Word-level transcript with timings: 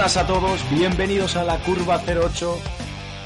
buenas 0.00 0.16
a 0.16 0.26
todos, 0.26 0.70
bienvenidos 0.70 1.36
a 1.36 1.44
la 1.44 1.58
Curva 1.58 2.02
08, 2.02 2.58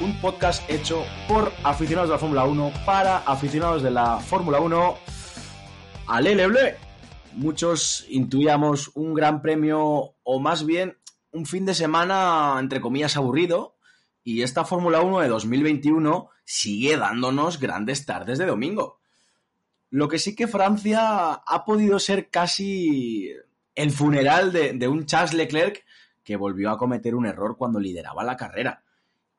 un 0.00 0.20
podcast 0.20 0.68
hecho 0.68 1.04
por 1.28 1.52
aficionados 1.62 2.08
de 2.08 2.14
la 2.14 2.18
Fórmula 2.18 2.44
1 2.46 2.72
para 2.84 3.18
aficionados 3.18 3.80
de 3.84 3.92
la 3.92 4.18
Fórmula 4.18 4.58
1. 4.58 4.98
¡Aleleble! 6.08 6.74
Muchos 7.34 8.04
intuíamos 8.08 8.90
un 8.96 9.14
gran 9.14 9.40
premio 9.40 10.16
o 10.24 10.40
más 10.40 10.66
bien 10.66 10.98
un 11.30 11.46
fin 11.46 11.64
de 11.64 11.74
semana 11.74 12.56
entre 12.58 12.80
comillas 12.80 13.16
aburrido 13.16 13.76
y 14.24 14.42
esta 14.42 14.64
Fórmula 14.64 15.00
1 15.00 15.20
de 15.20 15.28
2021 15.28 16.28
sigue 16.44 16.96
dándonos 16.96 17.60
grandes 17.60 18.04
tardes 18.04 18.36
de 18.38 18.46
domingo. 18.46 18.98
Lo 19.90 20.08
que 20.08 20.18
sí 20.18 20.34
que 20.34 20.48
Francia 20.48 21.34
ha 21.34 21.64
podido 21.64 22.00
ser 22.00 22.30
casi 22.30 23.30
el 23.76 23.92
funeral 23.92 24.52
de, 24.52 24.88
un 24.88 25.06
Charles 25.06 25.34
Leclerc 25.34 25.83
que 26.24 26.36
volvió 26.36 26.70
a 26.70 26.78
cometer 26.78 27.14
un 27.14 27.26
error 27.26 27.56
cuando 27.56 27.78
lideraba 27.78 28.24
la 28.24 28.36
carrera. 28.36 28.82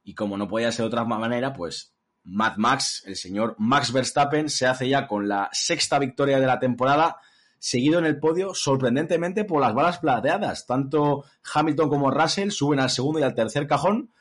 Y 0.03 0.13
como 0.13 0.37
no 0.37 0.47
podía 0.47 0.71
ser 0.71 0.83
de 0.83 0.87
otra 0.87 1.03
manera, 1.03 1.51
pues 1.51 1.95
Mad 2.23 2.57
Max, 2.57 3.03
el 3.05 3.15
señor 3.15 3.55
Max 3.57 3.91
Verstappen, 3.91 4.49
se 4.49 4.67
hace 4.67 4.87
ya 4.87 5.07
con 5.07 5.27
la 5.27 5.49
sexta 5.51 5.99
victoria 5.99 6.39
de 6.39 6.47
la 6.47 6.59
temporada, 6.59 7.17
seguido 7.57 7.99
en 7.99 8.05
el 8.05 8.19
podio 8.19 8.53
sorprendentemente 8.53 9.45
por 9.45 9.61
las 9.61 9.73
balas 9.73 9.99
plateadas. 9.99 10.67
Tanto 10.67 11.25
Hamilton 11.53 11.89
como 11.89 12.11
Russell 12.11 12.51
suben 12.51 12.79
al 12.79 12.91
segundo 12.91 13.19
y 13.19 13.23
al 13.23 13.35
tercer 13.35 13.67
cajón. 13.67 14.11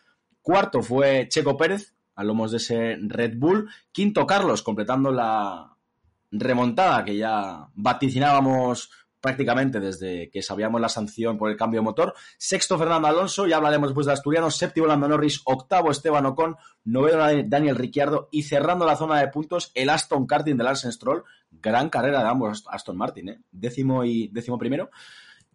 Cuarto 0.40 0.82
fue 0.82 1.28
Checo 1.28 1.56
Pérez, 1.56 1.94
a 2.14 2.24
lomos 2.24 2.50
de 2.50 2.56
ese 2.58 2.96
Red 3.00 3.34
Bull. 3.36 3.68
Quinto 3.92 4.26
Carlos, 4.26 4.62
completando 4.62 5.10
la 5.10 5.76
remontada 6.30 7.04
que 7.04 7.16
ya 7.16 7.68
vaticinábamos 7.74 8.90
prácticamente 9.24 9.80
desde 9.80 10.28
que 10.28 10.42
sabíamos 10.42 10.82
la 10.82 10.90
sanción 10.90 11.38
por 11.38 11.50
el 11.50 11.56
cambio 11.56 11.80
de 11.80 11.84
motor. 11.84 12.14
Sexto, 12.36 12.76
Fernando 12.76 13.08
Alonso, 13.08 13.46
ya 13.46 13.56
hablaremos 13.56 13.88
después 13.88 14.04
de 14.06 14.12
Asturiano. 14.12 14.50
Séptimo, 14.50 14.86
Lando 14.86 15.08
Norris. 15.08 15.40
Octavo, 15.46 15.90
Esteban 15.90 16.26
Ocon. 16.26 16.56
Noveno, 16.84 17.24
Daniel 17.46 17.76
Ricciardo. 17.76 18.28
Y 18.30 18.42
cerrando 18.42 18.84
la 18.84 18.96
zona 18.96 19.18
de 19.20 19.28
puntos, 19.28 19.72
el 19.74 19.88
Aston 19.88 20.26
Martin 20.30 20.58
de 20.58 20.64
Lance 20.64 20.92
Stroll. 20.92 21.24
Gran 21.50 21.88
carrera 21.88 22.22
de 22.22 22.28
ambos 22.28 22.64
Aston 22.68 22.98
Martin, 22.98 23.30
¿eh? 23.30 23.40
Décimo 23.50 24.04
y 24.04 24.28
décimo 24.28 24.58
primero. 24.58 24.90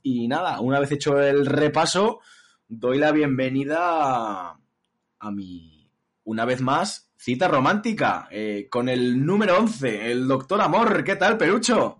Y 0.01 0.27
nada, 0.27 0.59
una 0.61 0.79
vez 0.79 0.91
hecho 0.91 1.21
el 1.21 1.45
repaso, 1.45 2.21
doy 2.67 2.97
la 2.97 3.11
bienvenida 3.11 4.57
a, 5.19 5.31
mi, 5.31 5.91
una 6.23 6.43
vez 6.45 6.61
más, 6.61 7.11
cita 7.17 7.47
romántica, 7.47 8.27
eh, 8.31 8.67
con 8.67 8.89
el 8.89 9.23
número 9.23 9.59
11, 9.59 10.11
el 10.11 10.27
doctor 10.27 10.59
Amor. 10.59 11.03
¿Qué 11.03 11.17
tal, 11.17 11.37
Perucho? 11.37 11.98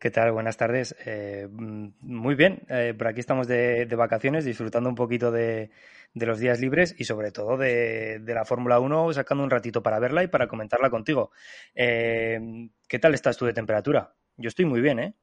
¿Qué 0.00 0.10
tal? 0.10 0.32
Buenas 0.32 0.56
tardes. 0.56 0.96
Eh, 1.04 1.46
muy 1.50 2.34
bien, 2.34 2.62
eh, 2.70 2.94
por 2.96 3.06
aquí 3.06 3.20
estamos 3.20 3.46
de, 3.46 3.84
vacaciones, 3.84 4.46
disfrutando 4.46 4.88
un 4.88 4.94
poquito 4.94 5.30
de, 5.30 5.70
los 6.14 6.38
días 6.38 6.58
libres 6.58 6.94
y 6.98 7.04
sobre 7.04 7.32
todo 7.32 7.58
de, 7.58 8.18
la 8.26 8.46
Fórmula 8.46 8.80
1, 8.80 9.12
sacando 9.12 9.44
un 9.44 9.50
ratito 9.50 9.82
para 9.82 9.98
verla 9.98 10.24
y 10.24 10.28
para 10.28 10.48
comentarla 10.48 10.88
contigo. 10.88 11.32
Eh, 11.74 12.70
¿Qué 12.88 12.98
tal 12.98 13.12
estás 13.12 13.36
tú 13.36 13.44
de 13.44 13.52
temperatura? 13.52 14.14
Yo 14.38 14.48
estoy 14.48 14.64
muy 14.64 14.80
bien, 14.80 15.00
¿eh? 15.00 15.14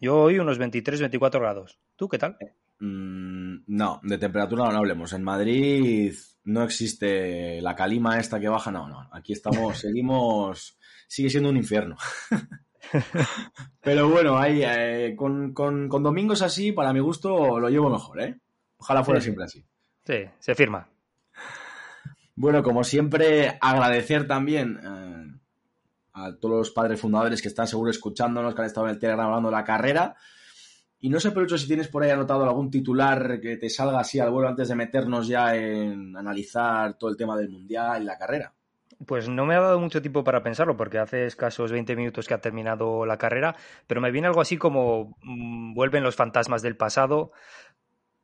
Yo 0.00 0.16
hoy 0.16 0.40
unos 0.40 0.58
23, 0.58 0.98
24 0.98 1.38
grados. 1.38 1.78
¿Tú 1.94 2.08
qué 2.08 2.18
tal? 2.18 2.36
Mm, 2.80 3.58
no, 3.68 4.00
de 4.02 4.18
temperatura 4.18 4.64
no 4.72 4.78
hablemos. 4.78 5.12
En 5.12 5.22
Madrid 5.22 6.12
no 6.42 6.64
existe 6.64 7.62
la 7.62 7.76
calima 7.76 8.18
esta 8.18 8.40
que 8.40 8.48
baja, 8.48 8.72
no, 8.72 8.88
no. 8.88 9.08
Aquí 9.12 9.32
estamos, 9.32 9.78
seguimos, 9.78 10.76
sigue 11.06 11.30
siendo 11.30 11.50
un 11.50 11.56
infierno. 11.56 11.96
Pero 13.80 14.08
bueno, 14.08 14.38
ahí 14.38 14.62
eh, 14.64 15.14
con, 15.16 15.54
domingos 15.54 16.42
así, 16.42 16.72
para 16.72 16.92
mi 16.92 17.00
gusto, 17.00 17.58
lo 17.58 17.68
llevo 17.68 17.90
mejor, 17.90 18.20
¿eh? 18.20 18.38
Ojalá 18.78 19.04
fuera 19.04 19.20
siempre 19.20 19.44
así. 19.44 19.64
Sí, 20.04 20.24
se 20.38 20.54
firma. 20.54 20.88
Bueno, 22.34 22.62
como 22.62 22.84
siempre, 22.84 23.58
agradecer 23.60 24.26
también 24.26 24.78
eh, 24.82 25.38
a 26.12 26.36
todos 26.36 26.58
los 26.58 26.70
padres 26.70 27.00
fundadores 27.00 27.42
que 27.42 27.48
están 27.48 27.66
seguro 27.66 27.90
escuchándonos, 27.90 28.54
que 28.54 28.60
han 28.60 28.66
estado 28.66 28.86
en 28.86 28.94
el 28.94 28.98
Telegram 28.98 29.26
hablando 29.26 29.50
de 29.50 29.56
la 29.56 29.64
carrera. 29.64 30.16
Y 31.00 31.10
no 31.10 31.20
sé, 31.20 31.30
Pelucho, 31.30 31.58
si 31.58 31.66
tienes 31.66 31.88
por 31.88 32.02
ahí 32.02 32.10
anotado 32.10 32.44
algún 32.44 32.70
titular 32.70 33.40
que 33.40 33.56
te 33.56 33.70
salga 33.70 34.00
así 34.00 34.18
al 34.18 34.30
vuelo 34.30 34.48
antes 34.48 34.68
de 34.68 34.74
meternos 34.74 35.28
ya 35.28 35.54
en 35.54 36.16
analizar 36.16 36.98
todo 36.98 37.10
el 37.10 37.16
tema 37.16 37.36
del 37.36 37.50
Mundial 37.50 38.02
y 38.02 38.04
la 38.04 38.18
carrera. 38.18 38.52
Pues 39.06 39.28
no 39.28 39.46
me 39.46 39.54
ha 39.54 39.60
dado 39.60 39.78
mucho 39.78 40.02
tiempo 40.02 40.24
para 40.24 40.42
pensarlo, 40.42 40.76
porque 40.76 40.98
hace 40.98 41.26
escasos 41.26 41.70
20 41.70 41.94
minutos 41.94 42.26
que 42.26 42.34
ha 42.34 42.40
terminado 42.40 43.06
la 43.06 43.16
carrera, 43.16 43.54
pero 43.86 44.00
me 44.00 44.10
viene 44.10 44.26
algo 44.26 44.40
así 44.40 44.56
como 44.56 45.16
mm, 45.22 45.74
vuelven 45.74 46.02
los 46.02 46.16
fantasmas 46.16 46.62
del 46.62 46.76
pasado 46.76 47.30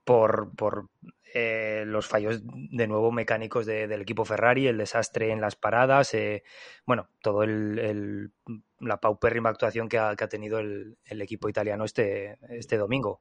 por, 0.04 0.54
por 0.56 0.88
eh, 1.36 1.82
los 1.84 2.06
fallos 2.06 2.42
de 2.44 2.86
nuevo 2.86 3.10
mecánicos 3.10 3.66
del 3.66 4.00
equipo 4.00 4.24
Ferrari, 4.24 4.68
el 4.68 4.78
desastre 4.78 5.32
en 5.32 5.40
las 5.40 5.56
paradas, 5.56 6.14
eh, 6.14 6.44
bueno, 6.86 7.08
todo 7.20 7.42
el, 7.42 8.30
la 8.78 9.00
paupérrima 9.00 9.48
actuación 9.48 9.88
que 9.88 9.98
ha, 9.98 10.14
tenido 10.14 10.60
el, 10.60 10.96
equipo 11.08 11.48
italiano 11.48 11.84
este, 11.84 12.38
este 12.50 12.76
domingo. 12.76 13.20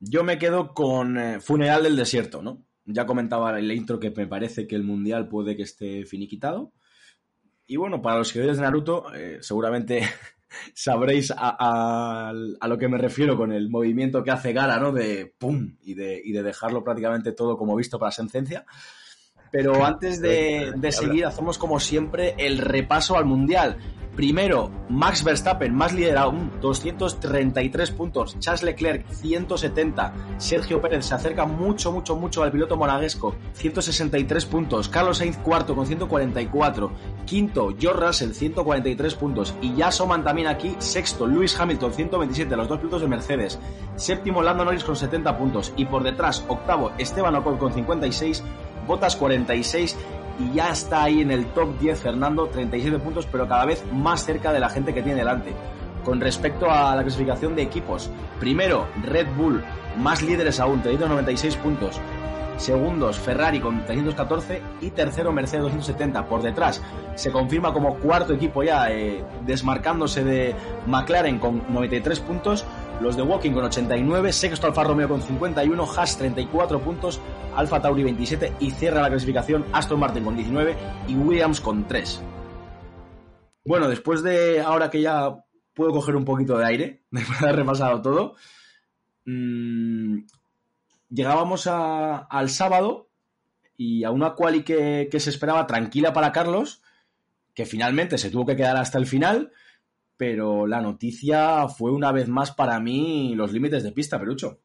Yo 0.00 0.24
me 0.24 0.38
quedo 0.38 0.72
con 0.72 1.18
eh, 1.18 1.40
Funeral 1.40 1.82
del 1.82 1.96
Desierto, 1.96 2.40
¿no? 2.40 2.64
Ya 2.84 3.06
comentaba 3.06 3.58
en 3.58 3.68
la 3.68 3.74
intro 3.74 4.00
que 4.00 4.10
me 4.10 4.26
parece 4.26 4.66
que 4.66 4.74
el 4.74 4.82
mundial 4.82 5.28
puede 5.28 5.56
que 5.56 5.62
esté 5.62 6.04
finiquitado. 6.04 6.72
Y 7.66 7.76
bueno, 7.76 8.02
para 8.02 8.18
los 8.18 8.28
seguidores 8.28 8.56
de 8.56 8.64
Naruto, 8.64 9.14
eh, 9.14 9.38
seguramente 9.40 10.02
sabréis 10.74 11.32
a, 11.36 12.32
lo 12.34 12.78
que 12.78 12.88
me 12.88 12.98
refiero 12.98 13.36
con 13.36 13.52
el 13.52 13.70
movimiento 13.70 14.22
que 14.22 14.30
hace 14.30 14.52
Gara, 14.52 14.78
¿no? 14.78 14.92
De 14.92 15.34
pum 15.38 15.76
y 15.80 15.94
de, 15.94 16.20
y 16.24 16.32
de 16.32 16.42
dejarlo 16.42 16.82
prácticamente 16.82 17.32
todo 17.32 17.56
como 17.56 17.76
visto 17.76 17.98
para 17.98 18.12
sentencia. 18.12 18.64
Pero 19.52 19.84
antes 19.84 20.20
de, 20.20 20.72
de 20.74 20.92
seguir, 20.92 21.26
hacemos 21.26 21.58
como 21.58 21.78
siempre 21.78 22.34
el 22.38 22.58
repaso 22.58 23.16
al 23.16 23.26
mundial. 23.26 23.76
Primero, 24.16 24.70
Max 24.90 25.24
Verstappen, 25.24 25.74
más 25.74 25.94
liderado, 25.94 26.34
233 26.60 27.90
puntos. 27.92 28.38
Charles 28.38 28.62
Leclerc, 28.62 29.08
170. 29.08 30.12
Sergio 30.36 30.82
Pérez 30.82 31.06
se 31.06 31.14
acerca 31.14 31.46
mucho, 31.46 31.92
mucho, 31.92 32.14
mucho 32.14 32.42
al 32.42 32.52
piloto 32.52 32.76
monaguesco, 32.76 33.34
163 33.54 34.44
puntos. 34.44 34.88
Carlos 34.88 35.16
Sainz, 35.16 35.38
cuarto, 35.38 35.74
con 35.74 35.86
144. 35.86 36.92
Quinto, 37.24 37.74
George 37.78 38.06
Russell, 38.06 38.32
143 38.32 39.14
puntos. 39.14 39.54
Y 39.62 39.74
ya 39.76 39.88
asoman 39.88 40.24
también 40.24 40.48
aquí, 40.48 40.76
sexto, 40.78 41.26
Lewis 41.26 41.58
Hamilton, 41.58 41.94
127, 41.94 42.54
los 42.54 42.68
dos 42.68 42.78
pilotos 42.80 43.00
de 43.00 43.08
Mercedes. 43.08 43.58
Séptimo, 43.96 44.42
Lando 44.42 44.66
Norris 44.66 44.84
con 44.84 44.96
70 44.96 45.38
puntos. 45.38 45.72
Y 45.78 45.86
por 45.86 46.02
detrás, 46.02 46.44
octavo, 46.48 46.92
Esteban 46.98 47.34
Ocon 47.36 47.56
con 47.56 47.72
56. 47.72 48.44
Botas 48.92 49.16
46 49.16 49.96
y 50.38 50.52
ya 50.54 50.68
está 50.68 51.04
ahí 51.04 51.22
en 51.22 51.30
el 51.30 51.46
top 51.46 51.78
10 51.78 51.98
Fernando, 51.98 52.48
37 52.48 52.98
puntos, 52.98 53.26
pero 53.32 53.48
cada 53.48 53.64
vez 53.64 53.82
más 53.90 54.22
cerca 54.22 54.52
de 54.52 54.60
la 54.60 54.68
gente 54.68 54.92
que 54.92 55.00
tiene 55.00 55.18
delante. 55.18 55.54
Con 56.04 56.20
respecto 56.20 56.70
a 56.70 56.94
la 56.94 57.00
clasificación 57.00 57.56
de 57.56 57.62
equipos, 57.62 58.10
primero 58.38 58.86
Red 59.02 59.28
Bull, 59.34 59.64
más 59.96 60.20
líderes 60.20 60.60
aún, 60.60 60.82
396 60.82 61.56
puntos. 61.56 61.98
Segundos, 62.58 63.18
Ferrari 63.18 63.60
con 63.60 63.82
314 63.86 64.60
y 64.82 64.90
tercero, 64.90 65.32
Mercedes 65.32 65.62
270. 65.62 66.26
Por 66.26 66.42
detrás, 66.42 66.82
se 67.14 67.32
confirma 67.32 67.72
como 67.72 67.96
cuarto 67.98 68.34
equipo 68.34 68.62
ya, 68.62 68.92
eh, 68.92 69.24
desmarcándose 69.46 70.22
de 70.22 70.54
McLaren 70.86 71.38
con 71.38 71.62
93 71.70 72.20
puntos 72.20 72.66
los 73.02 73.16
de 73.16 73.22
Walking 73.22 73.50
con 73.50 73.64
89, 73.64 74.32
sexto 74.32 74.68
Alfa 74.68 74.84
Romeo 74.84 75.08
con 75.08 75.20
51, 75.20 75.84
Haas 75.96 76.16
34 76.16 76.80
puntos, 76.80 77.20
Alfa 77.56 77.82
Tauri 77.82 78.04
27 78.04 78.54
y 78.60 78.70
cierra 78.70 79.02
la 79.02 79.10
clasificación 79.10 79.66
Aston 79.72 79.98
Martin 79.98 80.24
con 80.24 80.36
19 80.36 80.76
y 81.08 81.16
Williams 81.16 81.60
con 81.60 81.86
3. 81.88 82.22
Bueno, 83.64 83.88
después 83.88 84.22
de 84.22 84.60
ahora 84.60 84.88
que 84.88 85.02
ya 85.02 85.44
puedo 85.74 85.90
coger 85.92 86.14
un 86.14 86.24
poquito 86.24 86.56
de 86.56 86.64
aire, 86.64 87.02
después 87.10 87.40
de 87.40 87.46
haber 87.46 87.56
repasado 87.56 88.00
todo, 88.00 88.36
mmm, 89.24 90.20
llegábamos 91.10 91.66
al 91.66 92.50
sábado 92.50 93.10
y 93.76 94.04
a 94.04 94.12
una 94.12 94.34
quali 94.34 94.62
que 94.62 95.08
se 95.18 95.30
esperaba 95.30 95.66
tranquila 95.66 96.12
para 96.12 96.30
Carlos, 96.30 96.82
que 97.52 97.66
finalmente 97.66 98.16
se 98.16 98.30
tuvo 98.30 98.46
que 98.46 98.56
quedar 98.56 98.76
hasta 98.76 98.98
el 98.98 99.06
final 99.06 99.50
pero 100.16 100.66
la 100.66 100.80
noticia 100.80 101.68
fue 101.68 101.90
una 101.90 102.12
vez 102.12 102.28
más 102.28 102.52
para 102.52 102.78
mí 102.80 103.34
los 103.34 103.52
límites 103.52 103.82
de 103.82 103.92
pista, 103.92 104.18
Perucho. 104.18 104.60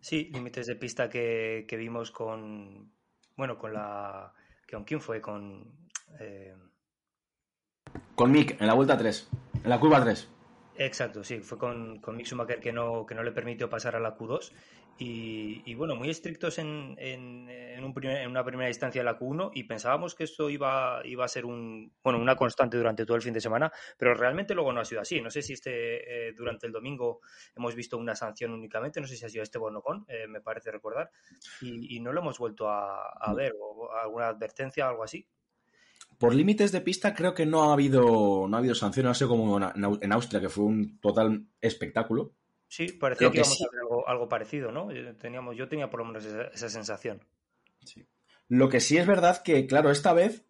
Sí, 0.00 0.30
límites 0.32 0.66
de 0.66 0.76
pista 0.76 1.08
que, 1.08 1.66
vimos 1.70 2.10
con, 2.10 2.92
bueno, 3.36 3.56
con 3.56 3.72
la... 3.72 4.32
¿Con 4.70 4.84
quién 4.84 5.00
fue? 5.00 5.20
Con... 5.20 5.64
Eh, 6.20 6.54
con 8.14 8.30
Mick, 8.30 8.60
en 8.60 8.66
la 8.66 8.74
vuelta 8.74 8.98
3, 8.98 9.30
en 9.62 9.70
la 9.70 9.80
curva 9.80 10.02
3. 10.02 10.28
Exacto, 10.76 11.22
sí, 11.22 11.38
fue 11.40 11.56
con, 11.56 12.00
con 12.00 12.16
Mick 12.16 12.26
Schumacher 12.26 12.60
que 12.60 12.72
no, 12.72 13.06
que 13.06 13.14
no 13.14 13.22
le 13.22 13.32
permitió 13.32 13.70
pasar 13.70 13.96
a 13.96 14.00
la 14.00 14.16
Q2 14.16 14.52
y, 14.96 15.74
bueno, 15.74 15.96
muy 15.96 16.08
estrictos 16.08 16.58
en, 16.58 16.94
en, 16.98 17.48
en, 17.48 17.84
un 17.84 17.92
primer, 17.92 18.18
en, 18.18 18.30
una 18.30 18.44
primera 18.44 18.68
instancia 18.68 19.00
de 19.00 19.04
la 19.04 19.18
Q1 19.18 19.50
y 19.54 19.64
pensábamos 19.64 20.14
que 20.14 20.24
esto 20.24 20.48
iba, 20.48 21.00
iba 21.04 21.24
a 21.24 21.28
ser 21.28 21.44
un, 21.44 21.92
bueno, 22.02 22.20
una 22.20 22.36
constante 22.36 22.76
durante 22.76 23.04
todo 23.04 23.16
el 23.16 23.22
fin 23.22 23.32
de 23.32 23.40
semana, 23.40 23.72
pero 23.98 24.14
realmente 24.14 24.54
luego 24.54 24.72
no 24.72 24.80
ha 24.80 24.84
sido 24.84 25.00
así. 25.00 25.20
No 25.20 25.30
sé 25.30 25.42
si 25.42 25.54
este 25.54 26.28
eh, 26.28 26.32
durante 26.32 26.66
el 26.66 26.72
domingo 26.72 27.20
hemos 27.56 27.74
visto 27.74 27.98
una 27.98 28.14
sanción 28.14 28.52
únicamente, 28.52 29.00
no 29.00 29.06
sé 29.06 29.16
si 29.16 29.24
ha 29.24 29.28
sido 29.28 29.42
este 29.42 29.58
Bonocon, 29.58 30.04
eh, 30.08 30.28
me 30.28 30.40
parece 30.40 30.70
recordar, 30.70 31.10
y, 31.60 31.98
no 32.00 32.12
lo 32.12 32.20
hemos 32.20 32.38
vuelto 32.38 32.68
a, 32.68 33.08
a 33.12 33.32
ver, 33.32 33.54
o 33.58 33.90
alguna 33.90 34.28
advertencia 34.28 34.88
algo 34.88 35.02
así. 35.02 35.26
Por 36.18 36.34
límites 36.34 36.70
de 36.70 36.80
pista 36.80 37.14
creo 37.14 37.34
que 37.34 37.46
no 37.46 37.64
ha 37.64 37.72
habido, 37.72 38.46
no 38.48 38.56
ha 38.56 38.58
habido 38.58 38.74
sanción, 38.74 39.04
no 39.04 39.10
ha 39.10 39.14
sido 39.14 39.30
como 39.30 39.58
en 39.58 40.12
Austria, 40.12 40.40
que 40.40 40.48
fue 40.48 40.64
un 40.64 41.00
total 41.00 41.46
espectáculo. 41.60 42.34
Sí, 42.68 42.92
parecía 42.92 43.30
creo 43.30 43.32
que, 43.32 43.38
íbamos 43.38 43.58
sí. 43.58 43.64
a 43.64 43.70
ver 43.70 43.80
algo, 43.80 44.08
algo, 44.08 44.28
parecido, 44.28 44.72
¿no? 44.72 44.88
Teníamos, 45.18 45.56
yo 45.56 45.68
tenía 45.68 45.90
por 45.90 46.00
lo 46.00 46.06
menos 46.06 46.24
esa, 46.24 46.44
esa 46.44 46.68
sensación. 46.68 47.24
Sí. 47.84 48.06
Lo 48.48 48.68
que 48.68 48.80
sí 48.80 48.98
es 48.98 49.06
verdad 49.06 49.42
que, 49.42 49.66
claro, 49.66 49.90
esta 49.90 50.12
vez 50.12 50.44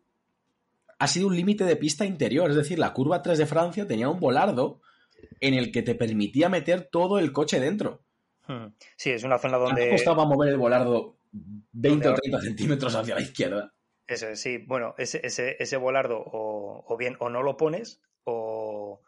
ha 0.98 1.06
sido 1.06 1.28
un 1.28 1.36
límite 1.36 1.64
de 1.64 1.76
pista 1.76 2.04
interior, 2.04 2.50
es 2.50 2.56
decir, 2.56 2.78
la 2.78 2.92
curva 2.92 3.22
3 3.22 3.38
de 3.38 3.46
Francia 3.46 3.86
tenía 3.86 4.08
un 4.08 4.20
volardo 4.20 4.80
en 5.40 5.54
el 5.54 5.72
que 5.72 5.82
te 5.82 5.94
permitía 5.94 6.48
meter 6.48 6.88
todo 6.90 7.18
el 7.18 7.32
coche 7.32 7.60
dentro. 7.60 8.02
Hmm. 8.46 8.68
Sí, 8.96 9.10
es 9.10 9.24
una 9.24 9.38
zona 9.38 9.58
donde... 9.58 9.90
costaba 9.90 10.24
mover 10.24 10.50
el 10.50 10.58
volardo 10.58 11.16
20 11.32 12.08
o 12.08 12.14
30 12.14 12.40
centímetros 12.40 12.94
hacia 12.94 13.14
la 13.14 13.20
izquierda. 13.20 13.72
Eso, 14.06 14.34
sí, 14.36 14.58
bueno, 14.58 14.94
ese, 14.98 15.20
ese, 15.24 15.56
ese 15.58 15.76
volardo 15.76 16.18
o, 16.18 16.84
o, 16.86 16.96
bien 16.96 17.16
o 17.20 17.30
no 17.30 17.42
lo 17.42 17.56
pones 17.56 18.02
o, 18.24 19.00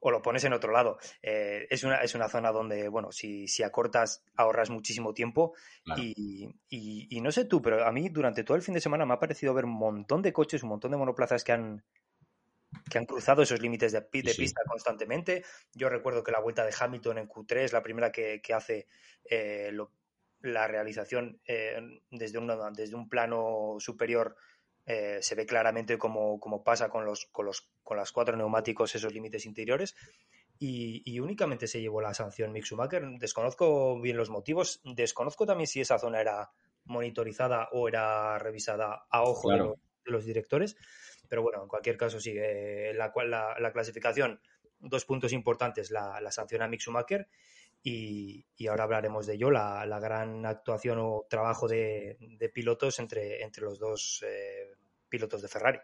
o 0.00 0.10
lo 0.10 0.22
pones 0.22 0.44
en 0.44 0.52
otro 0.52 0.72
lado. 0.72 0.98
Eh, 1.22 1.66
es, 1.70 1.84
una, 1.84 1.96
es 1.96 2.14
una 2.14 2.28
zona 2.28 2.52
donde, 2.52 2.88
bueno, 2.88 3.12
si, 3.12 3.48
si 3.48 3.62
acortas 3.62 4.22
ahorras 4.36 4.70
muchísimo 4.70 5.12
tiempo 5.12 5.54
claro. 5.84 6.02
y, 6.02 6.48
y, 6.68 7.08
y, 7.10 7.20
no 7.20 7.32
sé 7.32 7.44
tú, 7.44 7.60
pero 7.60 7.84
a 7.84 7.92
mí 7.92 8.08
durante 8.08 8.44
todo 8.44 8.56
el 8.56 8.62
fin 8.62 8.74
de 8.74 8.80
semana 8.80 9.06
me 9.06 9.14
ha 9.14 9.18
parecido 9.18 9.54
ver 9.54 9.64
un 9.64 9.78
montón 9.78 10.22
de 10.22 10.32
coches, 10.32 10.62
un 10.62 10.70
montón 10.70 10.90
de 10.90 10.96
monoplazas 10.96 11.42
que 11.44 11.52
han, 11.52 11.84
que 12.90 12.98
han 12.98 13.06
cruzado 13.06 13.42
esos 13.42 13.60
límites 13.60 13.92
de, 13.92 14.00
de 14.00 14.32
sí. 14.32 14.42
pista 14.42 14.62
constantemente. 14.66 15.44
Yo 15.74 15.88
recuerdo 15.88 16.22
que 16.22 16.32
la 16.32 16.40
vuelta 16.40 16.64
de 16.64 16.74
Hamilton 16.78 17.18
en 17.18 17.28
Q3 17.28 17.56
es 17.56 17.72
la 17.72 17.82
primera 17.82 18.12
que, 18.12 18.40
que 18.40 18.54
hace 18.54 18.86
eh, 19.24 19.70
lo, 19.72 19.92
la 20.40 20.66
realización 20.68 21.40
eh, 21.46 21.80
desde, 22.10 22.38
una, 22.38 22.70
desde 22.70 22.94
un 22.94 23.08
plano 23.08 23.76
superior 23.78 24.36
eh, 24.90 25.18
se 25.20 25.34
ve 25.34 25.44
claramente 25.44 25.98
cómo, 25.98 26.40
cómo 26.40 26.64
pasa 26.64 26.88
con 26.88 27.04
los, 27.04 27.26
con, 27.26 27.44
los, 27.44 27.68
con 27.82 27.98
las 27.98 28.10
cuatro 28.10 28.38
neumáticos 28.38 28.94
esos 28.94 29.12
límites 29.12 29.44
interiores 29.44 29.94
y, 30.58 31.02
y, 31.04 31.20
únicamente 31.20 31.66
se 31.66 31.82
llevó 31.82 32.00
la 32.00 32.14
sanción 32.14 32.52
Mick 32.52 32.64
Schumacher. 32.64 33.04
Desconozco 33.18 34.00
bien 34.00 34.16
los 34.16 34.30
motivos, 34.30 34.80
desconozco 34.84 35.44
también 35.44 35.66
si 35.66 35.82
esa 35.82 35.98
zona 35.98 36.22
era 36.22 36.50
monitorizada 36.86 37.68
o 37.72 37.86
era 37.86 38.38
revisada 38.38 39.06
a 39.10 39.22
ojo 39.24 39.48
claro. 39.48 39.64
de, 39.64 39.68
los, 39.68 39.78
de, 40.04 40.10
los, 40.10 40.24
directores, 40.24 40.76
pero 41.28 41.42
bueno, 41.42 41.62
en 41.62 41.68
cualquier 41.68 41.98
caso 41.98 42.18
sí, 42.18 42.32
eh, 42.34 42.94
la, 42.94 43.12
la, 43.26 43.56
la, 43.58 43.72
clasificación, 43.72 44.40
dos 44.80 45.04
puntos 45.04 45.34
importantes, 45.34 45.90
la, 45.90 46.18
la 46.22 46.32
sanción 46.32 46.62
a 46.62 46.68
Mick 46.68 46.80
Schumacher 46.80 47.28
y, 47.82 48.44
y, 48.56 48.66
ahora 48.66 48.84
hablaremos 48.84 49.26
de 49.26 49.34
ello, 49.34 49.50
la, 49.50 49.86
la 49.86 50.00
gran 50.00 50.44
actuación 50.44 50.98
o 50.98 51.26
trabajo 51.28 51.68
de, 51.68 52.16
de 52.20 52.48
pilotos 52.48 52.98
entre, 52.98 53.42
entre, 53.42 53.62
los 53.64 53.78
dos 53.78 54.24
eh, 54.26 54.67
pilotos 55.08 55.42
de 55.42 55.48
Ferrari. 55.48 55.78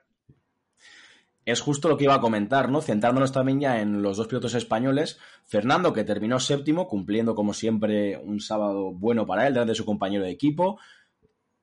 Es 1.45 1.61
justo 1.61 1.89
lo 1.89 1.99
que 1.99 2.05
iba 2.05 2.15
a 2.15 2.21
comentar, 2.21 2.71
¿no? 2.71 2.81
Centrándonos 2.81 3.33
también 3.33 3.61
ya 3.61 3.81
en 3.81 4.03
los 4.03 4.17
dos 4.17 4.29
pilotos 4.29 4.55
españoles. 4.55 5.19
Fernando, 5.45 5.93
que 5.93 6.05
terminó 6.05 6.41
séptimo, 6.41 6.89
cumpliendo 6.89 7.35
como 7.35 7.53
siempre 7.53 8.17
un 8.17 8.41
sábado 8.41 8.93
bueno 8.93 9.27
para 9.27 9.47
él, 9.47 9.53
delante 9.53 9.73
de 9.73 9.77
su 9.77 9.85
compañero 9.85 10.25
de 10.25 10.31
equipo, 10.31 10.79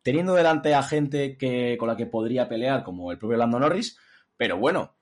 teniendo 0.04 0.36
delante 0.36 0.76
a 0.76 0.84
gente 0.84 1.36
que, 1.38 1.78
con 1.80 1.88
la 1.88 1.96
que 1.96 2.06
podría 2.06 2.48
pelear, 2.48 2.84
como 2.84 3.12
el 3.12 3.18
propio 3.18 3.38
Lando 3.38 3.60
Norris, 3.60 3.98
pero 4.38 4.58
bueno, 4.58 4.96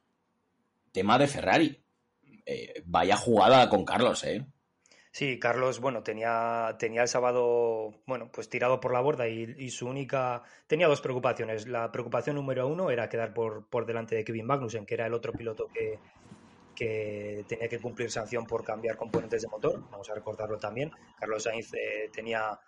tema 0.91 1.17
de 1.17 1.27
Ferrari. 1.27 1.83
Eh, 2.45 2.81
vaya 2.85 3.15
jugada 3.15 3.69
con 3.69 3.85
Carlos, 3.85 4.23
¿eh? 4.23 4.45
Sí, 5.11 5.39
Carlos, 5.39 5.79
bueno, 5.79 6.03
tenía, 6.03 6.75
tenía 6.77 7.01
el 7.01 7.07
sábado, 7.07 7.95
bueno, 8.05 8.29
pues 8.31 8.47
tirado 8.47 8.79
por 8.79 8.93
la 8.93 9.01
borda 9.01 9.27
y, 9.27 9.69
su 9.71 9.87
única... 9.87 10.43
Tenía 10.67 10.87
dos 10.87 11.01
preocupaciones. 11.01 11.67
La 11.67 11.91
preocupación 11.91 12.35
número 12.35 12.67
uno 12.67 12.91
era 12.91 13.09
quedar 13.09 13.33
por, 13.33 13.65
por 13.67 13.85
delante 13.87 14.15
de 14.15 14.23
Kevin 14.23 14.45
Magnussen, 14.45 14.85
que 14.85 14.93
era 14.93 15.07
el 15.07 15.13
otro 15.15 15.33
piloto 15.33 15.67
que, 15.67 15.99
que 16.75 17.43
tenía 17.47 17.67
que 17.67 17.79
cumplir 17.79 18.11
sanción 18.11 18.45
por 18.45 18.63
cambiar 18.63 18.97
componentes 18.97 19.41
de 19.41 19.47
motor. 19.47 19.83
Vamos 19.89 20.09
a 20.11 20.13
recordarlo 20.13 20.59
también. 20.59 20.91
Carlos 21.19 21.43
Sainz 21.43 21.73
eh, 21.73 22.09
tenía 22.13 22.59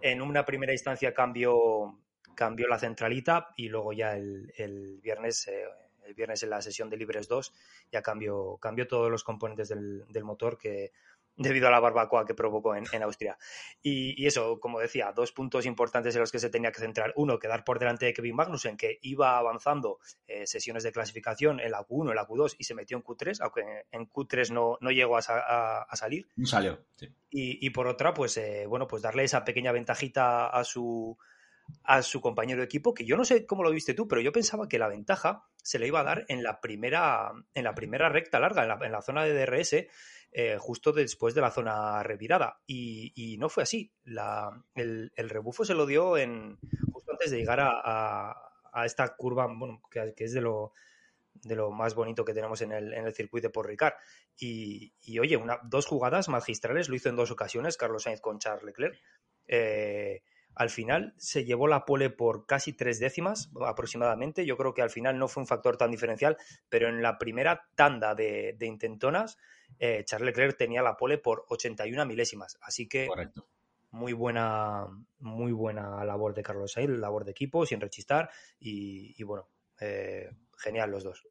en 0.00 0.22
una 0.22 0.44
primera 0.46 0.72
instancia 0.72 1.12
cambio, 1.12 2.00
cambió 2.34 2.66
la 2.66 2.78
centralita 2.78 3.50
y 3.56 3.68
luego 3.68 3.92
ya 3.92 4.16
el, 4.16 4.52
el 4.56 5.00
viernes... 5.02 5.48
Eh, 5.48 5.64
el 6.06 6.14
viernes 6.14 6.42
en 6.42 6.50
la 6.50 6.60
sesión 6.60 6.90
de 6.90 6.96
Libres 6.96 7.28
2 7.28 7.52
ya 7.92 8.02
cambió, 8.02 8.56
cambió 8.56 8.88
todos 8.88 9.08
los 9.12 9.22
componentes 9.22 9.68
del, 9.68 10.04
del 10.08 10.24
motor 10.24 10.58
que 10.58 10.90
debido 11.36 11.68
a 11.68 11.70
la 11.70 11.80
barbacoa 11.80 12.24
que 12.24 12.34
provocó 12.34 12.74
en, 12.74 12.84
en 12.92 13.02
Austria. 13.02 13.38
Y, 13.82 14.20
y, 14.22 14.26
eso, 14.26 14.60
como 14.60 14.80
decía, 14.80 15.12
dos 15.14 15.32
puntos 15.32 15.66
importantes 15.66 16.14
en 16.14 16.20
los 16.20 16.30
que 16.30 16.38
se 16.38 16.50
tenía 16.50 16.72
que 16.72 16.80
centrar. 16.80 17.12
Uno, 17.16 17.38
quedar 17.38 17.64
por 17.64 17.78
delante 17.78 18.06
de 18.06 18.12
Kevin 18.12 18.36
Magnussen, 18.36 18.76
que 18.76 18.98
iba 19.02 19.38
avanzando 19.38 19.98
eh, 20.26 20.46
sesiones 20.46 20.82
de 20.82 20.92
clasificación 20.92 21.60
en 21.60 21.70
la 21.70 21.86
Q1, 21.86 22.10
en 22.10 22.16
la 22.16 22.26
Q2 22.26 22.56
y 22.58 22.64
se 22.64 22.74
metió 22.74 22.96
en 22.96 23.02
Q3, 23.02 23.38
aunque 23.40 23.62
en 23.90 24.08
Q3 24.08 24.50
no, 24.50 24.76
no 24.80 24.90
llegó 24.90 25.16
a, 25.16 25.22
a, 25.28 25.82
a 25.82 25.96
salir. 25.96 26.28
No 26.36 26.46
salió, 26.46 26.84
sí. 26.96 27.08
Y, 27.30 27.64
y 27.64 27.70
por 27.70 27.86
otra, 27.86 28.12
pues 28.12 28.36
eh, 28.36 28.66
bueno, 28.66 28.86
pues 28.86 29.02
darle 29.02 29.24
esa 29.24 29.44
pequeña 29.44 29.72
ventajita 29.72 30.48
a 30.48 30.64
su 30.64 31.16
a 31.84 32.02
su 32.02 32.20
compañero 32.20 32.60
de 32.60 32.66
equipo, 32.66 32.94
que 32.94 33.04
yo 33.04 33.16
no 33.16 33.24
sé 33.24 33.46
cómo 33.46 33.62
lo 33.62 33.70
viste 33.70 33.94
tú, 33.94 34.08
pero 34.08 34.20
yo 34.20 34.32
pensaba 34.32 34.68
que 34.68 34.78
la 34.78 34.88
ventaja 34.88 35.44
se 35.56 35.78
le 35.78 35.86
iba 35.86 36.00
a 36.00 36.04
dar 36.04 36.24
en 36.28 36.42
la 36.42 36.60
primera, 36.60 37.32
en 37.54 37.64
la 37.64 37.74
primera 37.74 38.08
recta 38.08 38.38
larga, 38.40 38.62
en 38.62 38.68
la, 38.68 38.78
en 38.82 38.92
la 38.92 39.02
zona 39.02 39.24
de 39.24 39.34
DRS, 39.34 39.86
eh, 40.32 40.58
justo 40.60 40.92
después 40.92 41.34
de 41.34 41.40
la 41.40 41.50
zona 41.50 42.02
revirada. 42.02 42.60
Y, 42.66 43.36
no 43.38 43.48
fue 43.48 43.64
así. 43.64 43.92
El, 44.74 45.10
rebufo 45.28 45.64
se 45.64 45.74
lo 45.74 45.86
dio 45.86 46.16
en, 46.16 46.58
justo 46.92 47.12
antes 47.12 47.30
de 47.30 47.38
llegar 47.38 47.58
a, 47.60 48.36
esta 48.84 49.16
curva, 49.16 49.46
bueno, 49.46 49.82
que, 49.90 50.14
es 50.16 50.32
de 50.32 50.40
lo, 50.40 50.72
de 51.34 51.56
lo 51.56 51.72
más 51.72 51.94
bonito 51.94 52.24
que 52.24 52.34
tenemos 52.34 52.62
en 52.62 52.70
el, 52.70 52.92
en 52.92 53.06
el 53.06 53.14
circuito 53.14 53.48
de 53.48 53.52
Port 53.52 53.68
Ricard. 53.68 53.94
Y, 54.38 54.94
y, 55.00 55.18
oye, 55.18 55.36
una, 55.36 55.58
dos 55.64 55.86
jugadas 55.86 56.28
magistrales, 56.28 56.88
lo 56.88 56.94
hizo 56.94 57.08
en 57.08 57.16
dos 57.16 57.32
ocasiones 57.32 57.76
Carlos 57.76 58.04
Sainz 58.04 58.20
con 58.20 58.38
Charles 58.38 58.64
Leclerc. 58.64 58.96
Eh, 59.48 60.22
al 60.54 60.70
final 60.70 61.14
se 61.16 61.44
llevó 61.44 61.66
la 61.68 61.84
pole 61.84 62.10
por 62.10 62.46
casi 62.46 62.72
tres 62.72 62.98
décimas 62.98 63.50
aproximadamente. 63.64 64.44
Yo 64.44 64.56
creo 64.56 64.74
que 64.74 64.82
al 64.82 64.90
final 64.90 65.18
no 65.18 65.28
fue 65.28 65.42
un 65.42 65.46
factor 65.46 65.76
tan 65.76 65.90
diferencial, 65.90 66.36
pero 66.68 66.88
en 66.88 67.02
la 67.02 67.18
primera 67.18 67.68
tanda 67.74 68.14
de, 68.14 68.54
de 68.58 68.66
intentonas, 68.66 69.38
eh, 69.78 70.04
Charles 70.04 70.26
Leclerc 70.26 70.56
tenía 70.56 70.82
la 70.82 70.96
pole 70.96 71.18
por 71.18 71.44
81 71.48 72.04
milésimas. 72.06 72.58
Así 72.62 72.88
que 72.88 73.06
Correcto. 73.06 73.46
muy 73.90 74.12
buena, 74.12 74.86
muy 75.18 75.52
buena 75.52 76.04
labor 76.04 76.34
de 76.34 76.42
Carlos 76.42 76.72
Sainz, 76.72 76.98
labor 76.98 77.24
de 77.24 77.30
equipo, 77.30 77.64
sin 77.64 77.80
rechistar. 77.80 78.30
Y, 78.58 79.14
y 79.16 79.22
bueno, 79.22 79.48
eh, 79.80 80.30
genial 80.58 80.90
los 80.90 81.04
dos. 81.04 81.26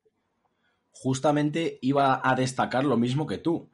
Justamente 0.92 1.78
iba 1.82 2.20
a 2.24 2.36
destacar 2.36 2.84
lo 2.84 2.98
mismo 2.98 3.28
que 3.28 3.38
tú. 3.38 3.70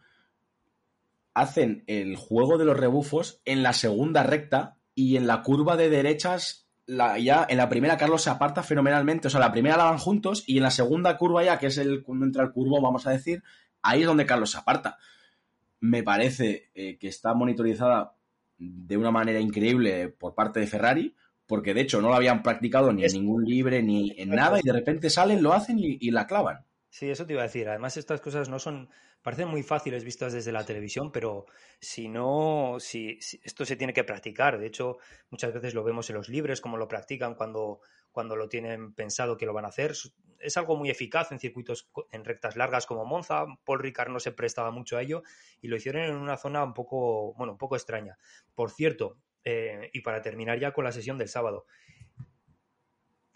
Hacen 1.33 1.83
el 1.87 2.15
juego 2.15 2.57
de 2.57 2.65
los 2.65 2.77
rebufos 2.77 3.41
en 3.45 3.61
la 3.61 3.73
segunda 3.73 4.23
recta 4.23 4.75
y 4.95 5.17
en 5.17 5.27
la 5.27 5.43
curva 5.43 5.75
de 5.75 5.89
derechas, 5.89 6.67
la, 6.85 7.19
ya 7.19 7.45
en 7.47 7.57
la 7.57 7.69
primera 7.69 7.97
Carlos 7.97 8.23
se 8.23 8.29
aparta 8.29 8.63
fenomenalmente, 8.63 9.27
o 9.27 9.29
sea, 9.29 9.41
la 9.41 9.51
primera 9.51 9.77
la 9.77 9.83
van 9.83 9.97
juntos 9.97 10.43
y 10.47 10.57
en 10.57 10.63
la 10.63 10.71
segunda 10.71 11.17
curva 11.17 11.43
ya, 11.43 11.59
que 11.59 11.67
es 11.67 11.77
el 11.77 12.01
cuando 12.01 12.25
entra 12.25 12.43
el 12.43 12.51
curvo, 12.51 12.81
vamos 12.81 13.05
a 13.05 13.11
decir, 13.11 13.43
ahí 13.81 14.01
es 14.01 14.07
donde 14.07 14.25
Carlos 14.25 14.51
se 14.51 14.57
aparta. 14.57 14.97
Me 15.81 16.01
parece 16.01 16.71
eh, 16.73 16.97
que 16.97 17.09
está 17.09 17.33
monitorizada 17.33 18.15
de 18.57 18.97
una 18.97 19.11
manera 19.11 19.39
increíble 19.39 20.07
por 20.07 20.33
parte 20.33 20.61
de 20.61 20.67
Ferrari, 20.67 21.13
porque 21.45 21.73
de 21.73 21.81
hecho 21.81 22.01
no 22.01 22.07
lo 22.07 22.15
habían 22.15 22.41
practicado 22.41 22.91
ni 22.93 23.03
en 23.03 23.11
ningún 23.11 23.43
libre 23.43 23.83
ni 23.83 24.13
en 24.17 24.29
nada 24.29 24.59
y 24.59 24.63
de 24.63 24.73
repente 24.73 25.09
salen, 25.09 25.43
lo 25.43 25.53
hacen 25.53 25.77
y, 25.77 25.97
y 25.99 26.11
la 26.11 26.25
clavan. 26.25 26.65
Sí, 26.95 27.09
eso 27.09 27.25
te 27.25 27.33
iba 27.33 27.41
a 27.41 27.47
decir. 27.47 27.67
Además, 27.67 27.97
estas 27.97 28.21
cosas 28.21 28.47
no 28.47 28.57
son, 28.57 28.89
parecen 29.21 29.49
muy 29.49 29.63
fáciles 29.63 30.05
vistas 30.05 30.31
desde 30.31 30.53
la 30.53 30.65
televisión, 30.65 31.11
pero 31.11 31.45
si 31.77 32.07
no, 32.07 32.77
si, 32.79 33.19
esto 33.43 33.65
se 33.65 33.75
tiene 33.75 33.91
que 33.91 34.05
practicar. 34.05 34.57
De 34.57 34.67
hecho, 34.67 34.99
muchas 35.29 35.53
veces 35.53 35.73
lo 35.73 35.83
vemos 35.83 36.09
en 36.09 36.15
los 36.15 36.29
libres, 36.29 36.61
como 36.61 36.77
lo 36.77 36.87
practican 36.87 37.35
cuando, 37.35 37.81
cuando 38.13 38.37
lo 38.37 38.47
tienen 38.47 38.93
pensado 38.93 39.35
que 39.35 39.45
lo 39.45 39.51
van 39.51 39.65
a 39.65 39.67
hacer. 39.67 39.91
Es 40.39 40.55
algo 40.55 40.77
muy 40.77 40.89
eficaz 40.89 41.33
en 41.33 41.39
circuitos 41.39 41.91
en 42.13 42.23
rectas 42.23 42.55
largas 42.55 42.85
como 42.85 43.03
Monza. 43.03 43.43
Paul 43.65 43.79
Ricard 43.79 44.09
no 44.09 44.21
se 44.21 44.31
prestaba 44.31 44.71
mucho 44.71 44.95
a 44.95 45.01
ello 45.01 45.21
y 45.59 45.67
lo 45.67 45.75
hicieron 45.75 46.03
en 46.03 46.15
una 46.15 46.37
zona 46.37 46.63
un 46.63 46.73
poco, 46.73 47.33
bueno, 47.33 47.51
un 47.51 47.57
poco 47.57 47.75
extraña. 47.75 48.17
Por 48.53 48.71
cierto, 48.71 49.17
eh, 49.43 49.89
y 49.91 49.99
para 49.99 50.21
terminar 50.21 50.59
ya 50.59 50.71
con 50.71 50.85
la 50.85 50.93
sesión 50.93 51.17
del 51.17 51.27
sábado, 51.27 51.65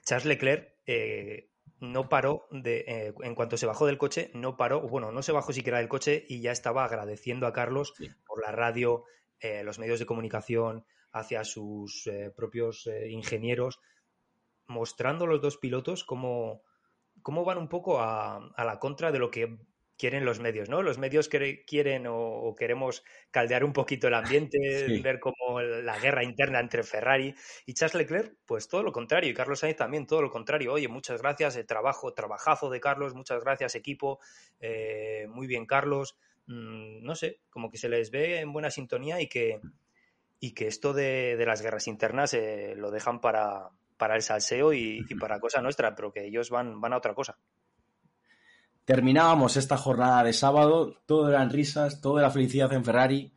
Charles 0.05 0.27
Leclerc 0.27 0.75
eh, 0.85 1.49
no 1.79 2.09
paró 2.09 2.48
de, 2.51 2.83
eh, 2.88 3.13
en 3.21 3.36
cuanto 3.36 3.57
se 3.57 3.65
bajó 3.65 3.86
del 3.86 3.98
coche, 3.98 4.31
no 4.33 4.57
paró, 4.57 4.81
bueno, 4.81 5.12
no 5.12 5.21
se 5.21 5.31
bajó 5.31 5.53
siquiera 5.53 5.79
del 5.79 5.88
coche 5.88 6.25
y 6.27 6.41
ya 6.41 6.51
estaba 6.51 6.83
agradeciendo 6.83 7.48
a 7.48 7.53
Carlos 7.53 7.93
por 8.27 8.41
la 8.41 8.51
radio, 8.51 9.05
eh, 9.39 9.63
los 9.63 9.79
medios 9.79 10.00
de 10.00 10.05
comunicación, 10.05 10.86
hacia 11.12 11.43
sus 11.43 12.05
eh, 12.07 12.31
propios 12.36 12.88
ingenieros, 13.07 13.79
mostrando 14.67 15.25
los 15.25 15.41
dos 15.41 15.57
pilotos 15.57 16.03
cómo, 16.03 16.62
cómo 17.21 17.43
van 17.43 17.57
un 17.57 17.69
poco 17.69 18.00
a, 18.00 18.38
a, 18.38 18.65
la 18.65 18.79
contra 18.79 19.12
de 19.12 19.19
lo 19.19 19.31
que 19.31 19.57
quieren 19.99 20.23
los 20.23 20.39
medios, 20.39 20.69
¿no? 20.69 20.81
Los 20.81 20.97
medios 20.97 21.27
que 21.27 21.65
quieren 21.65 22.05
o, 22.07 22.55
queremos 22.57 23.03
caldear 23.31 23.65
un 23.65 23.73
poquito 23.73 24.07
el 24.07 24.13
ambiente, 24.13 24.57
ver 25.03 25.19
como 25.19 25.61
la 25.61 25.99
guerra 25.99 26.23
interna 26.23 26.61
entre 26.61 26.83
Ferrari 26.83 27.35
y 27.65 27.73
Charles 27.73 27.95
Leclerc, 27.95 28.33
pues 28.45 28.69
todo 28.69 28.81
lo 28.81 28.93
contrario, 28.93 29.29
y 29.29 29.33
Carlos 29.33 29.59
Sainz 29.59 29.75
también 29.75 30.07
todo 30.07 30.21
lo 30.21 30.31
contrario. 30.31 30.71
Oye, 30.71 30.87
muchas 30.87 31.21
gracias, 31.21 31.57
el 31.57 31.65
trabajo, 31.65 32.13
trabajazo 32.13 32.69
de 32.69 32.79
Carlos, 32.79 33.13
muchas 33.13 33.43
gracias 33.43 33.75
equipo, 33.75 34.19
eh, 34.61 35.27
muy 35.27 35.47
bien 35.47 35.65
Carlos, 35.65 36.17
mm, 36.47 37.03
no 37.03 37.13
sé, 37.15 37.41
como 37.49 37.69
que 37.69 37.77
se 37.77 37.89
les 37.89 38.09
ve 38.09 38.39
en 38.39 38.53
buena 38.53 38.71
sintonía 38.71 39.19
y 39.19 39.27
que, 39.27 39.59
y 40.39 40.53
que 40.53 40.67
esto 40.67 40.93
de, 40.93 41.35
las 41.45 41.61
guerras 41.61 41.87
internas 41.87 42.33
eh, 42.33 42.73
lo 42.77 42.89
dejan 42.89 43.19
para, 43.19 43.67
para 43.97 44.15
el 44.15 44.21
salseo 44.21 44.71
y, 44.71 45.05
y, 45.09 45.15
para 45.15 45.41
cosa 45.41 45.61
nuestra, 45.61 45.93
pero 45.93 46.13
que 46.13 46.25
ellos 46.25 46.49
van, 46.49 46.79
van 46.79 46.93
a 46.93 46.97
otra 46.97 47.13
cosa. 47.13 47.37
Terminábamos 48.89 49.55
esta 49.55 49.77
jornada 49.77 50.24
de 50.24 50.34
sábado, 50.34 51.00
todo 51.05 51.29
eran 51.29 51.51
risas, 51.51 52.01
toda 52.01 52.24
la 52.24 52.31
felicidad 52.31 52.74
en 52.74 52.84
Ferrari. 52.84 53.31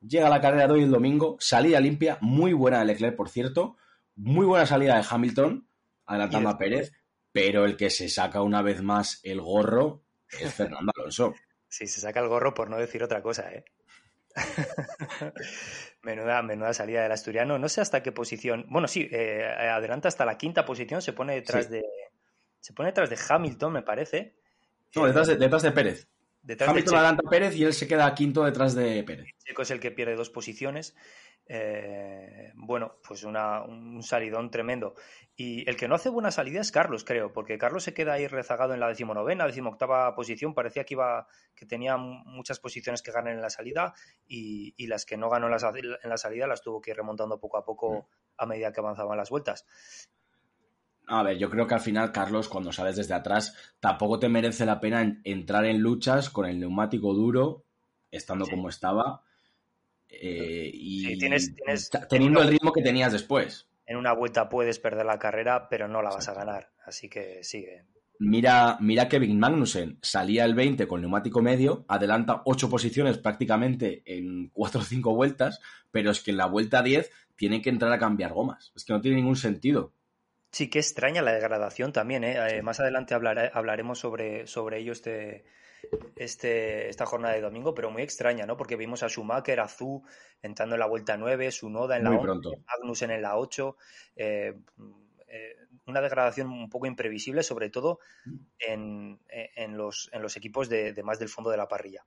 Llega 0.00 0.30
la 0.30 0.40
carrera 0.40 0.66
de 0.66 0.72
hoy 0.72 0.84
el 0.84 0.90
domingo, 0.90 1.36
salida 1.40 1.78
limpia, 1.78 2.16
muy 2.22 2.54
buena 2.54 2.78
de 2.78 2.86
Leclerc, 2.86 3.14
por 3.14 3.28
cierto, 3.28 3.76
muy 4.16 4.46
buena 4.46 4.64
salida 4.64 4.96
de 4.96 5.04
Hamilton, 5.06 5.68
adelantando 6.06 6.48
a 6.48 6.56
Pérez, 6.56 6.90
pero 7.32 7.66
el 7.66 7.76
que 7.76 7.90
se 7.90 8.08
saca 8.08 8.40
una 8.40 8.62
vez 8.62 8.80
más 8.80 9.20
el 9.24 9.42
gorro 9.42 10.04
es 10.40 10.54
Fernando 10.54 10.90
Alonso. 10.96 11.34
Sí, 11.68 11.86
se 11.86 12.00
saca 12.00 12.20
el 12.20 12.28
gorro 12.28 12.54
por 12.54 12.70
no 12.70 12.78
decir 12.78 13.02
otra 13.02 13.22
cosa, 13.22 13.52
¿eh? 13.52 13.66
menuda, 16.02 16.40
menuda 16.40 16.72
salida 16.72 17.02
del 17.02 17.12
asturiano. 17.12 17.58
No 17.58 17.68
sé 17.68 17.82
hasta 17.82 18.02
qué 18.02 18.10
posición. 18.10 18.64
Bueno, 18.70 18.88
sí, 18.88 19.06
eh, 19.12 19.44
adelanta 19.44 20.08
hasta 20.08 20.24
la 20.24 20.38
quinta 20.38 20.64
posición, 20.64 21.02
se 21.02 21.12
pone 21.12 21.34
detrás 21.34 21.68
de. 21.68 21.84
Se 22.58 22.72
pone 22.72 22.88
detrás 22.88 23.10
de 23.10 23.18
Hamilton, 23.28 23.70
me 23.70 23.82
parece. 23.82 24.40
No, 24.94 25.06
detrás 25.06 25.28
de, 25.28 25.36
detrás 25.36 25.62
de 25.62 25.72
Pérez. 25.72 26.08
Detrás 26.42 26.70
Hamilton 26.70 26.96
adelanta 26.96 27.22
a 27.24 27.30
Pérez 27.30 27.54
y 27.54 27.64
él 27.64 27.72
se 27.72 27.86
queda 27.86 28.12
quinto 28.14 28.44
detrás 28.44 28.74
de 28.74 29.02
Pérez. 29.04 29.28
Checo 29.38 29.62
es 29.62 29.70
el 29.70 29.80
que 29.80 29.92
pierde 29.92 30.16
dos 30.16 30.30
posiciones. 30.30 30.94
Eh, 31.46 32.52
bueno, 32.54 32.96
pues 33.06 33.24
un 33.24 34.02
salidón 34.02 34.50
tremendo. 34.50 34.94
Y 35.36 35.68
el 35.68 35.76
que 35.76 35.88
no 35.88 35.94
hace 35.94 36.08
buena 36.08 36.30
salida 36.30 36.60
es 36.60 36.72
Carlos, 36.72 37.04
creo, 37.04 37.32
porque 37.32 37.58
Carlos 37.58 37.84
se 37.84 37.94
queda 37.94 38.14
ahí 38.14 38.26
rezagado 38.26 38.74
en 38.74 38.80
la 38.80 38.88
decimonovena, 38.88 39.46
decimoctava 39.46 40.14
posición. 40.14 40.54
Parecía 40.54 40.84
que 40.84 40.94
iba, 40.94 41.26
que 41.54 41.66
tenía 41.66 41.96
muchas 41.96 42.60
posiciones 42.60 43.02
que 43.02 43.12
ganar 43.12 43.34
en 43.34 43.40
la 43.40 43.50
salida 43.50 43.94
y, 44.26 44.74
las 44.86 45.06
que 45.06 45.16
no 45.16 45.30
ganó 45.30 45.46
en 45.46 45.52
la, 45.52 45.72
en 46.02 46.10
la, 46.10 46.16
salida 46.16 46.46
las 46.46 46.62
tuvo 46.62 46.80
que 46.80 46.90
ir 46.90 46.96
remontando 46.96 47.40
poco 47.40 47.56
a 47.56 47.64
poco 47.64 47.92
mm. 47.92 48.04
a 48.38 48.46
medida 48.46 48.72
que 48.72 48.80
avanzaban 48.80 49.16
las 49.16 49.30
vueltas. 49.30 49.66
A 51.08 51.22
ver, 51.22 51.36
yo 51.36 51.50
creo 51.50 51.66
que 51.66 51.74
al 51.74 51.80
final, 51.80 52.12
Carlos, 52.12 52.48
cuando 52.48 52.72
sales 52.72 52.96
desde 52.96 53.14
atrás, 53.14 53.56
tampoco 53.80 54.18
te 54.18 54.28
merece 54.28 54.64
la 54.64 54.80
pena 54.80 55.20
entrar 55.24 55.64
en 55.64 55.80
luchas 55.80 56.30
con 56.30 56.46
el 56.46 56.60
neumático 56.60 57.12
duro, 57.12 57.64
estando 58.10 58.46
como 58.46 58.68
estaba, 58.68 59.22
eh, 60.08 60.70
y 60.72 61.18
teniendo 62.08 62.42
el 62.42 62.48
ritmo 62.48 62.72
que 62.72 62.82
tenías 62.82 63.12
después. 63.12 63.68
En 63.86 63.96
una 63.96 64.12
vuelta 64.12 64.48
puedes 64.48 64.78
perder 64.78 65.06
la 65.06 65.18
carrera, 65.18 65.68
pero 65.68 65.88
no 65.88 66.02
la 66.02 66.10
vas 66.10 66.28
a 66.28 66.34
ganar, 66.34 66.70
así 66.84 67.08
que 67.08 67.42
sigue. 67.42 67.84
Mira, 68.18 68.76
mira 68.80 69.08
Kevin 69.08 69.40
Magnussen, 69.40 69.98
salía 70.00 70.44
el 70.44 70.54
20 70.54 70.86
con 70.86 71.00
neumático 71.00 71.42
medio, 71.42 71.84
adelanta 71.88 72.42
8 72.44 72.70
posiciones 72.70 73.18
prácticamente 73.18 74.02
en 74.06 74.48
4 74.50 74.80
o 74.80 74.84
5 74.84 75.14
vueltas, 75.14 75.60
pero 75.90 76.12
es 76.12 76.20
que 76.20 76.30
en 76.30 76.36
la 76.36 76.46
vuelta 76.46 76.82
10 76.82 77.10
tiene 77.34 77.60
que 77.60 77.70
entrar 77.70 77.92
a 77.92 77.98
cambiar 77.98 78.32
gomas. 78.32 78.72
Es 78.76 78.84
que 78.84 78.92
no 78.92 79.00
tiene 79.00 79.16
ningún 79.16 79.34
sentido. 79.34 79.92
Sí, 80.52 80.68
qué 80.68 80.80
extraña 80.80 81.22
la 81.22 81.32
degradación 81.32 81.94
también. 81.94 82.24
¿eh? 82.24 82.36
eh 82.36 82.62
más 82.62 82.78
adelante 82.78 83.14
hablaremos 83.14 83.98
sobre, 83.98 84.46
sobre 84.46 84.80
ello 84.80 84.92
este, 84.92 85.46
este, 86.14 86.90
esta 86.90 87.06
jornada 87.06 87.34
de 87.34 87.40
domingo, 87.40 87.74
pero 87.74 87.90
muy 87.90 88.02
extraña, 88.02 88.44
¿no? 88.44 88.54
Porque 88.58 88.76
vimos 88.76 89.02
a 89.02 89.08
Schumacher, 89.08 89.60
a 89.60 89.68
Zu 89.68 90.04
entrando 90.42 90.74
en 90.74 90.80
la 90.80 90.86
vuelta 90.86 91.16
9, 91.16 91.50
Sunoda 91.52 91.96
en 91.96 92.04
la 92.04 92.10
8, 92.10 92.50
Magnussen 92.66 93.10
en 93.12 93.22
la 93.22 93.38
8. 93.38 93.76
Eh, 94.16 94.54
eh, 95.28 95.56
una 95.86 96.02
degradación 96.02 96.48
un 96.48 96.68
poco 96.68 96.84
imprevisible, 96.84 97.42
sobre 97.42 97.70
todo 97.70 98.00
en, 98.58 99.18
los, 99.74 100.10
en 100.12 100.20
los, 100.20 100.36
equipos 100.36 100.68
de, 100.68 100.92
de 100.92 101.02
más 101.02 101.18
del 101.18 101.30
fondo 101.30 101.50
de 101.50 101.56
la 101.56 101.66
parrilla. 101.66 102.04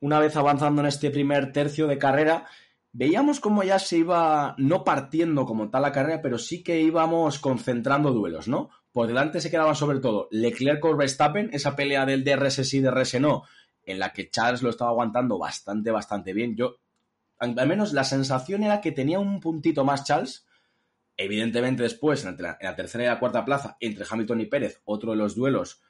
Una 0.00 0.20
vez 0.20 0.36
avanzando 0.36 0.82
en 0.82 0.88
este 0.88 1.10
primer 1.10 1.52
tercio 1.52 1.86
de 1.86 1.96
carrera, 1.96 2.46
veíamos 2.96 3.40
cómo 3.40 3.62
ya 3.62 3.78
se 3.78 3.98
iba 3.98 4.54
no 4.56 4.82
partiendo 4.82 5.44
como 5.44 5.68
tal 5.68 5.82
la 5.82 5.92
carrera, 5.92 6.22
pero 6.22 6.38
sí 6.38 6.62
que 6.62 6.80
íbamos 6.80 7.38
concentrando 7.38 8.12
duelos, 8.12 8.48
¿no? 8.48 8.70
Por 8.90 9.06
delante 9.06 9.42
se 9.42 9.50
quedaban 9.50 9.76
sobre 9.76 10.00
todo 10.00 10.28
Leclerc 10.30 10.80
con 10.80 10.96
Verstappen, 10.96 11.50
esa 11.52 11.76
pelea 11.76 12.06
del 12.06 12.24
DRS 12.24 12.66
sí, 12.66 12.80
DRS 12.80 13.20
no, 13.20 13.42
en 13.84 13.98
la 13.98 14.14
que 14.14 14.30
Charles 14.30 14.62
lo 14.62 14.70
estaba 14.70 14.92
aguantando 14.92 15.38
bastante, 15.38 15.90
bastante 15.90 16.32
bien. 16.32 16.56
Yo, 16.56 16.76
al 17.38 17.68
menos 17.68 17.92
la 17.92 18.04
sensación 18.04 18.62
era 18.62 18.80
que 18.80 18.92
tenía 18.92 19.18
un 19.18 19.40
puntito 19.40 19.84
más 19.84 20.04
Charles. 20.04 20.46
Evidentemente 21.18 21.82
después, 21.82 22.24
en 22.24 22.36
la 22.40 22.76
tercera 22.76 23.04
y 23.04 23.06
la 23.08 23.18
cuarta 23.18 23.44
plaza, 23.44 23.76
entre 23.80 24.06
Hamilton 24.08 24.40
y 24.40 24.46
Pérez, 24.46 24.80
otro 24.84 25.10
de 25.10 25.18
los 25.18 25.34
duelos 25.34 25.82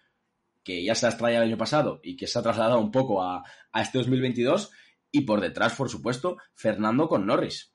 que 0.65 0.83
ya 0.85 0.97
se 0.97 1.07
ha 1.07 1.11
extraído 1.11 1.43
el 1.43 1.49
año 1.49 1.57
pasado 1.57 2.01
y 2.03 2.17
que 2.17 2.27
se 2.27 2.39
ha 2.39 2.43
trasladado 2.43 2.81
un 2.81 2.91
poco 2.91 3.23
a, 3.23 3.45
a 3.71 3.83
este 3.83 3.99
2022 3.99 4.73
y 5.11 5.23
por 5.23 5.41
detrás, 5.41 5.75
por 5.75 5.89
supuesto, 5.89 6.37
Fernando 6.55 7.09
con 7.09 7.27
Norris. 7.27 7.73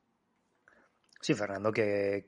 Sí, 1.22 1.34
Fernando, 1.36 1.72
que, 1.72 2.24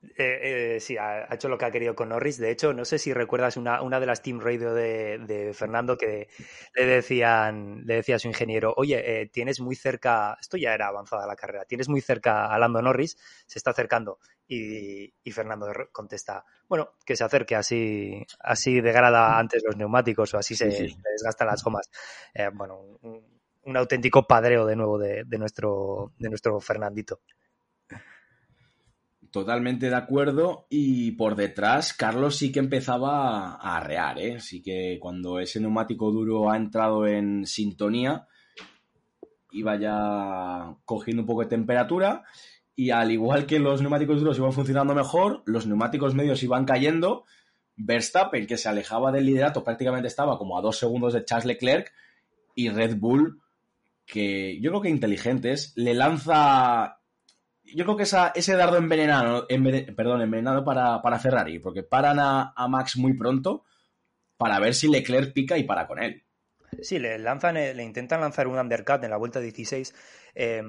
Eh, 0.00 0.76
eh, 0.76 0.80
sí, 0.80 0.96
ha, 0.96 1.26
hecho 1.34 1.48
lo 1.48 1.58
que 1.58 1.64
ha 1.64 1.70
querido 1.70 1.94
con 1.94 2.10
Norris. 2.10 2.38
De 2.38 2.50
hecho, 2.50 2.72
no 2.72 2.84
sé 2.84 2.98
si 2.98 3.12
recuerdas 3.12 3.56
una, 3.56 3.82
una 3.82 3.98
de 3.98 4.06
las 4.06 4.22
Team 4.22 4.40
Radio 4.40 4.72
de, 4.72 5.52
Fernando 5.54 5.96
que 5.96 6.28
le 6.74 6.86
decían, 6.86 7.82
le 7.84 7.96
decía 7.96 8.16
a 8.16 8.18
su 8.18 8.28
ingeniero, 8.28 8.72
oye, 8.76 9.22
eh, 9.22 9.26
tienes 9.26 9.60
muy 9.60 9.74
cerca, 9.74 10.36
esto 10.40 10.56
ya 10.56 10.72
era 10.72 10.88
avanzada 10.88 11.26
la 11.26 11.34
carrera, 11.34 11.64
tienes 11.64 11.88
muy 11.88 12.00
cerca 12.00 12.46
a 12.46 12.58
Lando 12.58 12.80
Norris, 12.80 13.16
se 13.46 13.58
está 13.58 13.70
acercando. 13.70 14.18
Y, 14.46 15.12
Fernando 15.30 15.66
contesta, 15.92 16.44
bueno, 16.68 16.94
que 17.04 17.14
se 17.14 17.22
acerque, 17.22 17.54
así, 17.54 18.24
así 18.40 18.80
degrada 18.80 19.38
antes 19.38 19.62
los 19.62 19.76
neumáticos 19.76 20.32
o 20.32 20.38
así 20.38 20.54
se, 20.56 20.66
desgastan 20.66 21.48
las 21.48 21.62
gomas. 21.62 21.90
bueno, 22.54 22.98
un, 23.02 23.76
auténtico 23.76 24.26
padreo 24.26 24.64
de 24.64 24.74
nuevo 24.74 24.98
de, 24.98 25.24
de, 25.26 25.38
nuestro, 25.38 26.12
de 26.18 26.30
nuestro 26.30 26.58
Fernandito. 26.60 27.20
Totalmente 29.30 29.90
de 29.90 29.96
acuerdo. 29.96 30.66
Y 30.70 31.12
por 31.12 31.36
detrás, 31.36 31.92
Carlos 31.92 32.36
sí 32.36 32.50
que 32.50 32.60
empezaba 32.60 33.56
a 33.56 33.76
arrear, 33.76 34.18
¿eh? 34.18 34.40
Sí 34.40 34.62
que 34.62 34.98
cuando 35.00 35.38
ese 35.38 35.60
neumático 35.60 36.10
duro 36.10 36.50
ha 36.50 36.56
entrado 36.56 37.06
en 37.06 37.44
sintonía, 37.44 38.26
iba 39.52 39.76
ya 39.76 40.74
cogiendo 40.84 41.22
un 41.22 41.26
poco 41.26 41.42
de 41.42 41.48
temperatura. 41.48 42.24
Y 42.74 42.90
al 42.90 43.10
igual 43.10 43.44
que 43.44 43.58
los 43.58 43.80
neumáticos 43.80 44.20
duros 44.20 44.38
iban 44.38 44.52
funcionando 44.52 44.94
mejor, 44.94 45.42
los 45.46 45.66
neumáticos 45.66 46.14
medios 46.14 46.42
iban 46.42 46.64
cayendo. 46.64 47.24
Verstappen, 47.76 48.46
que 48.46 48.56
se 48.56 48.68
alejaba 48.68 49.12
del 49.12 49.26
liderato, 49.26 49.62
prácticamente 49.62 50.08
estaba 50.08 50.38
como 50.38 50.56
a 50.56 50.62
dos 50.62 50.78
segundos 50.78 51.12
de 51.12 51.24
Charles 51.24 51.46
Leclerc. 51.46 51.92
Y 52.54 52.70
Red 52.70 52.96
Bull, 52.96 53.40
que 54.06 54.58
yo 54.60 54.70
creo 54.70 54.80
que 54.80 54.88
inteligentes, 54.88 55.74
le 55.76 55.94
lanza 55.94 56.97
yo 57.74 57.84
creo 57.84 57.96
que 57.96 58.02
ese 58.02 58.56
dardo 58.56 58.76
envenenado, 58.76 59.46
perdón, 59.96 60.22
envenenado 60.22 60.64
para, 60.64 61.18
Ferrari, 61.18 61.58
porque 61.58 61.82
paran 61.82 62.18
a, 62.20 62.68
Max 62.68 62.96
muy 62.96 63.14
pronto 63.14 63.64
para 64.36 64.58
ver 64.58 64.74
si 64.74 64.88
Leclerc 64.88 65.32
pica 65.32 65.58
y 65.58 65.64
para 65.64 65.86
con 65.86 66.02
él. 66.02 66.24
Sí, 66.82 66.98
le 66.98 67.18
lanzan, 67.18 67.56
eh, 67.56 67.74
le 67.74 67.82
intentan 67.82 68.20
lanzar 68.20 68.46
un 68.46 68.58
undercut 68.58 69.02
en 69.02 69.10
la 69.10 69.16
vuelta 69.16 69.40
16. 69.40 69.94
Eh, 70.34 70.62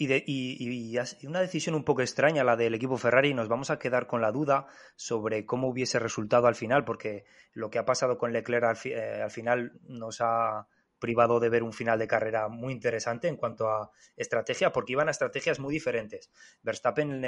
y, 0.00 0.06
de, 0.06 0.24
y, 0.26 0.96
una 1.26 1.40
decisión 1.40 1.74
un 1.74 1.84
poco 1.84 2.00
extraña 2.00 2.42
la 2.42 2.56
del 2.56 2.74
equipo 2.74 2.96
Ferrari. 2.96 3.34
Nos 3.34 3.48
vamos 3.48 3.70
a 3.70 3.78
quedar 3.78 4.06
con 4.06 4.22
la 4.22 4.32
duda 4.32 4.66
sobre 4.96 5.44
cómo 5.44 5.68
hubiese 5.68 5.98
resultado 5.98 6.46
al 6.46 6.54
final, 6.54 6.86
porque 6.86 7.24
lo 7.52 7.68
que 7.68 7.78
ha 7.78 7.84
pasado 7.84 8.16
con 8.16 8.32
Leclerc 8.32 8.64
al 8.64 8.78
eh, 8.84 9.26
final 9.28 9.72
nos 9.88 10.22
ha, 10.22 10.68
privado 11.00 11.40
de 11.40 11.48
ver 11.48 11.64
un 11.64 11.72
final 11.72 11.98
de 11.98 12.06
carrera 12.06 12.48
muy 12.48 12.72
interesante 12.72 13.26
en 13.26 13.36
cuanto 13.36 13.68
a 13.68 13.90
estrategia, 14.16 14.70
porque 14.70 14.92
iban 14.92 15.08
a 15.08 15.10
estrategias 15.10 15.58
muy 15.58 15.72
diferentes. 15.72 16.30
Verstappen 16.62 17.24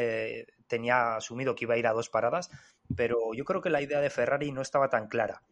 tenía 0.69 1.17
asumido 1.17 1.55
que 1.55 1.64
iba 1.64 1.75
a 1.75 1.79
ir 1.79 1.87
a 1.87 1.93
dos 1.93 2.11
paradas, 2.11 2.50
pero 2.97 3.35
yo 3.35 3.45
creo 3.45 3.61
que 3.61 3.71
la 3.71 3.83
idea 3.83 4.00
de 4.00 4.11
Ferrari 4.11 4.52
no 4.52 4.62
estaba 4.62 4.88
tan 4.88 5.09
clara. 5.09 5.43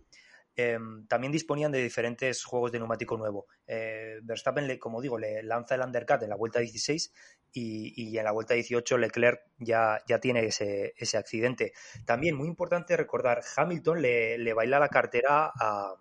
Em, 0.57 1.07
también 1.07 1.33
disponían 1.33 1.73
de 1.73 1.83
diferentes 1.83 2.45
juegos 2.45 2.73
de 2.73 2.79
neumático 2.79 3.17
nuevo. 3.17 3.47
Eh, 3.67 4.19
Verstappen, 4.23 4.67
le, 4.67 4.79
como 4.79 5.01
digo, 5.01 5.19
le 5.19 5.43
lanza 5.43 5.75
el 5.75 5.81
undercut 5.81 6.23
en 6.23 6.31
la 6.31 6.37
vuelta 6.37 6.59
16 6.59 7.13
y, 7.53 8.19
en 8.19 8.25
la 8.25 8.33
vuelta 8.33 8.55
18 8.55 8.99
Leclerc 8.99 9.41
ya, 9.59 10.03
ya 10.07 10.21
tiene 10.21 10.45
ese, 10.45 10.93
ese, 10.97 11.17
accidente. 11.17 11.73
También, 12.05 12.37
muy 12.37 12.49
importante 12.49 12.97
recordar, 12.97 13.43
Hamilton 13.57 14.03
le, 14.03 14.39
le 14.39 14.53
baila 14.53 14.79
la 14.79 14.89
cartera 14.89 15.51
a, 15.55 15.95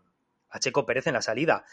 a, 0.49 0.59
Checo 0.59 0.85
Pérez 0.85 1.07
en 1.07 1.13
la 1.13 1.21
salida. 1.21 1.63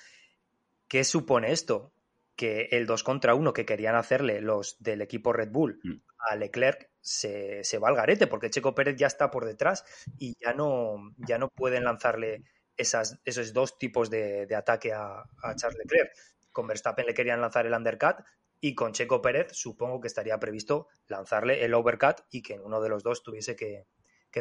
¿Qué 0.88 1.04
supone 1.04 1.52
esto? 1.52 1.92
Que 2.36 2.68
el 2.72 2.86
2 2.86 3.02
contra 3.02 3.34
1 3.34 3.52
que 3.52 3.64
querían 3.64 3.94
hacerle 3.94 4.40
los 4.40 4.76
del 4.82 5.02
equipo 5.02 5.32
Red 5.32 5.50
Bull 5.50 5.80
mm. 5.82 5.94
a 6.30 6.36
Leclerc 6.36 6.90
se, 7.00 7.64
se, 7.64 7.78
va 7.78 7.88
al 7.88 7.96
garete, 7.96 8.26
porque 8.26 8.50
Checo 8.50 8.74
Pérez 8.74 8.96
ya 8.96 9.06
está 9.06 9.30
por 9.30 9.44
detrás 9.44 9.84
y 10.18 10.36
ya 10.40 10.52
no, 10.52 11.14
ya 11.16 11.38
no 11.38 11.48
pueden 11.48 11.84
lanzarle 11.84 12.44
esas, 12.76 13.18
esos 13.24 13.52
dos 13.52 13.78
tipos 13.78 14.10
de, 14.10 14.48
ataque 14.54 14.92
a, 14.92 15.24
Charles 15.56 15.78
Leclerc. 15.78 16.12
Con 16.52 16.66
Verstappen 16.66 17.06
le 17.06 17.14
querían 17.14 17.40
lanzar 17.40 17.66
el 17.66 17.74
undercut 17.74 18.24
y 18.60 18.74
con 18.74 18.92
Checo 18.92 19.20
Pérez 19.20 19.52
supongo 19.52 20.00
que 20.00 20.08
estaría 20.08 20.38
previsto 20.38 20.88
lanzarle 21.06 21.64
el 21.64 21.74
overcut 21.74 22.20
y 22.30 22.42
que 22.42 22.58
uno 22.58 22.80
de 22.80 22.88
los 22.88 23.02
dos 23.02 23.22
tuviese 23.22 23.54
que, 23.54 23.86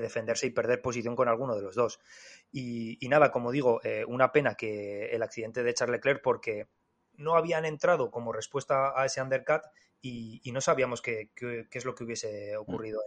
defenderse 0.01 0.47
y 0.47 0.51
perder 0.51 0.81
posición 0.81 1.15
con 1.15 1.27
alguno 1.27 1.55
de 1.55 1.61
los 1.61 1.75
dos. 1.75 1.99
Y, 2.51 2.97
nada, 3.09 3.31
como 3.31 3.51
digo, 3.51 3.81
eh, 3.83 4.03
una 4.07 4.31
pena 4.31 4.55
que 4.55 5.07
el 5.07 5.23
accidente 5.23 5.63
de 5.63 5.73
Charles 5.73 5.97
Leclerc 5.97 6.21
porque 6.21 6.67
no 7.13 7.35
habían 7.35 7.65
entrado 7.65 8.11
como 8.11 8.33
respuesta 8.33 8.99
a 8.99 9.05
ese 9.05 9.21
undercut 9.21 9.61
y, 10.01 10.41
no 10.51 10.61
sabíamos 10.61 11.01
qué, 11.01 11.31
es 11.71 11.85
lo 11.85 11.95
que 11.95 12.03
hubiese 12.03 12.55
ocurrido 12.57 13.01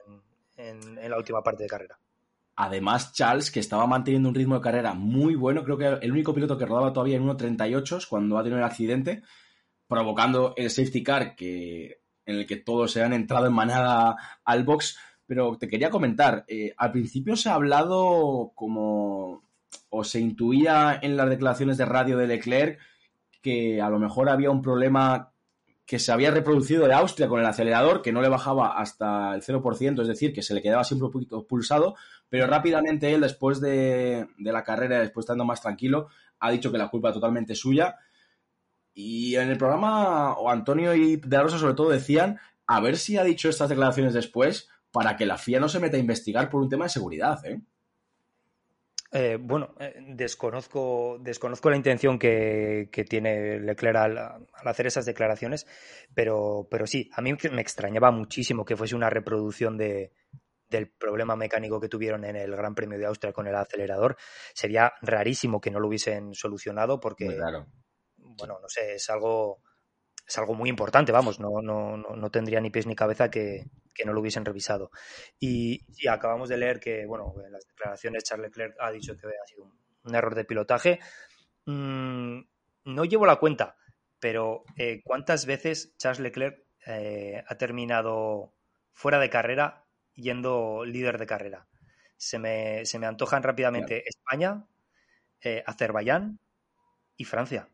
en 0.56 1.10
la 1.10 1.16
última 1.16 1.42
parte 1.42 1.62
de 1.62 1.68
carrera. 1.68 1.98
Además, 2.60 3.12
Charles, 3.12 3.52
que 3.52 3.60
estaba 3.60 3.86
manteniendo 3.86 4.28
un 4.28 4.34
ritmo 4.34 4.56
de 4.56 4.60
carrera 4.60 4.92
muy 4.92 5.36
bueno, 5.36 5.62
creo 5.62 5.78
que 5.78 5.86
el 6.04 6.10
único 6.10 6.34
piloto 6.34 6.58
que 6.58 6.66
rodaba 6.66 6.92
todavía 6.92 7.16
en 7.16 7.24
1.38 7.24 8.08
cuando 8.08 8.36
ha 8.36 8.42
tenido 8.42 8.58
el 8.58 8.64
accidente, 8.64 9.22
provocando 9.86 10.54
el 10.56 10.68
safety 10.68 11.04
car 11.04 11.36
que, 11.36 12.00
en 12.26 12.34
el 12.34 12.46
que 12.46 12.56
todos 12.56 12.90
se 12.90 13.04
han 13.04 13.12
entrado 13.12 13.46
en 13.46 13.52
manada 13.52 14.16
al 14.44 14.64
box. 14.64 14.98
Pero 15.28 15.58
te 15.58 15.68
quería 15.68 15.90
comentar, 15.90 16.44
eh, 16.48 16.74
al 16.78 16.90
principio 16.90 17.36
se 17.36 17.50
ha 17.50 17.54
hablado 17.54 18.50
como, 18.54 19.44
o 19.90 20.02
se 20.02 20.20
intuía 20.20 20.98
en 21.00 21.18
las 21.18 21.28
declaraciones 21.28 21.76
de 21.76 21.84
radio 21.84 22.16
de 22.16 22.26
Leclerc, 22.26 22.80
que 23.42 23.82
a 23.82 23.90
lo 23.90 23.98
mejor 23.98 24.30
había 24.30 24.50
un 24.50 24.62
problema 24.62 25.32
que 25.84 25.98
se 25.98 26.12
había 26.12 26.30
reproducido 26.30 26.86
de 26.86 26.94
Austria 26.94 27.28
con 27.28 27.40
el 27.40 27.46
acelerador, 27.46 28.00
que 28.00 28.12
no 28.12 28.22
le 28.22 28.30
bajaba 28.30 28.78
hasta 28.78 29.34
el 29.34 29.42
0%, 29.42 30.00
es 30.02 30.08
decir, 30.08 30.32
que 30.32 30.42
se 30.42 30.54
le 30.54 30.62
quedaba 30.62 30.84
siempre 30.84 31.06
un 31.06 31.12
poquito 31.12 31.46
pulsado, 31.46 31.94
pero 32.30 32.46
rápidamente 32.46 33.12
él, 33.12 33.20
después 33.20 33.60
de, 33.60 34.26
la 34.38 34.64
carrera, 34.64 35.00
después 35.00 35.24
estando 35.24 35.44
más 35.44 35.60
tranquilo, 35.60 36.08
ha 36.40 36.50
dicho 36.50 36.72
que 36.72 36.78
la 36.78 36.88
culpa 36.88 37.08
es 37.08 37.14
totalmente 37.14 37.54
suya. 37.54 37.96
Y 38.94 39.36
en 39.36 39.50
el 39.50 39.58
programa, 39.58 40.32
o 40.34 40.50
Antonio 40.50 40.94
y 40.94 41.16
De 41.16 41.38
Rosa 41.38 41.58
sobre 41.58 41.74
todo 41.74 41.90
decían, 41.90 42.38
a 42.66 42.80
ver 42.80 42.96
si 42.96 43.16
ha 43.16 43.24
dicho 43.24 43.48
estas 43.48 43.68
declaraciones 43.68 44.12
después 44.12 44.68
para 44.90 45.16
que 45.16 45.26
la 45.26 45.38
FIA 45.38 45.60
no 45.60 45.68
se 45.68 45.80
meta 45.80 45.96
a 45.96 46.00
investigar 46.00 46.48
por 46.48 46.62
un 46.62 46.68
tema 46.68 46.84
de 46.84 46.90
seguridad, 46.90 47.44
¿eh? 47.44 47.60
Eh, 49.10 49.38
bueno, 49.40 49.74
eh, 49.80 49.94
desconozco, 50.08 51.16
desconozco 51.20 51.70
la 51.70 51.76
intención 51.76 52.18
que, 52.18 52.90
tiene 53.08 53.58
Leclerc 53.58 53.96
al, 53.96 54.46
hacer 54.64 54.86
esas 54.86 55.06
declaraciones, 55.06 55.66
pero, 56.14 56.68
pero 56.70 56.86
sí, 56.86 57.08
a 57.14 57.22
mí 57.22 57.34
me 57.50 57.62
extrañaba 57.62 58.10
muchísimo 58.10 58.66
que 58.66 58.76
fuese 58.76 58.94
una 58.94 59.08
reproducción 59.08 59.78
de, 59.78 60.12
del 60.68 60.90
problema 60.90 61.36
mecánico 61.36 61.80
que 61.80 61.88
tuvieron 61.88 62.24
en 62.24 62.36
el 62.36 62.54
Gran 62.54 62.74
Premio 62.74 62.98
de 62.98 63.06
Austria 63.06 63.32
con 63.32 63.46
el 63.46 63.54
acelerador. 63.54 64.16
Sería 64.54 64.92
rarísimo 65.00 65.60
que 65.60 65.70
no 65.70 65.80
lo 65.80 65.88
hubiesen 65.88 66.34
solucionado 66.34 67.00
porque, 67.00 67.38
bueno, 68.16 68.58
no 68.60 68.68
sé, 68.68 68.94
es 68.94 69.08
algo, 69.08 69.62
es 70.26 70.36
algo 70.36 70.54
muy 70.54 70.68
importante, 70.68 71.12
vamos, 71.12 71.40
no, 71.40 71.62
no, 71.62 71.96
no, 71.96 72.30
tendría 72.30 72.60
ni 72.60 72.70
pies 72.70 72.86
ni 72.86 72.94
cabeza 72.94 73.30
que, 73.30 73.64
no 74.04 74.12
lo 74.12 74.20
hubiesen 74.20 74.44
revisado. 74.44 74.90
Y, 75.38 75.80
acabamos 76.08 76.48
de 76.48 76.56
leer 76.56 76.80
que, 76.80 77.06
bueno, 77.06 77.34
en 77.44 77.52
las 77.52 77.66
declaraciones 77.66 78.24
Charles 78.24 78.48
Leclerc 78.48 78.76
ha 78.80 78.90
dicho 78.90 79.16
que 79.16 79.26
ha 79.26 79.46
sido 79.46 79.70
un, 80.04 80.14
error 80.14 80.34
de 80.34 80.44
pilotaje. 80.44 81.00
Mm, 81.66 82.40
no 82.84 83.04
llevo 83.04 83.26
la 83.26 83.36
cuenta, 83.36 83.76
pero 84.20 84.64
eh, 84.76 85.02
¿cuántas 85.04 85.46
veces 85.46 85.94
Charles 85.98 86.20
Leclerc 86.20 86.64
eh, 86.86 87.42
ha 87.46 87.54
terminado 87.56 88.54
fuera 88.92 89.18
de 89.18 89.30
carrera 89.30 89.84
yendo 90.14 90.84
líder 90.84 91.18
de 91.18 91.26
carrera? 91.26 91.66
Se 92.16 92.38
me, 92.38 92.84
se 92.84 92.98
me 92.98 93.06
antojan 93.06 93.42
rápidamente 93.42 94.02
España, 94.08 94.64
eh, 95.40 95.62
Azerbaiyán 95.66 96.40
y 97.16 97.24
Francia. 97.24 97.68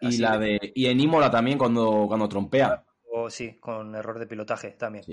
Y 0.00 0.18
la 0.18 0.38
de. 0.38 0.72
Y 0.74 0.86
en 0.86 1.00
Imola 1.00 1.30
también 1.30 1.58
cuando, 1.58 2.06
cuando 2.08 2.28
trompea. 2.28 2.84
O, 3.16 3.30
sí, 3.30 3.60
con 3.60 3.94
error 3.94 4.18
de 4.18 4.26
pilotaje 4.26 4.72
también. 4.72 5.04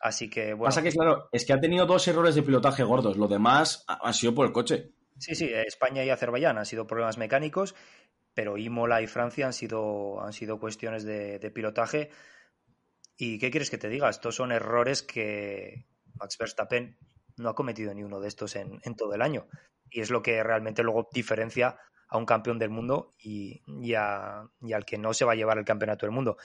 Así 0.00 0.28
que 0.28 0.54
bueno. 0.54 0.70
Pasa 0.70 0.82
que, 0.82 0.90
claro, 0.90 1.28
es 1.30 1.46
que 1.46 1.52
ha 1.52 1.60
tenido 1.60 1.86
dos 1.86 2.06
errores 2.08 2.34
de 2.34 2.42
pilotaje 2.42 2.82
gordos. 2.82 3.16
Lo 3.16 3.28
demás 3.28 3.84
ha, 3.86 4.12
sido 4.12 4.34
por 4.34 4.44
el 4.44 4.52
coche. 4.52 4.90
Sí, 5.18 5.36
sí, 5.36 5.48
España 5.54 6.04
y 6.04 6.10
Azerbaiyán 6.10 6.58
han 6.58 6.66
sido 6.66 6.88
problemas 6.88 7.16
mecánicos, 7.16 7.76
pero 8.34 8.58
Imola 8.58 9.02
y 9.02 9.06
Francia 9.06 9.46
han 9.46 9.52
sido, 9.52 10.20
han 10.20 10.32
sido 10.32 10.58
cuestiones 10.58 11.04
de, 11.04 11.38
pilotaje. 11.54 12.10
¿Y 13.16 13.38
qué 13.38 13.52
quieres 13.52 13.70
que 13.70 13.78
te 13.78 13.88
diga? 13.88 14.10
Estos 14.10 14.34
son 14.34 14.50
errores 14.50 15.04
que 15.04 15.86
Max 16.14 16.36
Verstappen 16.36 16.98
no 17.36 17.50
ha 17.50 17.54
cometido 17.54 17.94
ni 17.94 18.02
uno 18.02 18.18
de 18.18 18.26
estos 18.26 18.56
en, 18.56 18.80
en 18.82 18.96
todo 18.96 19.14
el 19.14 19.22
año. 19.22 19.46
Y 19.88 20.00
es 20.00 20.10
lo 20.10 20.22
que 20.22 20.42
realmente 20.42 20.82
luego 20.82 21.08
diferencia 21.12 21.78
a 22.14 22.16
un 22.16 22.26
campeón 22.26 22.60
del 22.60 22.70
mundo 22.70 23.12
y, 23.18 23.60
al 23.92 24.84
que 24.86 24.98
no 24.98 25.12
se 25.12 25.24
va 25.24 25.32
a 25.32 25.34
llevar 25.34 25.58
el 25.58 25.64
campeonato 25.64 26.06
del 26.06 26.14
mundo. 26.14 26.36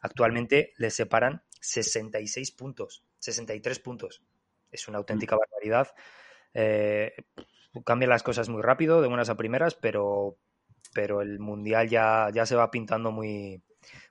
Actualmente 0.00 0.72
le 0.78 0.90
separan 0.90 1.42
66 1.60 2.50
puntos, 2.52 3.04
63 3.18 3.78
puntos. 3.80 4.22
Es 4.70 4.88
una 4.88 4.96
auténtica 4.96 5.36
mm. 5.36 5.38
barbaridad. 5.38 5.94
Eh, 6.54 7.12
cambian 7.84 8.08
las 8.08 8.22
cosas 8.22 8.48
muy 8.48 8.62
rápido, 8.62 9.02
de 9.02 9.08
buenas 9.08 9.28
a 9.28 9.36
primeras, 9.36 9.74
pero, 9.74 10.38
pero 10.94 11.20
el 11.20 11.38
mundial 11.38 11.90
ya, 11.90 12.30
ya 12.32 12.46
se 12.46 12.56
va 12.56 12.70
pintando 12.70 13.12
muy, 13.12 13.62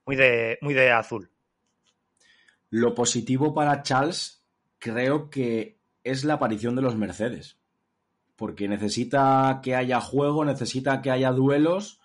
muy, 0.05 0.15
de, 0.15 0.59
muy 0.61 0.75
de 0.75 0.91
azul. 0.91 1.31
Lo 2.69 2.93
positivo 2.93 3.55
para 3.55 3.81
Charles 3.81 4.45
creo 4.77 5.31
que 5.31 5.79
es 6.03 6.23
la 6.23 6.35
aparición 6.35 6.75
de 6.75 6.83
los 6.83 6.95
Mercedes 6.95 7.56
porque 8.37 8.67
necesita 8.67 9.59
que 9.63 9.75
haya 9.75 9.99
juego, 9.99 10.45
necesita 10.45 11.01
que 11.01 11.11
haya 11.11 11.31
duelos. 11.31 11.99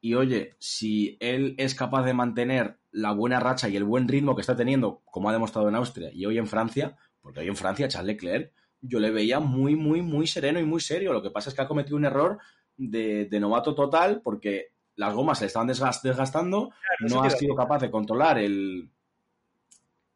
Y 0.00 0.14
oye, 0.14 0.54
si 0.58 1.18
él 1.20 1.54
es 1.58 1.74
capaz 1.74 2.04
de 2.04 2.14
mantener 2.14 2.78
la 2.92 3.12
buena 3.12 3.40
racha 3.40 3.68
y 3.68 3.76
el 3.76 3.84
buen 3.84 4.06
ritmo 4.06 4.36
que 4.36 4.40
está 4.40 4.54
teniendo, 4.56 5.02
como 5.04 5.28
ha 5.28 5.32
demostrado 5.32 5.68
en 5.68 5.74
Austria 5.74 6.10
y 6.12 6.26
hoy 6.26 6.38
en 6.38 6.46
Francia, 6.46 6.96
porque 7.20 7.40
hoy 7.40 7.48
en 7.48 7.56
Francia 7.56 7.88
Charles 7.88 8.14
Leclerc 8.14 8.52
yo 8.80 9.00
le 9.00 9.10
veía 9.10 9.40
muy, 9.40 9.74
muy, 9.74 10.00
muy 10.00 10.26
sereno 10.28 10.60
y 10.60 10.64
muy 10.64 10.80
serio. 10.80 11.12
Lo 11.12 11.22
que 11.22 11.30
pasa 11.30 11.50
es 11.50 11.56
que 11.56 11.62
ha 11.62 11.68
cometido 11.68 11.96
un 11.96 12.04
error 12.04 12.38
de, 12.76 13.28
novato 13.40 13.74
total 13.74 14.20
porque 14.22 14.68
las 14.94 15.12
gomas 15.12 15.38
se 15.38 15.44
le 15.44 15.46
estaban 15.48 15.66
desgastando, 15.66 16.70
no 17.00 17.22
ha 17.22 17.30
sido 17.30 17.56
capaz 17.56 17.80
de 17.80 17.90
controlar 17.90 18.38
el, 18.38 18.90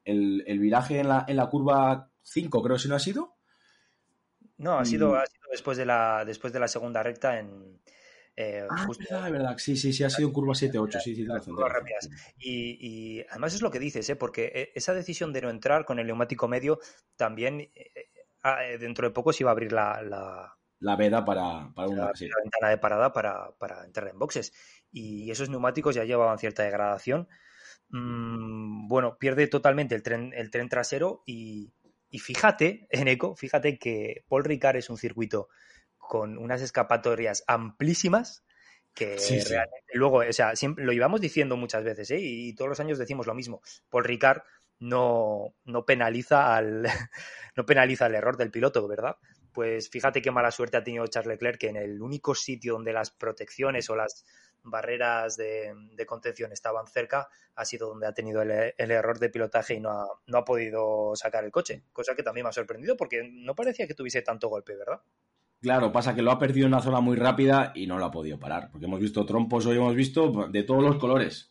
el, 0.05 0.59
viraje 0.61 1.01
en 1.01 1.09
la, 1.09 1.25
en 1.27 1.37
la 1.37 1.49
curva 1.49 2.11
5, 2.23 2.63
creo 2.63 2.79
si 2.79 2.89
no 2.89 2.95
ha 2.95 3.01
sido. 3.01 3.38
No, 4.59 4.79
ha 4.79 4.85
sido, 4.85 5.15
ha 5.15 5.25
sido 5.27 5.45
después 5.51 5.79
de 5.79 5.87
la, 5.87 6.25
después 6.25 6.53
de 6.53 6.61
la 6.61 6.69
segunda 6.69 7.03
recta 7.03 7.39
en. 7.39 7.81
Eh, 8.41 8.65
ah, 8.71 9.31
verdad, 9.31 9.57
sí, 9.59 9.77
sí, 9.77 9.93
sí, 9.93 10.05
ha 10.05 10.11
sido 10.11 10.29
en 10.29 10.35
curva 10.35 10.53
7-8, 10.53 11.01
sí, 11.01 11.17
sí, 11.17 11.27
Y, 12.39 13.17
y, 13.19 13.27
además 13.31 13.53
es 13.55 13.63
lo 13.63 13.71
que 13.73 13.81
dices, 13.81 14.09
¿eh? 14.11 14.15
porque 14.15 14.53
eh, 14.55 14.73
esa 14.77 14.95
decisión 14.95 15.33
de 15.33 15.43
no 15.43 15.51
entrar 15.51 15.85
con 15.85 15.99
el 15.99 16.07
neumático 16.07 16.47
medio 16.47 16.79
también 17.17 17.61
eh, 17.75 18.11
ah, 18.45 18.61
dentro 18.79 19.09
de 19.09 19.13
poco 19.13 19.33
se 19.33 19.43
iba 19.43 19.51
a 19.51 19.55
abrir 19.55 19.73
la, 19.73 20.55
la, 20.79 20.97
veda 20.97 21.25
para, 21.25 21.73
para 21.75 21.89
una 21.89 22.05
la, 22.05 22.13
ventana 22.13 22.69
de 22.69 22.79
parada 22.79 23.13
para, 23.13 23.51
para, 23.59 23.85
entrar 23.85 24.07
en 24.07 24.21
boxes. 24.21 24.53
Y 24.93 25.33
esos 25.33 25.51
neumáticos 25.51 25.97
ya 25.97 26.05
llevaban 26.05 26.39
cierta 26.39 26.63
degradación. 26.63 27.27
Mm, 27.91 28.87
bueno, 28.87 29.19
pierde 29.19 29.49
totalmente 29.49 29.97
el 29.97 30.05
tren, 30.05 30.33
el 30.37 30.51
tren 30.51 30.69
trasero 30.69 31.23
y, 31.27 31.73
y 32.11 32.19
fíjate, 32.19 32.87
en 32.91 33.09
Eco, 33.09 33.35
fíjate 33.37 33.79
que 33.79 34.25
Paul 34.29 34.45
Ricard 34.45 34.77
es 34.77 34.91
un 34.91 34.97
circuito 34.97 35.49
con 35.97 36.39
unas 36.39 36.63
escapatorias 36.63 37.45
amplísimas 37.47 38.45
que 38.95 39.17
realmente 39.17 39.93
luego, 39.93 40.19
o 40.29 40.33
sea, 40.33 40.57
siempre, 40.57 40.85
lo 40.85 40.93
íbamos 40.93 41.21
diciendo 41.21 41.57
muchas 41.57 41.85
veces, 41.85 42.11
¿eh? 42.11 42.19
y, 42.21 42.55
todos 42.55 42.69
los 42.69 42.81
años 42.81 42.99
decimos 42.99 43.27
lo 43.27 43.35
mismo. 43.35 43.61
Paul 43.91 44.05
Ricard 44.05 44.43
no, 44.81 45.55
no 45.65 45.85
penaliza 45.85 46.57
al 46.57 46.83
no 47.57 47.67
penaliza 47.67 48.07
el 48.07 48.15
error 48.15 48.37
del 48.37 48.51
piloto, 48.51 48.89
¿verdad? 48.89 49.17
Pues 49.53 49.89
fíjate 49.91 50.23
qué 50.23 50.31
mala 50.31 50.51
suerte 50.51 50.77
ha 50.77 50.85
tenido 50.85 51.07
Charles 51.07 51.35
Leclerc 51.35 51.59
que 51.59 51.69
en 51.69 51.77
el 51.77 52.01
único 52.01 52.35
sitio 52.35 52.75
donde 52.75 52.93
las 52.93 53.11
protecciones 53.11 53.89
o 53.91 53.97
las 53.97 54.25
barreras 54.71 55.37
de, 55.37 55.75
contención 56.07 56.53
estaban 56.53 56.87
cerca, 56.87 57.29
ha 57.55 57.65
sido 57.65 57.89
donde 57.89 58.07
ha 58.07 58.13
tenido 58.13 58.43
el, 58.43 58.51
error 58.77 59.19
de 59.19 59.31
pilotaje 59.31 59.75
y 59.75 59.81
no 59.81 59.91
ha, 59.91 60.07
no 60.27 60.39
ha, 60.39 60.45
podido 60.45 61.15
sacar 61.15 61.45
el 61.45 61.51
coche, 61.51 61.85
cosa 61.93 62.15
que 62.15 62.23
también 62.23 62.45
me 62.45 62.51
ha 62.51 62.53
sorprendido 62.53 62.97
porque 62.97 63.29
no 63.31 63.55
parecía 63.55 63.87
que 63.87 63.95
tuviese 63.95 64.23
tanto 64.23 64.49
golpe, 64.49 64.77
¿verdad? 64.77 65.01
Claro, 65.61 65.91
pasa 65.91 66.15
que 66.15 66.23
lo 66.23 66.31
ha 66.31 66.39
perdido 66.39 66.67
en 66.67 66.73
una 66.73 66.83
zona 66.83 67.01
muy 67.01 67.17
rápida 67.17 67.73
y 67.75 67.87
no 67.87 67.99
lo 67.99 68.05
ha 68.05 68.11
podido 68.11 68.39
parar, 68.39 68.71
porque 68.71 68.87
hemos 68.87 69.01
visto 69.01 69.27
trompos, 69.27 69.67
hoy 69.67 69.77
hemos 69.77 69.95
visto 69.95 70.49
de 70.49 70.63
todos 70.63 70.83
los 70.83 70.99
colores. 70.99 71.51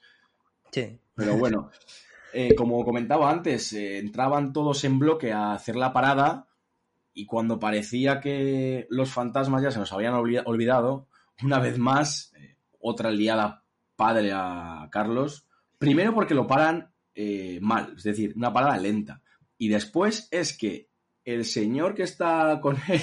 Sí. 0.71 0.99
Pero 1.13 1.35
bueno, 1.35 1.71
eh, 2.33 2.55
como 2.55 2.83
comentaba 2.85 3.29
antes, 3.29 3.73
eh, 3.73 3.97
entraban 3.97 4.53
todos 4.53 4.83
en 4.83 4.99
bloque 4.99 5.33
a 5.33 5.53
hacer 5.53 5.75
la 5.75 5.91
parada 5.91 6.47
y 7.13 7.25
cuando 7.25 7.59
parecía 7.59 8.19
que 8.21 8.85
los 8.89 9.09
fantasmas 9.09 9.63
ya 9.63 9.71
se 9.71 9.79
nos 9.79 9.91
habían 9.91 10.13
olvidado, 10.13 11.07
una 11.41 11.59
vez 11.59 11.77
más, 11.77 12.33
eh, 12.37 12.56
otra 12.87 13.11
liada 13.11 13.65
padre 13.95 14.31
a 14.33 14.87
Carlos. 14.91 15.47
Primero 15.77 16.13
porque 16.13 16.33
lo 16.33 16.47
paran 16.47 16.93
mal, 17.61 17.93
es 17.97 18.03
decir, 18.03 18.33
una 18.35 18.53
parada 18.53 18.77
lenta. 18.77 19.21
Y 19.57 19.69
después 19.69 20.27
es 20.31 20.55
que 20.55 20.89
el 21.27 21.43
señor 21.43 21.93
que 21.93 22.03
está 22.03 22.59
con 22.61 22.77
él, 22.87 23.01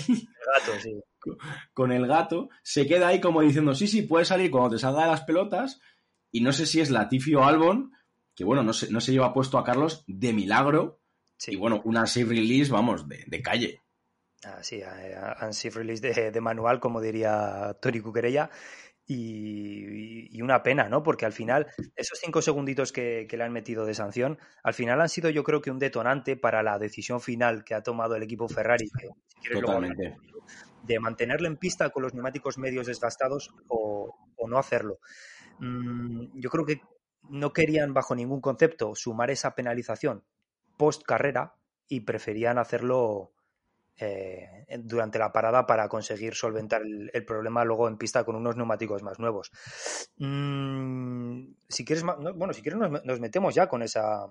con, 1.74 1.92
el 1.92 2.06
gato, 2.06 2.48
se 2.62 2.86
queda 2.86 3.08
ahí 3.08 3.20
como 3.20 3.42
diciendo, 3.42 3.74
sí, 3.74 3.86
sí, 3.86 4.02
puedes 4.02 4.28
salir 4.28 4.50
cuando 4.50 4.70
te 4.70 4.78
salga 4.78 5.02
de 5.02 5.10
las 5.10 5.24
pelotas. 5.24 5.80
Y 6.32 6.40
no 6.40 6.52
sé 6.52 6.66
si 6.66 6.80
es 6.80 6.90
Latifi 6.90 7.34
o 7.34 7.44
Albon, 7.44 7.92
que 8.34 8.44
bueno, 8.44 8.62
no 8.62 8.72
se, 8.72 8.90
no 8.90 9.00
se 9.00 9.12
lleva 9.12 9.34
puesto 9.34 9.58
a 9.58 9.64
Carlos 9.64 10.04
de 10.06 10.32
milagro. 10.32 11.00
Y 11.46 11.56
bueno, 11.56 11.82
una 11.84 12.06
safe 12.06 12.26
release, 12.26 12.72
vamos, 12.72 13.06
de, 13.06 13.42
calle. 13.42 13.82
Ah, 14.44 14.62
sí, 14.62 14.80
un 15.42 15.52
safe 15.52 15.78
release 15.78 16.30
de, 16.30 16.40
manual, 16.40 16.80
como 16.80 17.02
diría 17.02 17.76
Tori 17.82 18.00
Cuquerella. 18.00 18.50
Y, 19.06 20.40
una 20.42 20.62
pena, 20.62 20.88
¿no? 20.88 21.02
Porque 21.02 21.24
al 21.24 21.32
final, 21.32 21.68
esos 21.96 22.18
cinco 22.18 22.42
segunditos 22.42 22.92
que, 22.92 23.26
le 23.30 23.42
han 23.42 23.52
metido 23.52 23.86
de 23.86 23.94
sanción, 23.94 24.38
al 24.62 24.74
final 24.74 25.00
han 25.00 25.08
sido 25.08 25.30
yo 25.30 25.42
creo 25.42 25.62
que 25.62 25.70
un 25.70 25.78
detonante 25.78 26.36
para 26.36 26.62
la 26.62 26.78
decisión 26.78 27.20
final 27.20 27.64
que 27.64 27.74
ha 27.74 27.82
tomado 27.82 28.14
el 28.14 28.22
equipo 28.22 28.48
Ferrari, 28.48 28.90
Totalmente. 29.52 30.16
de 30.82 31.00
mantenerlo 31.00 31.48
en 31.48 31.56
pista 31.56 31.88
con 31.90 32.02
los 32.02 32.12
neumáticos 32.12 32.58
medios 32.58 32.86
desgastados 32.86 33.54
o, 33.68 34.14
no 34.46 34.58
hacerlo. 34.58 34.98
Mm, 35.58 36.38
yo 36.38 36.50
creo 36.50 36.66
que 36.66 36.82
no 37.30 37.54
querían 37.54 37.94
bajo 37.94 38.14
ningún 38.14 38.42
concepto 38.42 38.94
sumar 38.94 39.30
esa 39.30 39.54
penalización 39.54 40.24
post 40.76 41.02
carrera 41.04 41.54
y 41.88 42.00
preferían 42.00 42.58
hacerlo 42.58 43.32
eh, 43.96 44.64
durante 44.80 45.18
la 45.18 45.32
parada 45.32 45.66
para 45.66 45.88
conseguir 45.88 46.34
solventar 46.34 46.82
el, 46.82 47.24
problema 47.24 47.64
luego 47.64 47.88
en 47.88 47.96
pista 47.96 48.24
con 48.24 48.36
unos 48.36 48.56
neumáticos 48.56 49.02
más 49.02 49.18
nuevos. 49.18 49.50
Mm, 50.18 51.52
si 51.68 51.84
quieres, 51.84 52.04
bueno, 52.04 52.52
si 52.52 52.62
quieres 52.62 52.80
nos, 53.04 53.20
metemos 53.20 53.54
ya 53.54 53.68
con 53.68 53.82
esa, 53.82 54.26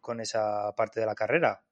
con 0.00 0.20
esa 0.20 0.74
parte 0.74 1.00
de 1.00 1.06
la 1.06 1.14
carrera. 1.14 1.62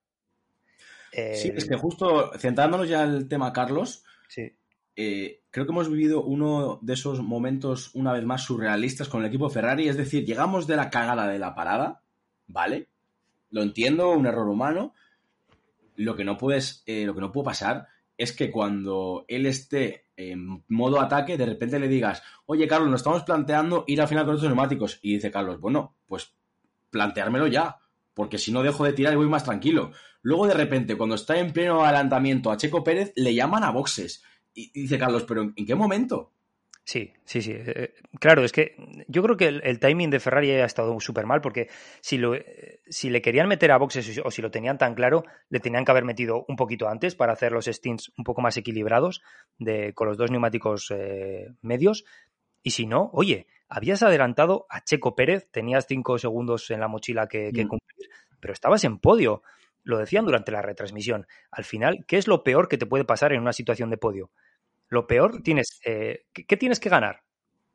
sí, 1.12 1.52
es 1.54 1.68
que 1.68 1.76
justo 1.76 2.32
centrándonos 2.38 2.88
ya 2.88 3.04
el 3.04 3.28
tema 3.28 3.52
Carlos, 3.52 4.04
sí. 4.28 4.52
Eh, 4.96 5.42
creo 5.50 5.66
que 5.66 5.72
hemos 5.72 5.90
vivido 5.90 6.22
uno 6.22 6.78
de 6.82 6.92
esos 6.92 7.20
momentos 7.20 7.92
una 7.94 8.12
vez 8.12 8.24
más 8.24 8.42
surrealistas 8.42 9.08
con 9.08 9.22
el 9.22 9.28
equipo 9.28 9.50
Ferrari, 9.50 9.88
es 9.88 9.96
decir, 9.96 10.24
llegamos 10.24 10.66
de 10.66 10.76
la 10.76 10.90
cagada 10.90 11.26
de 11.26 11.38
la 11.38 11.54
parada, 11.54 12.02
¿vale? 12.46 12.88
Lo 13.50 13.62
entiendo, 13.62 14.10
un 14.10 14.26
error 14.26 14.48
humano. 14.48 14.94
Lo 15.94 16.16
que 16.16 16.24
no 16.24 16.36
puedes, 16.36 16.82
eh, 16.86 17.04
lo 17.06 17.14
que 17.14 17.20
no 17.20 17.32
puede 17.32 17.46
pasar 17.46 17.86
es 18.16 18.32
que 18.32 18.50
cuando 18.50 19.24
él 19.28 19.46
esté 19.46 20.06
en 20.16 20.64
modo 20.68 21.00
ataque, 21.00 21.36
de 21.36 21.46
repente 21.46 21.78
le 21.78 21.88
digas, 21.88 22.22
oye 22.46 22.68
Carlos, 22.68 22.90
nos 22.90 23.00
estamos 23.00 23.24
planteando 23.24 23.84
ir 23.86 24.00
al 24.00 24.08
final 24.08 24.24
con 24.24 24.34
estos 24.34 24.48
neumáticos. 24.48 24.98
Y 25.02 25.14
dice 25.14 25.30
Carlos, 25.30 25.60
bueno, 25.60 25.96
pues 26.06 26.34
planteármelo 26.90 27.48
ya, 27.48 27.78
porque 28.14 28.38
si 28.38 28.52
no 28.52 28.62
dejo 28.62 28.84
de 28.84 28.92
tirar 28.92 29.12
y 29.12 29.16
voy 29.16 29.28
más 29.28 29.44
tranquilo. 29.44 29.90
Luego 30.22 30.46
de 30.46 30.54
repente, 30.54 30.96
cuando 30.96 31.16
está 31.16 31.38
en 31.38 31.52
pleno 31.52 31.84
adelantamiento 31.84 32.50
a 32.50 32.56
Checo 32.56 32.84
Pérez, 32.84 33.12
le 33.16 33.34
llaman 33.34 33.64
a 33.64 33.70
boxes 33.70 34.22
y 34.54 34.70
dice 34.82 34.98
Carlos, 34.98 35.24
pero 35.24 35.52
¿en 35.54 35.66
qué 35.66 35.74
momento? 35.74 36.33
Sí, 36.86 37.14
sí, 37.24 37.40
sí. 37.40 37.52
Eh, 37.52 37.64
eh, 37.66 37.94
claro, 38.20 38.44
es 38.44 38.52
que 38.52 38.76
yo 39.08 39.22
creo 39.22 39.38
que 39.38 39.48
el, 39.48 39.80
timing 39.80 40.10
de 40.10 40.20
Ferrari 40.20 40.50
ha 40.50 40.66
estado 40.66 40.98
súper 41.00 41.24
mal 41.24 41.40
porque 41.40 41.68
si, 42.02 42.18
lo, 42.18 42.34
si 42.86 43.08
le 43.08 43.22
querían 43.22 43.48
meter 43.48 43.72
a 43.72 43.78
boxes 43.78 44.20
o 44.22 44.30
si 44.30 44.42
lo 44.42 44.50
tenían 44.50 44.76
tan 44.76 44.94
claro, 44.94 45.24
le 45.48 45.60
tenían 45.60 45.86
que 45.86 45.90
haber 45.90 46.04
metido 46.04 46.44
un 46.46 46.56
poquito 46.56 46.88
antes 46.88 47.14
para 47.14 47.32
hacer 47.32 47.52
los 47.52 47.64
stints 47.64 48.12
un 48.18 48.24
poco 48.24 48.42
más 48.42 48.58
equilibrados 48.58 49.22
de, 49.58 49.94
con 49.94 50.08
los 50.08 50.18
dos 50.18 50.30
neumáticos 50.30 50.90
eh, 50.90 51.48
medios. 51.62 52.04
Y 52.62 52.72
si 52.72 52.86
no, 52.86 53.08
oye, 53.14 53.46
habías 53.68 54.02
adelantado 54.02 54.66
a 54.68 54.84
Checo 54.84 55.14
Pérez, 55.14 55.48
tenías 55.50 55.86
cinco 55.88 56.18
segundos 56.18 56.70
en 56.70 56.80
la 56.80 56.88
mochila 56.88 57.28
que, 57.28 57.50
que 57.50 57.64
mm. 57.64 57.68
cumplir, 57.68 58.10
pero 58.40 58.52
estabas 58.52 58.84
en 58.84 58.98
podio 58.98 59.42
lo 59.84 59.98
decían 59.98 60.24
durante 60.24 60.50
la 60.50 60.62
retransmisión. 60.62 61.26
Al 61.50 61.64
final, 61.64 62.04
¿qué 62.08 62.16
es 62.16 62.26
lo 62.26 62.42
peor 62.42 62.68
que 62.68 62.78
te 62.78 62.86
puede 62.86 63.04
pasar 63.04 63.32
en 63.32 63.40
una 63.42 63.52
situación 63.52 63.90
de 63.90 63.98
podio? 63.98 64.30
Lo 64.94 65.08
peor 65.08 65.42
tienes, 65.42 65.80
eh, 65.84 66.26
¿qué, 66.32 66.56
tienes 66.56 66.78
que 66.78 66.88
ganar? 66.88 67.24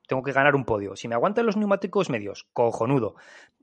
Tengo 0.07 0.23
que 0.23 0.31
ganar 0.31 0.55
un 0.55 0.63
podio. 0.63 0.95
Si 0.95 1.09
me 1.09 1.15
aguantan 1.15 1.45
los 1.45 1.57
neumáticos 1.57 2.09
medios, 2.09 2.47
cojonudo. 2.53 3.15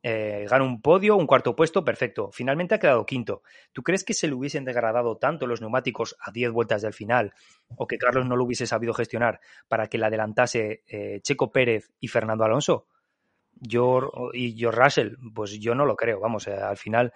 Eh, 0.02 0.46
gano 0.46 0.66
un 0.66 0.82
podio, 0.82 1.16
un 1.16 1.26
cuarto 1.26 1.56
puesto, 1.56 1.82
perfecto. 1.82 2.30
Finalmente 2.32 2.74
ha 2.74 2.78
quedado 2.78 3.06
quinto. 3.06 3.42
¿Tú 3.72 3.82
crees 3.82 4.04
que 4.04 4.12
se 4.12 4.28
le 4.28 4.34
hubiesen 4.34 4.66
degradado 4.66 5.16
tanto 5.16 5.46
los 5.46 5.62
neumáticos 5.62 6.18
a 6.20 6.32
10 6.32 6.52
vueltas 6.52 6.82
del 6.82 6.92
final 6.92 7.32
o 7.76 7.86
que 7.86 7.96
Carlos 7.96 8.26
no 8.26 8.36
lo 8.36 8.44
hubiese 8.44 8.66
sabido 8.66 8.92
gestionar 8.92 9.40
para 9.68 9.86
que 9.86 9.96
le 9.96 10.04
adelantase 10.04 10.82
eh, 10.86 11.20
Checo 11.22 11.50
Pérez 11.50 11.90
y 11.98 12.08
Fernando 12.08 12.44
Alonso? 12.44 12.88
Yo 13.58 14.12
y 14.34 14.54
yo 14.54 14.70
Russell, 14.70 15.16
pues 15.34 15.58
yo 15.58 15.74
no 15.74 15.86
lo 15.86 15.96
creo. 15.96 16.20
Vamos, 16.20 16.46
al 16.46 16.76
final 16.76 17.14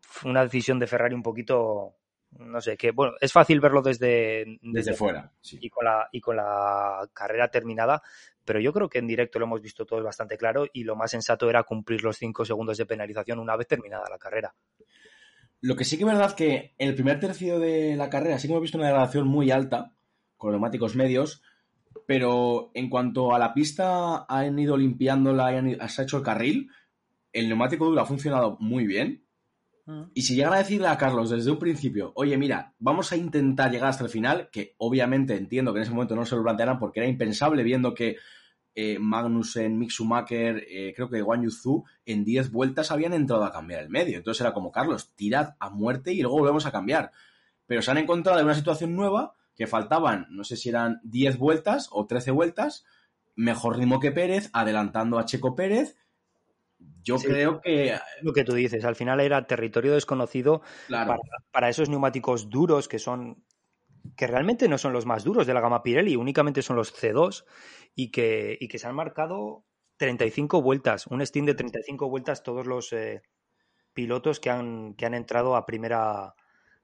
fue 0.00 0.30
una 0.30 0.44
decisión 0.44 0.78
de 0.78 0.86
Ferrari 0.86 1.14
un 1.14 1.22
poquito, 1.22 1.97
no 2.30 2.60
sé, 2.60 2.76
que 2.76 2.90
bueno, 2.90 3.14
es 3.20 3.32
fácil 3.32 3.60
verlo 3.60 3.82
desde, 3.82 4.58
desde, 4.62 4.92
fuera 4.92 5.32
y, 5.50 5.70
con 5.70 5.84
la, 5.84 6.08
y 6.12 6.20
con 6.20 6.36
la 6.36 7.08
carrera 7.12 7.50
terminada, 7.50 8.02
pero 8.44 8.60
yo 8.60 8.72
creo 8.72 8.88
que 8.88 8.98
en 8.98 9.06
directo 9.06 9.38
lo 9.38 9.46
hemos 9.46 9.62
visto 9.62 9.86
todo 9.86 10.02
bastante 10.02 10.36
claro 10.36 10.66
y 10.72 10.84
lo 10.84 10.96
más 10.96 11.10
sensato 11.10 11.48
era 11.48 11.62
cumplir 11.64 12.02
los 12.02 12.16
cinco 12.16 12.44
segundos 12.44 12.78
de 12.78 12.86
penalización 12.86 13.38
una 13.38 13.56
vez 13.56 13.66
terminada 13.66 14.08
la 14.10 14.18
carrera. 14.18 14.54
Lo 15.60 15.74
que 15.74 15.84
sí 15.84 15.96
que 15.96 16.04
es 16.04 16.08
verdad 16.08 16.34
que 16.34 16.74
en 16.78 16.88
el 16.88 16.94
primer 16.94 17.18
tercio 17.18 17.58
de 17.58 17.96
la 17.96 18.10
carrera 18.10 18.38
sí 18.38 18.46
que 18.46 18.52
hemos 18.52 18.62
visto 18.62 18.78
una 18.78 18.86
degradación 18.86 19.26
muy 19.26 19.50
alta 19.50 19.92
con 20.36 20.52
neumáticos 20.52 20.94
medios, 20.94 21.42
pero 22.06 22.70
en 22.74 22.88
cuanto 22.88 23.34
a 23.34 23.38
la 23.38 23.54
pista 23.54 24.24
han 24.28 24.58
ido 24.58 24.76
limpiándola 24.76 25.52
y 25.52 25.56
han, 25.56 25.88
se 25.88 26.00
ha 26.00 26.04
hecho 26.04 26.18
el 26.18 26.22
carril, 26.22 26.70
el 27.32 27.48
neumático 27.48 27.86
duro 27.86 28.00
ha 28.00 28.06
funcionado 28.06 28.56
muy 28.60 28.86
bien 28.86 29.27
y 30.14 30.22
si 30.22 30.34
llegan 30.34 30.52
a 30.52 30.58
decirle 30.58 30.88
a 30.88 30.98
Carlos 30.98 31.30
desde 31.30 31.50
un 31.50 31.58
principio, 31.58 32.12
oye, 32.14 32.36
mira, 32.36 32.74
vamos 32.78 33.10
a 33.12 33.16
intentar 33.16 33.70
llegar 33.70 33.88
hasta 33.88 34.04
el 34.04 34.10
final, 34.10 34.50
que 34.52 34.74
obviamente 34.78 35.34
entiendo 35.34 35.72
que 35.72 35.78
en 35.78 35.84
ese 35.84 35.92
momento 35.92 36.14
no 36.14 36.26
se 36.26 36.36
lo 36.36 36.42
plantearan 36.42 36.78
porque 36.78 37.00
era 37.00 37.08
impensable 37.08 37.62
viendo 37.62 37.94
que 37.94 38.16
eh, 38.74 38.98
Magnussen, 38.98 39.78
Mick 39.78 39.90
Schumacher, 39.90 40.64
eh, 40.68 40.92
creo 40.94 41.08
que 41.08 41.22
Wang 41.22 41.42
Yuzu, 41.42 41.84
en 42.04 42.24
10 42.24 42.52
vueltas 42.52 42.90
habían 42.90 43.12
entrado 43.12 43.44
a 43.44 43.50
cambiar 43.50 43.82
el 43.82 43.88
medio. 43.88 44.18
Entonces 44.18 44.40
era 44.42 44.52
como, 44.52 44.70
Carlos, 44.70 45.14
tirad 45.16 45.54
a 45.58 45.70
muerte 45.70 46.12
y 46.12 46.20
luego 46.20 46.38
volvemos 46.38 46.66
a 46.66 46.70
cambiar. 46.70 47.10
Pero 47.66 47.82
se 47.82 47.90
han 47.90 47.98
encontrado 47.98 48.38
en 48.38 48.44
una 48.44 48.54
situación 48.54 48.94
nueva 48.94 49.34
que 49.56 49.66
faltaban, 49.66 50.26
no 50.30 50.44
sé 50.44 50.56
si 50.56 50.68
eran 50.68 51.00
10 51.02 51.38
vueltas 51.38 51.88
o 51.90 52.06
13 52.06 52.30
vueltas, 52.30 52.84
mejor 53.34 53.78
ritmo 53.78 54.00
que 54.00 54.12
Pérez, 54.12 54.50
adelantando 54.52 55.18
a 55.18 55.24
Checo 55.24 55.56
Pérez 55.56 55.96
yo 57.08 57.16
creo 57.18 57.60
que... 57.60 57.98
Lo 58.22 58.32
que 58.32 58.44
tú 58.44 58.54
dices, 58.54 58.84
al 58.84 58.96
final 58.96 59.20
era 59.20 59.46
territorio 59.46 59.94
desconocido 59.94 60.62
para, 61.52 61.68
esos 61.68 61.88
neumáticos 61.88 62.50
duros 62.50 62.88
que 62.88 62.98
son 62.98 63.44
que 64.16 64.26
realmente 64.26 64.68
no 64.68 64.78
son 64.78 64.92
los 64.92 65.06
más 65.06 65.22
duros 65.24 65.46
de 65.46 65.52
la 65.54 65.60
gama 65.60 65.82
Pirelli, 65.82 66.16
únicamente 66.16 66.62
son 66.62 66.76
los 66.76 66.94
C2 66.94 67.44
y 67.94 68.10
que, 68.10 68.56
y 68.58 68.68
que 68.68 68.78
se 68.78 68.86
han 68.86 68.94
marcado 68.94 69.64
35 69.98 70.62
vueltas, 70.62 71.06
un 71.08 71.24
Steam 71.24 71.44
de 71.44 71.54
35 71.54 72.08
vueltas 72.08 72.42
todos 72.42 72.66
los 72.66 72.92
eh, 72.92 73.22
pilotos 73.92 74.40
que 74.40 74.50
han, 74.50 74.94
que 74.94 75.06
han 75.06 75.14
entrado 75.14 75.56
a 75.56 75.66
primera, 75.66 76.34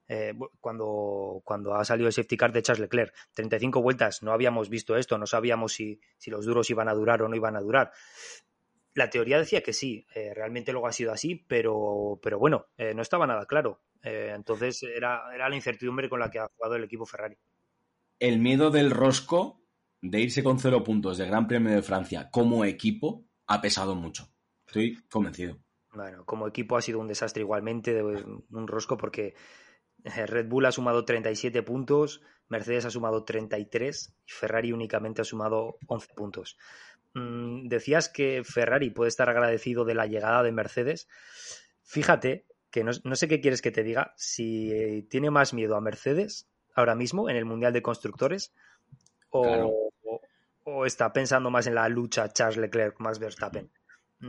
eh, 0.09 0.35
cuando, 0.61 1.41
cuando 1.45 1.75
ha 1.75 1.85
salido 1.85 2.09
el 2.09 2.13
safety 2.13 2.37
car 2.37 2.53
de 2.53 2.63
Charles 2.63 2.81
Leclerc. 2.81 3.15
35 3.35 3.81
vueltas, 3.81 4.23
no 4.23 4.33
habíamos 4.33 4.69
visto 4.69 4.97
esto, 4.97 5.17
no 5.17 5.27
sabíamos 5.27 5.73
si, 5.73 6.01
si, 6.19 6.31
los 6.31 6.45
duros 6.45 6.69
iban 6.71 6.89
a 6.89 6.95
durar 6.95 7.23
o 7.23 7.29
no 7.29 7.37
iban 7.37 7.57
a 7.57 7.61
durar. 7.61 7.93
La 8.95 9.11
teoría 9.11 9.39
decía 9.39 9.63
que 9.63 9.73
sí, 9.73 10.07
eh, 10.15 10.33
realmente 10.35 10.73
luego 10.73 10.87
ha 10.87 10.93
sido 10.93 11.13
así, 11.13 11.35
pero, 11.35 12.19
pero 12.23 12.39
bueno, 12.39 12.67
eh, 12.77 12.95
no 12.95 13.03
estaba 13.03 13.27
nada 13.27 13.45
claro. 13.47 13.83
Eh, 14.03 14.33
entonces 14.35 14.83
era, 14.83 15.35
era 15.35 15.49
la 15.49 15.57
incertidumbre 15.57 16.09
con 16.09 16.21
la 16.21 16.31
que 16.31 16.39
ha 16.39 16.49
jugado 16.55 16.77
el 16.77 16.85
equipo 16.85 17.05
Ferrari. 17.05 17.37
El 18.21 18.39
miedo 18.39 18.71
del 18.71 18.91
rosco 18.91 19.63
de 20.01 20.21
irse 20.21 20.45
con 20.45 20.61
cero 20.61 20.85
puntos 20.85 21.19
del 21.19 21.29
Gran 21.29 21.49
Premio 21.49 21.75
de 21.75 21.83
Francia 21.83 22.31
como 22.31 22.65
equipo 22.65 23.27
ha 23.47 23.61
pesado 23.61 23.97
mucho. 23.97 24.29
Estoy 24.67 24.97
convencido. 25.11 25.59
Bueno, 25.93 26.25
como 26.25 26.47
equipo 26.47 26.77
ha 26.77 26.83
sido 26.83 27.01
un 27.01 27.09
desastre 27.09 27.43
igualmente, 27.43 28.03
un 28.03 28.67
rosco, 28.69 28.97
porque 28.97 29.35
Red 30.05 30.49
Bull 30.49 30.67
ha 30.67 30.73
sumado 30.73 31.05
37 31.05 31.63
puntos, 31.63 32.21
Mercedes 32.49 32.85
ha 32.85 32.91
sumado 32.91 33.25
33 33.25 34.15
y 34.27 34.33
Ferrari 34.33 34.73
únicamente 34.73 35.23
ha 35.23 35.25
sumado 35.25 35.79
11 35.87 36.15
puntos. 36.15 36.59
Mm, 37.15 37.69
decías 37.69 38.09
que 38.09 38.43
Ferrari 38.45 38.91
puede 38.91 39.09
estar 39.09 39.31
agradecido 39.31 39.85
de 39.85 39.95
la 39.95 40.07
llegada 40.07 40.43
de 40.43 40.53
Mercedes. 40.53 41.09
Fíjate 41.83 42.47
que 42.71 42.83
no, 42.83 42.93
sé 42.93 43.29
qué 43.29 43.41
quieres 43.41 43.63
que 43.63 43.71
te 43.71 43.85
diga, 43.85 44.15
si 44.17 45.07
tiene 45.09 45.31
más 45.31 45.55
miedo 45.55 45.77
a 45.77 45.81
Mercedes 45.81 46.49
ahora 46.75 46.97
mismo 46.97 47.31
en 47.31 47.37
el 47.37 47.45
Mundial 47.45 47.73
de 47.73 47.83
Constructores? 47.83 48.53
¿O, 49.31 49.91
o, 50.65 50.87
está 50.87 51.13
pensando 51.13 51.51
más 51.51 51.67
en 51.67 51.77
la 51.77 51.89
lucha 51.89 52.33
Charles 52.33 52.57
Leclerc, 52.57 52.99
Max 53.01 53.19
Verstappen? 53.19 53.71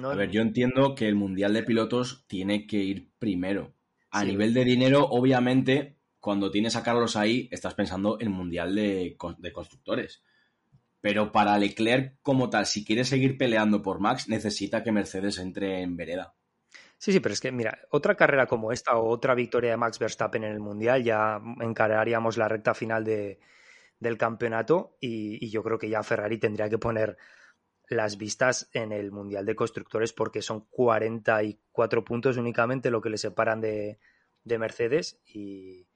A 0.04 0.14
ver, 0.14 0.30
yo 0.30 0.42
entiendo 0.42 0.94
que 0.94 1.08
el 1.08 1.16
Mundial 1.16 1.54
de 1.54 1.64
Pilotos 1.64 2.26
tiene 2.28 2.68
que 2.68 2.78
ir 2.78 3.12
primero. 3.18 3.74
A 4.12 4.24
nivel 4.24 4.54
de 4.54 4.64
dinero, 4.64 5.06
obviamente, 5.10 5.98
cuando 6.20 6.52
tienes 6.52 6.76
a 6.76 6.84
Carlos 6.84 7.16
ahí, 7.16 7.48
estás 7.52 7.74
pensando 7.74 8.18
en 8.20 8.32
Mundial 8.32 8.76
de, 8.76 9.18
de 9.38 9.52
Constructores. 9.52 10.24
Pero 11.06 11.32
para 11.32 11.60
Leclerc 11.60 12.16
como 12.24 12.50
tal, 12.50 12.66
si 12.66 12.84
quiere 12.84 13.04
seguir 13.04 13.38
peleando 13.38 13.84
por 13.84 14.00
Max, 14.00 14.28
necesita 14.28 14.82
que 14.82 14.92
Mercedes 14.92 15.38
entre 15.38 15.84
en 15.84 15.96
vereda. 15.96 16.34
Sí, 16.98 17.12
sí, 17.12 17.20
pero 17.20 17.34
es 17.34 17.40
que, 17.40 17.52
mira, 17.52 17.78
otra 17.92 18.16
carrera 18.16 18.48
como 18.48 18.72
esta 18.72 18.98
o 18.98 19.08
otra 19.08 19.36
victoria 19.36 19.70
de 19.70 19.78
Max 19.78 20.00
Verstappen 20.00 20.44
en 20.44 20.54
el 20.54 20.60
Mundial, 20.60 21.04
ya 21.04 21.40
encararíamos 21.62 22.38
la 22.38 22.48
recta 22.48 22.74
final 22.74 23.04
de, 23.04 23.38
del 24.00 24.18
campeonato 24.18 24.98
y, 25.00 25.48
yo 25.52 25.62
creo 25.62 25.78
que 25.78 25.90
ya 25.90 26.02
Ferrari 26.02 26.40
tendría 26.40 26.70
que 26.70 26.80
poner 26.80 27.18
las 27.88 28.18
vistas 28.18 28.68
en 28.74 28.92
el 28.92 29.12
Mundial 29.12 29.46
de 29.46 29.56
Constructores 29.56 30.12
porque 30.12 30.42
son 30.42 30.62
44 30.72 32.04
puntos 32.04 32.38
únicamente 32.38 32.90
lo 32.90 33.02
que 33.02 33.12
le 33.12 33.20
separan 33.20 33.62
de, 33.62 34.00
Mercedes 34.44 35.22
y, 35.24 35.88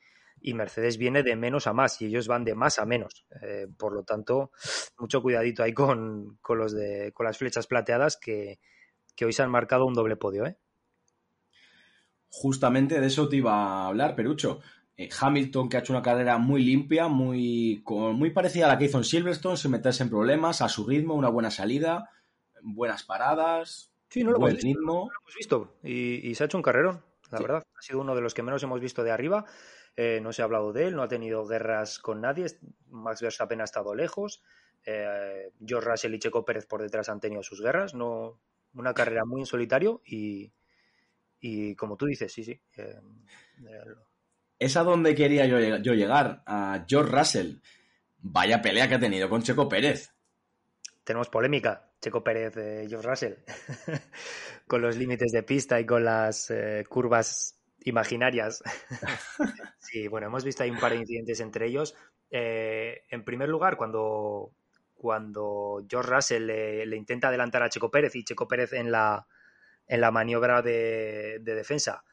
Mercedes 0.53 0.97
viene 0.97 1.23
de 1.23 1.35
menos 1.35 1.67
a 1.67 1.73
más 1.73 2.01
y 2.01 2.05
ellos 2.05 2.27
van 2.27 2.43
de 2.43 2.55
más 2.55 2.79
a 2.79 2.85
menos. 2.85 3.25
Eh, 3.41 3.67
por 3.77 3.93
lo 3.93 4.03
tanto, 4.03 4.51
mucho 4.97 5.21
cuidadito 5.21 5.63
ahí 5.63 5.73
con, 5.73 6.39
los 6.47 6.73
de, 6.73 7.11
con 7.13 7.25
las 7.25 7.37
flechas 7.37 7.67
plateadas 7.67 8.17
que, 8.17 8.59
que 9.15 9.25
hoy 9.25 9.33
se 9.33 9.43
han 9.43 9.51
marcado 9.51 9.85
un 9.85 9.93
doble 9.93 10.15
podio. 10.15 10.45
¿eh? 10.45 10.57
Justamente 12.29 12.99
de 12.99 13.07
eso 13.07 13.27
te 13.27 13.37
iba 13.37 13.53
a 13.53 13.87
hablar, 13.87 14.15
Perucho. 14.15 14.61
Eh, 14.99 15.09
Hamilton, 15.17 15.69
que 15.69 15.77
ha 15.77 15.79
hecho 15.79 15.93
una 15.93 16.01
carrera 16.01 16.37
muy 16.37 16.61
limpia, 16.61 17.07
muy, 17.07 17.81
muy 17.87 18.31
parecida 18.31 18.65
a 18.65 18.67
la 18.67 18.77
que 18.77 18.85
hizo 18.85 18.97
en 18.97 19.05
Silverstone, 19.05 19.55
sin 19.55 19.71
meterse 19.71 20.03
en 20.03 20.09
problemas, 20.09 20.61
a 20.61 20.67
su 20.67 20.85
ritmo, 20.85 21.13
una 21.13 21.29
buena 21.29 21.49
salida, 21.49 22.09
buenas 22.61 23.03
paradas, 23.03 23.93
sí, 24.09 24.25
no 24.25 24.31
lo 24.31 24.39
buen 24.39 24.51
hemos 24.51 24.63
visto, 24.63 24.79
ritmo. 24.79 24.93
lo 24.93 25.19
hemos 25.21 25.35
visto 25.37 25.75
y, 25.83 26.35
se 26.35 26.43
ha 26.43 26.47
hecho 26.47 26.57
un 26.57 26.63
carrerón, 26.63 27.01
la 27.31 27.39
verdad. 27.39 27.63
Ha 27.77 27.81
sido 27.81 28.01
uno 28.01 28.13
de 28.13 28.21
los 28.21 28.33
que 28.33 28.43
menos 28.43 28.61
hemos 28.63 28.81
visto 28.81 29.01
de 29.03 29.11
arriba. 29.11 29.45
Eh, 30.01 30.21
no 30.21 30.31
se 30.31 30.41
ha 30.41 30.45
hablado 30.45 30.71
de 30.71 30.87
él, 30.87 30.95
no 30.95 31.03
ha 31.03 31.09
tenido 31.09 31.45
guerras 31.45 31.99
con 31.99 32.21
nadie. 32.21 32.45
Max 32.87 33.21
Verstappen 33.21 33.59
ha 33.59 33.65
estado 33.65 33.93
lejos. 33.93 34.41
Eh, 34.85 35.51
George 35.59 35.89
Russell 35.89 36.13
y 36.13 36.19
Checo 36.19 36.45
Pérez 36.45 36.65
por 36.65 36.81
detrás 36.81 37.09
han 37.09 37.19
tenido 37.19 37.43
sus 37.43 37.61
guerras. 37.61 37.93
No, 37.93 38.39
una 38.75 38.93
carrera 38.93 39.25
muy 39.25 39.41
en 39.41 39.45
solitario 39.45 40.01
y, 40.05 40.53
y 41.41 41.75
como 41.75 41.97
tú 41.97 42.05
dices, 42.05 42.31
sí, 42.31 42.45
sí. 42.45 42.61
Eh, 42.77 42.95
es 44.57 44.77
a 44.77 44.83
donde 44.83 45.13
quería 45.13 45.45
yo, 45.45 45.59
llegar, 45.93 46.43
a 46.45 46.85
George 46.87 47.11
Russell. 47.11 47.55
Vaya 48.19 48.61
pelea 48.61 48.87
que 48.87 48.95
ha 48.95 48.99
tenido 49.01 49.29
con 49.29 49.43
Checo 49.43 49.67
Pérez. 49.67 50.13
Tenemos 51.03 51.27
polémica, 51.27 51.91
Checo 51.99 52.23
Pérez, 52.23 52.53
George 52.87 53.05
Russell, 53.05 53.33
con 54.65 54.81
los 54.81 54.95
límites 54.95 55.33
de 55.33 55.43
pista 55.43 55.77
y 55.77 55.85
con 55.85 56.05
las 56.05 56.53
curvas 56.87 57.58
imaginarias. 57.83 58.63
sí, 59.79 60.07
bueno, 60.07 60.27
hemos 60.27 60.43
visto 60.43 60.63
ahí 60.63 60.71
un 60.71 60.79
par 60.79 60.91
de 60.91 60.99
incidentes 60.99 61.39
entre 61.39 61.67
ellos. 61.67 61.95
en 62.29 63.23
primer 63.23 63.49
lugar, 63.49 63.77
cuando, 63.77 64.51
cuando 64.99 65.83
George 65.89 66.11
Russell 66.11 66.45
le, 66.45 66.95
intenta 66.95 67.29
adelantar 67.29 67.63
a 67.63 67.69
Checo 67.69 67.89
Pérez 67.89 68.15
y 68.15 68.23
Checo 68.23 68.47
Pérez 68.47 68.73
en 68.73 68.91
la, 68.91 69.25
en 69.87 70.01
la 70.01 70.11
maniobra 70.11 70.61
de, 70.61 71.39
defensa 71.43 72.03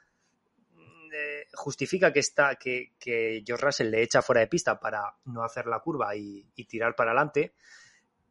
eh, 1.12 1.46
justifica 1.54 2.12
que, 2.12 2.20
está, 2.20 2.54
que, 2.56 2.92
que, 2.98 3.42
George 3.44 3.64
Russell 3.64 3.90
le 3.90 4.02
echa 4.02 4.22
fuera 4.22 4.40
de 4.40 4.46
pista 4.46 4.78
para 4.78 5.16
no 5.24 5.42
hacer 5.42 5.66
la 5.66 5.80
curva 5.80 6.14
y, 6.14 6.44
tirar 6.68 6.94
para 6.94 7.10
adelante, 7.10 7.54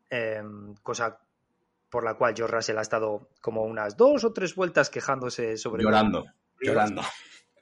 em, 0.09 0.73
cosa 0.83 1.19
por 1.89 2.03
la 2.03 2.15
cual 2.15 2.33
George 2.35 2.55
Russell 2.55 2.77
ha 2.77 2.81
estado 2.81 3.29
como 3.41 3.63
unas 3.63 3.97
dos 3.97 4.23
o 4.23 4.33
tres 4.33 4.55
vueltas 4.55 4.89
quejándose 4.89 5.57
sobre... 5.57 5.83
Llorando, 5.83 6.25
llorando. 6.65 7.01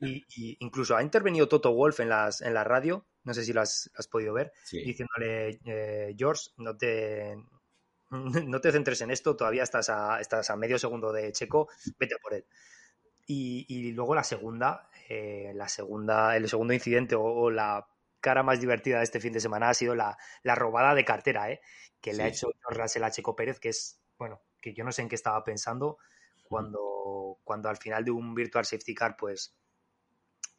Y, 0.01 0.57
incluso 0.59 0.95
ha 0.95 1.03
intervenido 1.03 1.47
Toto 1.47 1.73
Wolf 1.73 1.99
en, 2.01 2.09
las, 2.09 2.41
en 2.41 2.53
la 2.53 2.63
radio, 2.63 3.05
no 3.23 3.33
sé 3.33 3.43
si 3.45 3.53
lo 3.53 3.61
has, 3.61 3.89
podido 4.11 4.33
ver, 4.33 4.51
diciéndole, 4.69 5.59
eh, 5.65 6.15
George, 6.17 6.49
no 6.57 6.75
te, 6.75 7.37
no 8.11 8.61
te 8.61 8.71
centres 8.71 9.01
en 9.01 9.11
esto, 9.11 9.35
todavía 9.35 9.63
estás 9.63 9.89
a, 9.89 10.19
estás 10.19 10.49
a 10.49 10.55
medio 10.55 10.77
segundo 10.77 11.11
de 11.11 11.31
Checo, 11.31 11.69
vete 11.97 12.15
por 12.21 12.33
él. 12.33 12.45
Y, 13.25 13.91
luego 13.93 14.15
la 14.15 14.23
segunda, 14.23 14.89
eh, 15.07 15.53
la 15.55 15.69
segunda, 15.69 16.35
el 16.35 16.49
segundo 16.49 16.73
incidente 16.73 17.15
o, 17.15 17.49
la 17.49 17.87
cara 18.19 18.43
más 18.43 18.59
divertida 18.59 18.97
de 18.97 19.03
este 19.05 19.21
fin 19.21 19.33
de 19.33 19.39
semana 19.39 19.69
ha 19.69 19.73
sido 19.73 19.95
la, 19.95 20.17
robada 20.43 20.93
de 20.93 21.05
cartera, 21.05 21.49
¿eh? 21.49 21.61
que 22.01 22.13
le 22.13 22.23
ha 22.23 22.27
hecho 22.27 22.49
Russell 22.69 23.03
a 23.03 23.11
Checo 23.11 23.35
Pérez, 23.35 23.59
que 23.59 23.69
es, 23.69 24.01
bueno, 24.17 24.41
que 24.59 24.73
yo 24.73 24.83
no 24.83 24.91
sé 24.91 25.01
en 25.01 25.09
qué 25.09 25.15
estaba 25.15 25.41
pensando 25.43 25.97
cuando, 26.43 26.92
cuando 27.43 27.69
al 27.69 27.77
final 27.77 28.03
de 28.05 28.11
un 28.11 28.33
Virtual 28.33 28.65
Safety 28.65 28.93
Car, 28.93 29.15
pues, 29.17 29.55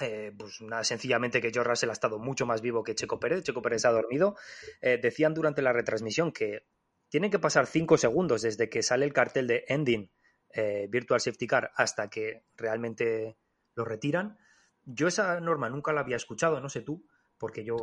eh, 0.00 0.33
pues 0.37 0.61
nada, 0.62 0.85
sencillamente 0.85 1.40
que 1.40 1.50
George 1.50 1.70
Russell 1.70 1.90
ha 1.90 1.94
estado 1.94 2.18
mucho 2.18 2.46
más 2.46 2.61
vivo 2.61 2.83
que 2.83 2.94
Checo 2.94 3.20
Pérez, 3.20 3.42
Checo 3.44 3.62
Pérez 3.62 3.85
ha 3.85 3.90
dormido. 3.90 4.37
decían 4.80 5.35
durante 5.35 5.62
la 5.62 5.72
retransmisión 5.72 6.33
que 6.33 6.66
tienen 7.09 7.30
que 7.30 7.38
pasar 7.38 7.66
cinco 7.66 7.96
segundos 7.96 8.42
desde 8.42 8.68
que 8.68 8.83
sale 8.83 9.04
el 9.04 9.12
cartel 9.12 9.46
de 9.46 9.64
ending 9.68 10.11
eh, 10.57 10.87
Virtual 10.88 11.20
Safety 11.20 11.46
Car 11.46 11.72
hasta 11.76 12.09
que 12.09 12.44
realmente 12.57 13.37
lo 13.74 13.85
retiran. 13.85 14.38
Yo 14.85 15.09
esa 15.09 15.40
norma 15.40 15.68
nunca 15.68 15.92
la 15.92 16.00
había 16.00 16.16
escuchado, 16.16 16.61
no 16.61 16.68
sé 16.68 16.83
tú, 16.83 17.07
porque 17.38 17.64
yo... 17.64 17.76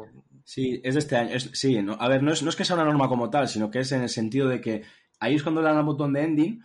Sí, 0.46 0.80
es 0.84 0.96
de 0.96 1.00
este 1.00 1.18
año. 1.18 1.40
sí, 1.40 1.78
a 1.78 2.08
ver, 2.08 2.24
no 2.24 2.32
es, 2.32 2.44
no 2.44 2.50
es 2.50 2.56
que 2.56 2.64
sea 2.64 2.76
una 2.78 2.86
norma 2.86 3.10
como 3.10 3.30
tal, 3.30 3.48
sino 3.48 3.70
que 3.70 3.80
es 3.80 3.92
en 3.92 4.04
el 4.04 4.10
sentido 4.10 4.48
de 4.48 4.62
que 4.62 4.84
ahí 5.20 5.36
es 5.36 5.44
cuando 5.44 5.62
le 5.62 5.68
dan 5.68 5.78
al 5.78 5.84
botón 5.84 6.14
de 6.14 6.24
ending, 6.24 6.64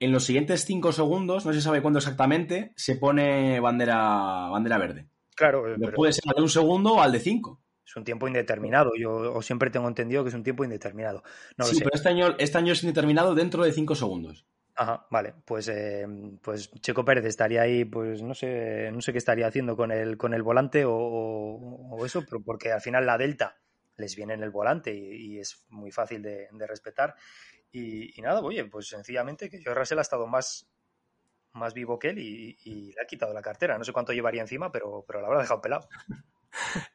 en 0.00 0.12
los 0.12 0.24
siguientes 0.24 0.64
cinco 0.64 0.92
segundos, 0.92 1.46
no 1.46 1.52
se 1.52 1.60
sabe 1.60 1.82
cuándo 1.82 1.98
exactamente, 1.98 2.72
se 2.74 2.96
pone 2.96 3.60
bandera, 3.60 4.48
bandera 4.48 4.78
verde. 4.78 5.06
Claro, 5.36 5.64
pero... 5.78 5.92
puede 5.94 6.12
ser 6.12 6.24
al 6.26 6.34
de 6.36 6.42
un 6.42 6.48
segundo 6.48 6.94
o 6.94 7.00
al 7.00 7.12
de 7.12 7.20
cinco. 7.20 7.62
Es 7.86 7.96
un 7.96 8.04
tiempo 8.04 8.28
indeterminado. 8.28 8.92
Yo 8.96 9.42
siempre 9.42 9.70
tengo 9.70 9.88
entendido 9.88 10.22
que 10.22 10.28
es 10.28 10.34
un 10.34 10.44
tiempo 10.44 10.64
indeterminado. 10.64 11.22
sí, 11.58 11.78
pero 11.78 11.90
este 11.92 12.08
año, 12.08 12.36
este 12.38 12.56
año 12.56 12.72
es 12.72 12.82
indeterminado 12.82 13.34
dentro 13.34 13.64
de 13.64 13.72
cinco 13.72 13.94
segundos. 13.94 14.46
Ajá, 14.76 15.06
vale. 15.10 15.34
Pues, 15.44 15.68
eh, 15.68 16.06
pues 16.40 16.70
Checo 16.80 17.04
Pérez 17.04 17.24
estaría 17.24 17.62
ahí, 17.62 17.84
pues 17.84 18.22
no 18.22 18.34
sé, 18.34 18.90
no 18.92 19.00
sé 19.00 19.12
qué 19.12 19.18
estaría 19.18 19.46
haciendo 19.46 19.76
con 19.76 19.90
el, 19.90 20.16
con 20.16 20.34
el 20.34 20.42
volante 20.42 20.84
o, 20.86 21.98
eso, 22.06 22.24
pero 22.24 22.40
porque 22.42 22.72
al 22.72 22.80
final 22.80 23.04
la 23.04 23.18
delta 23.18 23.58
les 23.96 24.16
viene 24.16 24.34
en 24.34 24.42
el 24.42 24.50
volante 24.50 24.94
y, 24.94 25.38
es 25.38 25.66
muy 25.68 25.90
fácil 25.90 26.22
de, 26.22 26.48
respetar. 26.66 27.14
Y, 27.72 28.20
nada, 28.20 28.40
oye, 28.40 28.64
pues 28.64 28.88
sencillamente 28.88 29.48
que 29.48 29.58
George 29.58 29.78
Russell 29.78 29.98
ha 29.98 30.02
estado 30.02 30.26
más, 30.26 30.68
más 31.52 31.72
vivo 31.72 31.98
que 31.98 32.10
él 32.10 32.18
y, 32.18 32.92
le 32.94 33.02
ha 33.02 33.06
quitado 33.06 33.32
la 33.32 33.42
cartera. 33.42 33.78
No 33.78 33.84
sé 33.84 33.92
cuánto 33.92 34.12
llevaría 34.12 34.42
encima, 34.42 34.72
pero, 34.72 35.04
pero 35.06 35.20
la 35.20 35.28
habrá 35.28 35.40
dejado 35.40 35.60
pelado. 35.60 35.88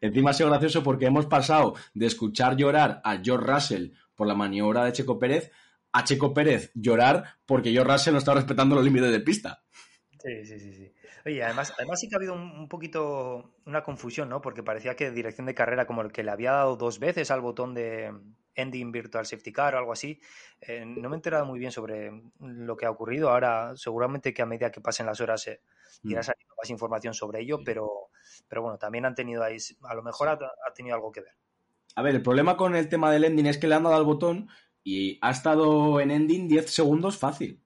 Encima 0.01 0.31
ha 0.31 0.33
sido 0.33 0.49
gracioso 0.49 0.83
porque 0.83 1.05
hemos 1.05 1.27
pasado 1.27 1.75
de 1.93 2.07
escuchar 2.07 2.57
llorar 2.57 2.99
a 3.05 3.21
George 3.23 3.49
Russell 3.49 3.91
por 4.13 4.27
la 4.27 4.35
maniobra 4.35 4.83
de 4.83 4.91
Checo 4.91 5.17
Pérez 5.17 5.49
a 5.95 6.03
Checo 6.03 6.33
Pérez 6.33 6.71
llorar 6.73 7.23
porque 7.45 7.71
George 7.71 7.93
Russell 7.93 8.11
no 8.11 8.19
estaba 8.19 8.35
respetando 8.35 8.75
los 8.75 8.83
límites 8.83 9.11
de 9.11 9.21
pista. 9.21 9.63
Sí, 10.19 10.45
sí, 10.45 10.59
sí. 10.59 10.93
Oye, 11.25 11.41
además, 11.41 11.73
además 11.77 11.99
sí 12.01 12.09
que 12.09 12.15
ha 12.15 12.17
habido 12.17 12.33
un, 12.33 12.67
poquito 12.67 13.55
una 13.65 13.81
confusión, 13.81 14.27
¿no? 14.27 14.41
Porque 14.41 14.61
parecía 14.61 14.95
que 14.95 15.09
dirección 15.11 15.47
de 15.47 15.55
carrera 15.55 15.88
como 15.88 16.01
el 16.01 16.11
que 16.11 16.23
le 16.23 16.31
había 16.31 16.51
dado 16.51 16.75
dos 16.75 16.99
veces 16.99 17.31
al 17.31 17.39
botón 17.39 17.73
de 17.73 18.13
Ending 18.55 18.91
Virtual 18.91 19.25
Safety 19.25 19.51
Car 19.51 19.75
o 19.75 19.79
algo 19.79 19.91
así. 19.91 20.19
Eh, 20.61 20.85
no 20.85 21.09
me 21.09 21.15
he 21.15 21.17
enterado 21.17 21.45
muy 21.45 21.59
bien 21.59 21.71
sobre 21.71 22.11
lo 22.39 22.75
que 22.75 22.85
ha 22.85 22.91
ocurrido. 22.91 23.29
Ahora, 23.29 23.73
seguramente 23.75 24.33
que 24.33 24.41
a 24.41 24.45
medida 24.45 24.71
que 24.71 24.81
pasen 24.81 25.05
las 25.05 25.19
horas 25.21 25.47
eh, 25.47 25.61
irá 26.03 26.21
mm. 26.21 26.23
saliendo 26.23 26.55
más 26.57 26.69
información 26.69 27.13
sobre 27.13 27.41
ello, 27.41 27.59
pero, 27.63 28.09
pero 28.47 28.61
bueno, 28.61 28.77
también 28.77 29.05
han 29.05 29.15
tenido 29.15 29.43
ahí, 29.43 29.57
a 29.83 29.93
lo 29.93 30.03
mejor 30.03 30.29
ha, 30.29 30.39
tenido 30.73 30.95
algo 30.95 31.11
que 31.11 31.21
ver. 31.21 31.33
A 31.95 32.01
ver, 32.01 32.15
el 32.15 32.21
problema 32.21 32.57
con 32.57 32.75
el 32.75 32.89
tema 32.89 33.11
del 33.11 33.23
ending 33.25 33.47
es 33.47 33.57
que 33.57 33.67
le 33.67 33.75
han 33.75 33.83
dado 33.83 33.95
al 33.95 34.03
botón 34.03 34.49
y 34.83 35.17
ha 35.21 35.31
estado 35.31 35.99
en 35.99 36.11
ending 36.11 36.47
10 36.47 36.69
segundos 36.69 37.17
fácil. 37.17 37.61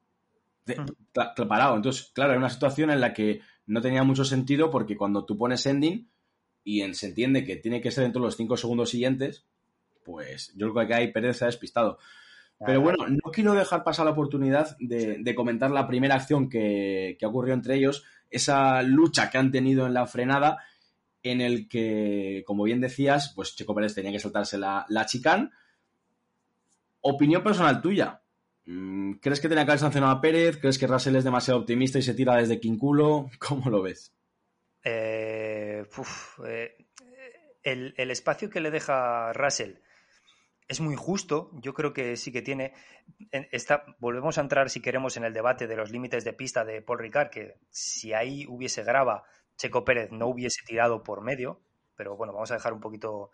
Parado. 1.13 1.75
Entonces, 1.75 2.11
claro, 2.13 2.31
era 2.31 2.39
una 2.39 2.49
situación 2.49 2.91
en 2.91 3.01
la 3.01 3.13
que 3.13 3.41
no 3.65 3.81
tenía 3.81 4.03
mucho 4.03 4.23
sentido 4.23 4.69
porque 4.69 4.95
cuando 4.95 5.25
tú 5.25 5.35
pones 5.37 5.65
ending 5.65 6.11
y 6.63 6.93
se 6.93 7.07
entiende 7.07 7.43
que 7.43 7.55
tiene 7.55 7.81
que 7.81 7.91
ser 7.91 8.03
dentro 8.03 8.21
de 8.21 8.27
los 8.27 8.37
5 8.37 8.55
segundos 8.57 8.91
siguientes, 8.91 9.47
pues 10.09 10.51
yo 10.55 10.73
creo 10.73 10.87
que 10.87 10.93
hay 10.95 11.11
Pérez 11.11 11.37
se 11.37 11.45
ha 11.45 11.47
despistado. 11.47 11.99
Pero 12.65 12.81
bueno, 12.81 13.05
no 13.07 13.31
quiero 13.31 13.53
dejar 13.53 13.83
pasar 13.83 14.05
la 14.05 14.11
oportunidad 14.11 14.75
de, 14.79 15.35
comentar 15.35 15.69
la 15.69 15.87
primera 15.87 16.15
acción 16.15 16.49
que, 16.49 17.15
que, 17.19 17.25
ocurrió 17.25 17.53
entre 17.53 17.75
ellos, 17.75 18.03
esa 18.29 18.81
lucha 18.81 19.29
que 19.29 19.37
han 19.37 19.51
tenido 19.51 19.85
en 19.85 19.93
la 19.93 20.07
frenada, 20.07 20.57
en 21.21 21.41
el 21.41 21.69
que, 21.69 22.43
como 22.47 22.63
bien 22.63 22.81
decías, 22.81 23.31
pues 23.35 23.55
Checo 23.55 23.75
Pérez 23.75 23.93
tenía 23.93 24.11
que 24.11 24.19
saltarse 24.19 24.57
la, 24.57 24.85
la 24.89 25.05
chicane. 25.05 25.51
Opinión 27.01 27.43
personal 27.43 27.81
tuya. 27.81 28.21
Mm, 28.65 29.13
¿Crees 29.21 29.39
que 29.39 29.47
tenía 29.47 29.63
que 29.63 29.71
haber 29.71 29.79
sancionado 29.79 30.13
a 30.13 30.21
Pérez? 30.21 30.57
¿Crees 30.57 30.79
que 30.79 30.87
Russell 30.87 31.15
es 31.15 31.23
demasiado 31.23 31.59
optimista 31.59 31.99
y 31.99 32.01
se 32.01 32.15
tira 32.15 32.35
desde 32.35 32.59
Quinculo? 32.59 33.29
¿Cómo 33.39 33.69
lo 33.69 33.83
ves? 33.83 34.11
Eh, 34.83 35.85
eh, 36.45 36.87
el, 37.63 38.11
espacio 38.11 38.49
que 38.49 38.59
le 38.59 38.71
deja 38.71 39.31
Russell 39.33 39.75
es 40.69 40.79
muy 40.79 40.95
justo. 40.95 41.49
Yo 41.55 41.73
creo 41.73 41.91
que 41.91 42.15
sí 42.15 42.31
que 42.31 42.43
tiene. 42.43 42.73
Está, 43.31 43.83
volvemos 43.97 44.37
a 44.37 44.41
entrar, 44.41 44.69
si 44.69 44.81
queremos, 44.81 45.17
en 45.17 45.25
el 45.25 45.33
debate 45.33 45.67
de 45.67 45.75
los 45.75 45.91
límites 45.91 46.23
de 46.23 46.31
pista 46.31 46.63
de 46.63 46.81
Paul 46.81 46.99
Ricard, 46.99 47.31
que 47.31 47.55
si 47.71 48.13
ahí 48.13 48.45
hubiese 48.47 48.83
grava, 48.83 49.23
Checo 49.57 49.83
Pérez 49.83 50.11
no 50.11 50.27
hubiese 50.27 50.63
tirado 50.65 51.03
por 51.03 51.21
medio. 51.21 51.59
Pero 51.95 52.15
bueno, 52.15 52.33
vamos 52.33 52.51
a 52.51 52.53
dejar 52.53 52.71
un 52.71 52.79
poquito 52.79 53.31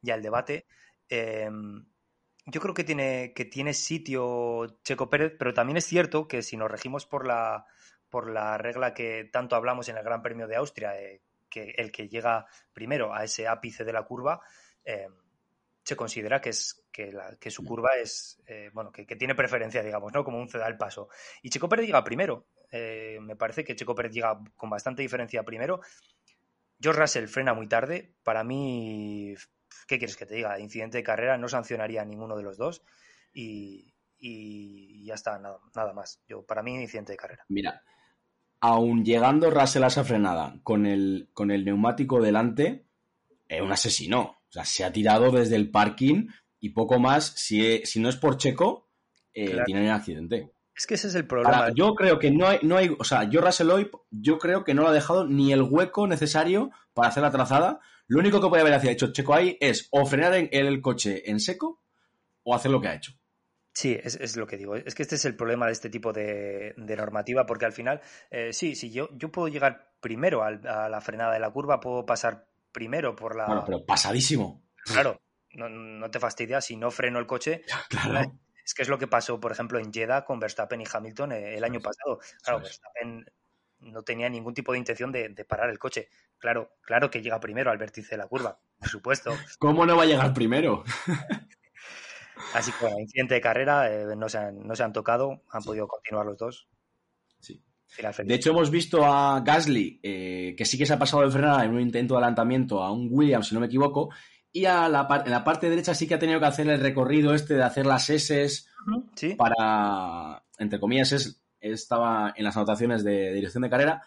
ya 0.00 0.14
el 0.14 0.22
debate. 0.22 0.66
Em, 1.10 1.86
yo 2.46 2.60
creo 2.60 2.74
que 2.74 2.84
tiene, 2.84 3.34
que 3.34 3.44
tiene 3.44 3.74
sitio 3.74 4.80
Checo 4.82 5.10
Pérez, 5.10 5.34
pero 5.38 5.52
también 5.52 5.76
es 5.76 5.84
cierto 5.84 6.26
que 6.26 6.42
si 6.42 6.56
nos 6.56 6.70
regimos 6.70 7.04
por 7.04 7.26
la, 7.26 7.66
por 8.08 8.30
la 8.30 8.56
regla 8.56 8.94
que 8.94 9.24
tanto 9.30 9.56
hablamos 9.56 9.90
en 9.90 9.98
el 9.98 10.04
Gran 10.04 10.22
Premio 10.22 10.48
de 10.48 10.56
Austria, 10.56 10.98
eh, 10.98 11.22
que 11.50 11.74
el 11.76 11.92
que 11.92 12.08
llega 12.08 12.46
primero 12.72 13.14
a 13.14 13.24
ese 13.24 13.46
ápice 13.46 13.84
de 13.84 13.92
la 13.92 14.04
curva, 14.04 14.40
em, 14.84 15.12
se 15.88 15.96
considera 15.96 16.38
que, 16.38 16.50
es, 16.50 16.84
que, 16.92 17.16
que 17.40 17.50
su 17.50 17.62
mm. 17.62 17.66
curva 17.66 17.96
es, 17.96 18.42
eh, 18.46 18.68
bueno, 18.74 18.92
que, 18.92 19.06
tiene 19.16 19.34
preferencia, 19.34 19.82
digamos, 19.82 20.12
¿no? 20.12 20.22
Como 20.22 20.38
un 20.38 20.46
ceda 20.46 20.66
al 20.66 20.76
paso. 20.76 21.08
Y 21.40 21.48
Checo 21.48 21.66
Pérez 21.66 21.86
llega 21.86 22.04
primero. 22.04 22.48
Eh, 22.70 23.16
me 23.22 23.36
parece 23.36 23.64
que 23.64 23.74
Checo 23.74 23.94
Pérez 23.94 24.12
llega 24.12 24.38
con 24.54 24.68
bastante 24.68 25.00
diferencia 25.00 25.42
primero. 25.44 25.80
George 26.78 27.00
Russell 27.00 27.26
frena 27.26 27.54
muy 27.54 27.68
tarde. 27.68 28.12
Para 28.22 28.44
mí, 28.44 29.34
¿qué 29.86 29.96
quieres 29.96 30.18
que 30.18 30.26
te 30.26 30.34
diga? 30.34 30.60
Incidente 30.60 30.98
de 30.98 31.04
carrera, 31.04 31.38
no 31.38 31.48
sancionaría 31.48 32.02
a 32.02 32.04
ninguno 32.04 32.36
de 32.36 32.42
los 32.42 32.58
dos. 32.58 32.82
Y, 33.32 33.94
ya 35.06 35.14
está, 35.14 35.38
nada, 35.38 35.58
nada, 35.74 35.94
más. 35.94 36.20
Yo, 36.28 36.44
para 36.44 36.62
mí, 36.62 36.74
incidente 36.74 37.12
de 37.12 37.16
carrera. 37.16 37.46
Mira, 37.48 37.82
aún 38.60 39.06
llegando 39.06 39.50
Russell 39.50 39.84
a 39.84 39.86
esa 39.86 40.04
frenada 40.04 40.54
con 40.62 40.84
el, 40.84 41.30
con 41.32 41.50
el 41.50 41.64
neumático 41.64 42.20
delante, 42.20 42.84
es 43.48 43.62
un 43.62 43.72
asesino. 43.72 44.37
O 44.48 44.52
sea, 44.52 44.64
se 44.64 44.84
ha 44.84 44.92
tirado 44.92 45.30
desde 45.30 45.56
el 45.56 45.70
parking 45.70 46.26
y 46.60 46.70
poco 46.70 46.98
más. 46.98 47.34
Si, 47.36 47.84
si 47.84 48.00
no 48.00 48.08
es 48.08 48.16
por 48.16 48.36
Checo, 48.36 48.90
eh, 49.34 49.58
tiene 49.66 49.82
un 49.82 49.88
accidente. 49.88 50.52
Es 50.74 50.86
que 50.86 50.94
ese 50.94 51.08
es 51.08 51.14
el 51.16 51.26
problema. 51.26 51.70
yo 51.74 51.94
creo 51.94 52.18
que 52.18 52.30
no 52.30 52.46
hay, 52.46 52.60
no 52.62 52.76
hay, 52.76 52.94
o 52.96 53.04
sea, 53.04 53.24
yo 53.24 53.40
Russell 53.40 53.70
hoy, 53.70 53.90
yo 54.10 54.38
creo 54.38 54.62
que 54.62 54.74
no 54.74 54.82
lo 54.82 54.88
ha 54.88 54.92
dejado 54.92 55.26
ni 55.26 55.52
el 55.52 55.62
hueco 55.62 56.06
necesario 56.06 56.70
para 56.94 57.08
hacer 57.08 57.22
la 57.22 57.32
trazada. 57.32 57.80
Lo 58.06 58.20
único 58.20 58.40
que 58.40 58.48
puede 58.48 58.62
haber 58.62 58.88
hecho 58.88 59.12
Checo 59.12 59.34
ahí 59.34 59.58
es 59.60 59.88
o 59.90 60.06
frenar 60.06 60.34
el 60.34 60.80
coche 60.80 61.28
en 61.30 61.40
seco 61.40 61.82
o 62.44 62.54
hacer 62.54 62.70
lo 62.70 62.80
que 62.80 62.88
ha 62.88 62.94
hecho. 62.94 63.12
Sí, 63.78 63.96
es, 64.02 64.36
lo 64.36 64.46
que 64.46 64.56
digo. 64.56 64.74
Es 64.74 64.94
que 64.94 65.02
este 65.02 65.14
es 65.14 65.24
el 65.24 65.36
problema 65.36 65.66
de 65.66 65.72
este 65.72 65.88
tipo 65.88 66.12
de, 66.12 66.74
normativa, 66.76 67.46
porque 67.46 67.64
al 67.64 67.72
final, 67.72 68.00
eh, 68.30 68.52
sí, 68.52 68.74
sí, 68.74 68.90
yo, 68.90 69.08
yo 69.16 69.30
puedo 69.30 69.46
llegar 69.46 69.92
primero 70.00 70.42
a 70.42 70.88
la 70.88 71.00
frenada 71.00 71.32
de 71.32 71.38
la 71.38 71.50
curva, 71.52 71.78
puedo 71.78 72.04
pasar 72.04 72.47
primero 72.72 73.14
por 73.14 73.36
la. 73.36 73.46
Bueno, 73.46 73.64
pero 73.64 73.84
pasadísimo. 73.84 74.64
Claro, 74.84 75.20
no, 75.52 76.10
te 76.10 76.20
fastidia 76.20 76.60
si 76.60 76.76
no 76.76 76.90
freno 76.90 77.18
el 77.18 77.26
coche. 77.26 77.62
Claro. 77.88 78.38
Es 78.64 78.74
que 78.74 78.82
es 78.82 78.88
lo 78.88 78.98
que 78.98 79.06
pasó, 79.06 79.40
por 79.40 79.50
ejemplo, 79.50 79.78
en 79.78 79.92
Jeddah 79.92 80.24
con 80.24 80.38
Verstappen 80.38 80.80
y 80.80 80.84
Hamilton 80.90 81.32
eh, 81.32 81.56
el 81.56 81.64
año 81.64 81.80
pasado. 81.80 82.20
Claro, 82.42 82.60
Verstappen 82.60 83.24
no 83.80 84.02
tenía 84.02 84.28
ningún 84.28 84.54
tipo 84.54 84.72
de 84.72 84.78
intención 84.78 85.10
de, 85.12 85.30
parar 85.48 85.70
el 85.70 85.78
coche. 85.78 86.08
Claro, 86.38 86.76
claro 86.82 87.10
que 87.10 87.22
llega 87.22 87.40
primero 87.40 87.70
al 87.70 87.78
vértice 87.78 88.10
de 88.10 88.18
la 88.18 88.26
curva, 88.26 88.60
por 88.78 88.88
supuesto. 88.88 89.30
¿Cómo 89.58 89.86
no 89.86 89.96
va 89.96 90.02
a 90.02 90.06
llegar 90.06 90.34
primero? 90.34 90.84
Así 92.54 92.70
que, 92.72 92.84
bueno, 92.84 93.00
incidente 93.00 93.34
de 93.34 93.40
carrera, 93.40 93.90
eh, 93.90 94.14
no, 94.16 94.28
se 94.28 94.38
han, 94.38 94.66
no 94.66 94.76
se 94.76 94.82
han 94.82 94.92
tocado, 94.92 95.42
han 95.50 95.62
podido 95.62 95.88
continuar 95.88 96.26
los 96.26 96.36
dos. 96.36 96.68
Sí. 97.40 97.64
De 98.24 98.34
hecho, 98.34 98.50
hemos 98.50 98.70
visto 98.70 99.04
a 99.04 99.40
Gasly, 99.40 100.00
eh, 100.02 100.54
que 100.56 100.64
sí 100.64 100.78
que 100.78 100.86
se 100.86 100.92
ha 100.92 100.98
pasado 100.98 101.22
de 101.22 101.30
frenada 101.30 101.64
en 101.64 101.72
un 101.72 101.80
intento 101.80 102.14
de 102.14 102.18
adelantamiento 102.18 102.82
a 102.82 102.92
un 102.92 103.08
Williams, 103.10 103.48
si 103.48 103.54
no 103.54 103.60
me 103.60 103.66
equivoco, 103.66 104.10
y 104.52 104.64
a 104.64 104.88
la 104.88 105.06
en 105.24 105.30
la 105.30 105.44
parte 105.44 105.68
derecha 105.68 105.94
sí 105.94 106.06
que 106.06 106.14
ha 106.14 106.18
tenido 106.18 106.40
que 106.40 106.46
hacer 106.46 106.68
el 106.68 106.80
recorrido 106.80 107.34
este 107.34 107.54
de 107.54 107.62
hacer 107.62 107.86
las 107.86 108.08
S 108.10 108.64
para, 109.36 110.42
entre 110.58 110.80
comillas, 110.80 111.12
es, 111.12 111.42
estaba 111.60 112.32
en 112.36 112.44
las 112.44 112.56
anotaciones 112.56 113.04
de, 113.04 113.32
dirección 113.32 113.62
de 113.62 113.70
carrera, 113.70 114.02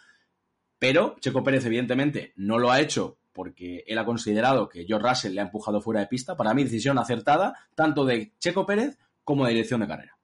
pero 0.79 1.15
Checo 1.19 1.43
Pérez 1.43 1.65
evidentemente 1.65 2.33
no 2.35 2.57
lo 2.57 2.71
ha 2.71 2.79
hecho 2.79 3.19
porque 3.33 3.83
él 3.87 3.97
ha 3.97 4.05
considerado 4.05 4.67
que 4.67 4.85
George 4.85 5.07
Russell 5.07 5.33
le 5.33 5.41
ha 5.41 5.45
empujado 5.45 5.81
fuera 5.81 6.01
de 6.01 6.07
pista. 6.07 6.35
Para 6.35 6.53
mí, 6.53 6.63
decisión 6.63 6.97
acertada, 6.97 7.55
tanto 7.75 8.03
de 8.05 8.33
Checo 8.39 8.65
Pérez 8.65 8.97
como 9.23 9.45
de 9.45 9.51
dirección 9.51 9.79
de 9.81 9.87
carrera. 9.87 10.17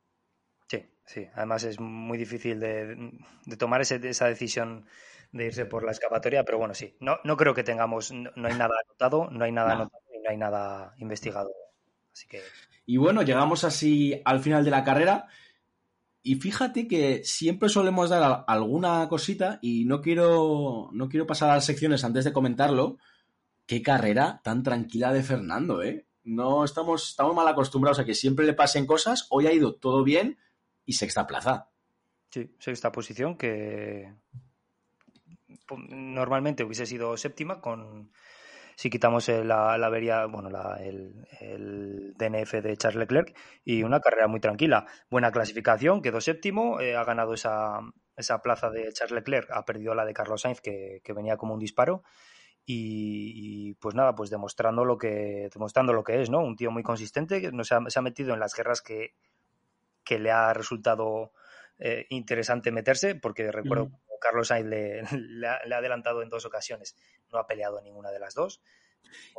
Sí. 1.07 1.25
Además 1.35 1.63
es 1.63 1.79
muy 1.79 2.17
difícil 2.17 2.59
de, 2.59 3.13
tomar 3.57 3.81
esa 3.81 3.97
decisión 3.97 4.85
de 5.31 5.45
irse 5.45 5.65
por 5.65 5.83
la 5.83 5.91
escapatoria, 5.91 6.43
pero 6.43 6.57
bueno, 6.57 6.73
sí. 6.73 6.95
No, 6.99 7.17
no 7.23 7.37
creo 7.37 7.53
que 7.53 7.63
tengamos, 7.63 8.11
no, 8.11 8.29
hay 8.35 8.55
nada 8.55 8.75
anotado, 8.85 9.29
no 9.31 9.43
hay 9.45 9.51
nada 9.51 9.73
anotado 9.73 10.03
y 10.13 10.19
no 10.19 10.29
hay 10.29 10.37
nada 10.37 10.93
investigado. 10.97 11.49
Así 12.11 12.27
que. 12.27 12.41
Y 12.85 12.97
bueno, 12.97 13.21
llegamos 13.21 13.63
así 13.63 14.21
al 14.25 14.41
final 14.41 14.65
de 14.65 14.71
la 14.71 14.83
carrera. 14.83 15.27
Y 16.23 16.35
fíjate 16.35 16.89
que 16.89 17.23
siempre 17.23 17.69
solemos 17.69 18.09
dar 18.09 18.43
alguna 18.45 19.07
cosita 19.07 19.59
y 19.61 19.85
no 19.85 20.01
quiero, 20.01 20.89
no 20.91 21.07
quiero 21.07 21.25
pasar 21.25 21.49
a 21.49 21.55
las 21.55 21.65
secciones 21.65 22.03
antes 22.03 22.25
de 22.25 22.33
comentarlo. 22.33 22.97
Qué 23.65 23.81
carrera 23.81 24.41
tan 24.43 24.61
tranquila 24.61 25.13
de 25.13 25.23
Fernando, 25.23 25.81
¿eh? 25.83 26.05
No 26.25 26.65
estamos, 26.65 27.09
estamos 27.09 27.33
mal 27.33 27.47
acostumbrados 27.47 27.99
a 27.99 28.05
que 28.05 28.13
siempre 28.13 28.45
le 28.45 28.53
pasen 28.53 28.85
cosas. 28.85 29.27
Hoy 29.29 29.47
ha 29.47 29.53
ido 29.53 29.75
todo 29.75 30.03
bien 30.03 30.37
y 30.87 30.93
sexta 30.93 31.27
plaza. 31.27 31.69
Sí, 32.29 32.55
sexta 32.57 32.91
posición 32.91 33.37
que 33.37 34.15
normalmente 35.89 36.63
hubiese 36.63 36.85
sido 36.85 37.15
séptima 37.17 37.61
con 37.61 38.11
si 38.77 38.91
quitamos 38.91 39.27
la, 39.27 39.73
avería, 39.73 40.27
bueno, 40.27 40.49
el, 40.79 42.13
DNF 42.15 42.61
de 42.61 42.77
Charles 42.77 42.99
Leclerc 42.99 43.35
y 43.65 43.81
una 43.81 43.99
carrera 43.99 44.27
muy 44.27 44.39
tranquila. 44.39 44.85
Buena 45.09 45.31
clasificación, 45.31 46.03
quedó 46.03 46.21
séptimo, 46.21 46.79
eh, 46.79 46.95
ha 46.95 47.03
ganado 47.03 47.33
esa, 47.33 47.79
esa, 48.15 48.43
plaza 48.43 48.69
de 48.69 48.93
Charles 48.93 49.15
Leclerc, 49.15 49.49
ha 49.51 49.65
perdido 49.65 49.95
la 49.95 50.05
de 50.05 50.13
Carlos 50.13 50.41
Sainz 50.41 50.61
que, 50.61 51.01
venía 51.15 51.37
como 51.37 51.55
un 51.55 51.59
disparo. 51.59 52.03
Y, 52.69 53.73
pues 53.75 53.95
nada, 53.95 54.13
pues 54.13 54.29
demostrando 54.29 54.85
lo 54.85 54.97
que 54.97 55.49
demostrando 55.53 55.93
lo 55.93 56.03
que 56.03 56.21
es, 56.21 56.29
¿no? 56.29 56.39
Un 56.39 56.55
tío 56.55 56.69
muy 56.69 56.83
consistente 56.83 57.41
que 57.41 57.51
no 57.51 57.63
se 57.63 57.73
ha, 57.73 58.01
metido 58.01 58.33
en 58.33 58.39
las 58.39 58.53
guerras 58.53 58.81
que, 58.81 59.15
que 60.07 60.19
le 60.19 60.31
ha 60.31 60.53
resultado 60.53 61.33
eh, 61.77 62.05
interesante 62.09 62.71
meterse, 62.71 63.15
porque 63.15 63.51
recuerdo 63.51 63.91
Carlos 64.21 64.47
Sainz 64.47 64.69
le, 65.11 65.47
ha, 65.47 65.77
adelantado 65.77 66.21
en 66.21 66.29
dos 66.29 66.45
ocasiones, 66.45 66.95
no 67.31 67.39
ha 67.39 67.47
peleado 67.47 67.81
ninguna 67.81 68.09
de 68.11 68.19
las 68.19 68.33
dos. 68.33 68.61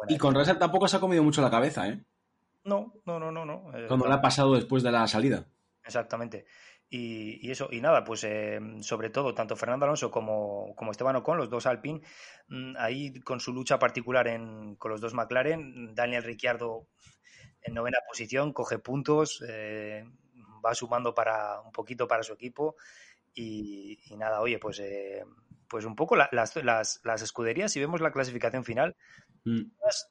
y 0.09 0.19
con 0.19 0.35
Russell 0.35 0.59
tampoco 0.59 0.87
se 0.87 0.97
ha 0.97 1.01
comido 1.01 1.23
mucho 1.23 1.41
la 1.41 1.51
cabeza, 1.51 1.89
¿eh? 1.89 2.05
No, 2.65 2.93
no, 3.07 3.19
no, 3.19 3.33
no. 3.33 3.47
no. 3.47 3.77
Eh, 3.77 3.87
Cuando 3.89 4.07
le 4.07 4.15
ha 4.15 4.21
pasado 4.21 4.55
después 4.55 4.83
de 4.83 4.93
la 4.93 5.07
salida. 5.07 5.47
Exactamente. 5.85 6.45
Y, 6.91 7.51
eso, 7.51 7.69
y 7.71 7.81
nada, 7.81 8.03
pues 8.03 8.25
eh, 8.25 8.59
sobre 8.81 9.11
todo, 9.11 9.35
tanto 9.35 9.57
Fernando 9.57 9.85
Alonso 9.85 10.11
como, 10.11 10.75
como 10.75 10.91
Esteban 10.91 11.17
Ocon, 11.17 11.37
los 11.37 11.51
dos 11.51 11.67
Alpine, 11.67 12.01
mm, 12.49 12.77
ahí 12.79 13.21
con 13.21 13.41
su 13.41 13.53
lucha 13.53 13.79
particular 13.79 14.27
en, 14.29 14.75
con 14.77 14.91
los 14.91 15.01
dos 15.01 15.13
McLaren, 15.13 15.95
Daniel 15.95 16.25
Ricciardo 16.25 16.89
en 17.63 17.75
novena 17.75 17.99
posición, 18.07 18.53
coge 18.53 18.79
puntos, 18.79 19.45
eh, 19.47 20.05
va 20.65 20.75
sumando 20.75 21.15
para 21.15 21.61
un 21.61 21.73
poquito 21.73 22.07
para 22.07 22.23
su 22.23 22.33
equipo 22.33 22.77
y, 23.35 23.99
nada, 24.17 24.41
oye, 24.41 24.59
pues, 24.59 24.81
eh, 24.81 25.25
pues 25.69 25.85
un 25.85 25.95
poco 25.95 26.17
las, 26.17 26.31
las, 26.33 27.23
escuderías, 27.23 27.71
si 27.71 27.79
vemos 27.79 28.01
la 28.01 28.11
clasificación 28.11 28.65
final, 28.65 28.97
mm. 29.45 29.61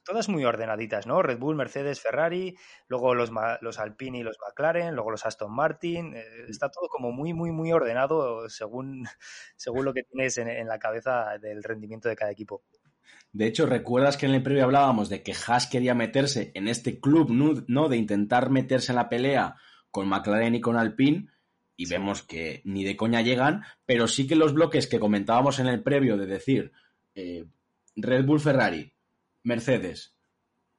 todas, 0.06 0.30
muy 0.30 0.46
ordenaditas, 0.46 1.08
¿no? 1.08 1.22
Red 1.22 1.40
Bull, 1.40 1.56
Mercedes, 1.56 2.00
Ferrari, 2.00 2.56
luego 2.88 3.16
los, 3.16 3.32
los 3.62 3.80
Alpine 3.80 4.20
y 4.20 4.24
los 4.24 4.38
McLaren, 4.40 4.96
luego 4.96 5.12
los 5.12 5.26
Aston 5.26 5.54
Martin, 5.54 6.16
eh, 6.16 6.24
está 6.48 6.70
todo 6.70 6.88
como 6.88 7.12
muy, 7.12 7.34
muy, 7.34 7.52
muy 7.52 7.72
ordenado 7.72 8.48
según, 8.50 9.04
según 9.56 9.86
lo 9.86 9.94
que 9.94 10.04
tienes 10.04 10.38
en, 10.38 10.48
en 10.48 10.68
la 10.68 10.80
cabeza 10.80 11.38
del 11.40 11.64
rendimiento 11.64 12.08
de 12.08 12.16
cada 12.16 12.32
equipo. 12.32 12.64
De 13.34 13.46
hecho, 13.46 13.66
¿recuerdas 13.66 14.18
que 14.18 14.26
en 14.26 14.34
el 14.34 14.44
previo 14.44 14.64
hablábamos 14.64 15.10
de 15.10 15.22
que 15.22 15.34
Haas 15.34 15.68
quería 15.68 15.94
meterse 15.94 16.52
en 16.56 16.68
este 16.68 17.00
club, 17.00 17.30
¿no? 17.68 17.90
De 17.90 17.98
intentar 17.98 18.50
meterse 18.50 18.92
en 18.92 18.96
la 18.96 19.10
pelea 19.10 19.56
con 19.98 20.10
McLaren 20.10 20.54
y 20.54 20.62
con 20.62 20.78
Alpine 20.78 21.26
y 21.76 21.88
vemos 21.90 22.22
que 22.22 22.62
ni 22.66 22.84
de 22.84 22.96
coña 22.96 23.22
llegan, 23.22 23.64
pero 23.84 24.08
sí 24.08 24.28
que 24.28 24.36
los 24.36 24.54
bloques 24.54 24.86
que 24.86 25.00
comentábamos 25.00 25.58
en 25.58 25.66
el 25.66 25.82
previo 25.82 26.18
de 26.18 26.28
decir 26.28 26.72
eh, 27.16 27.48
Red 27.96 28.26
Bull 28.26 28.40
Ferrari, 28.40 28.94
Mercedes, 29.42 30.16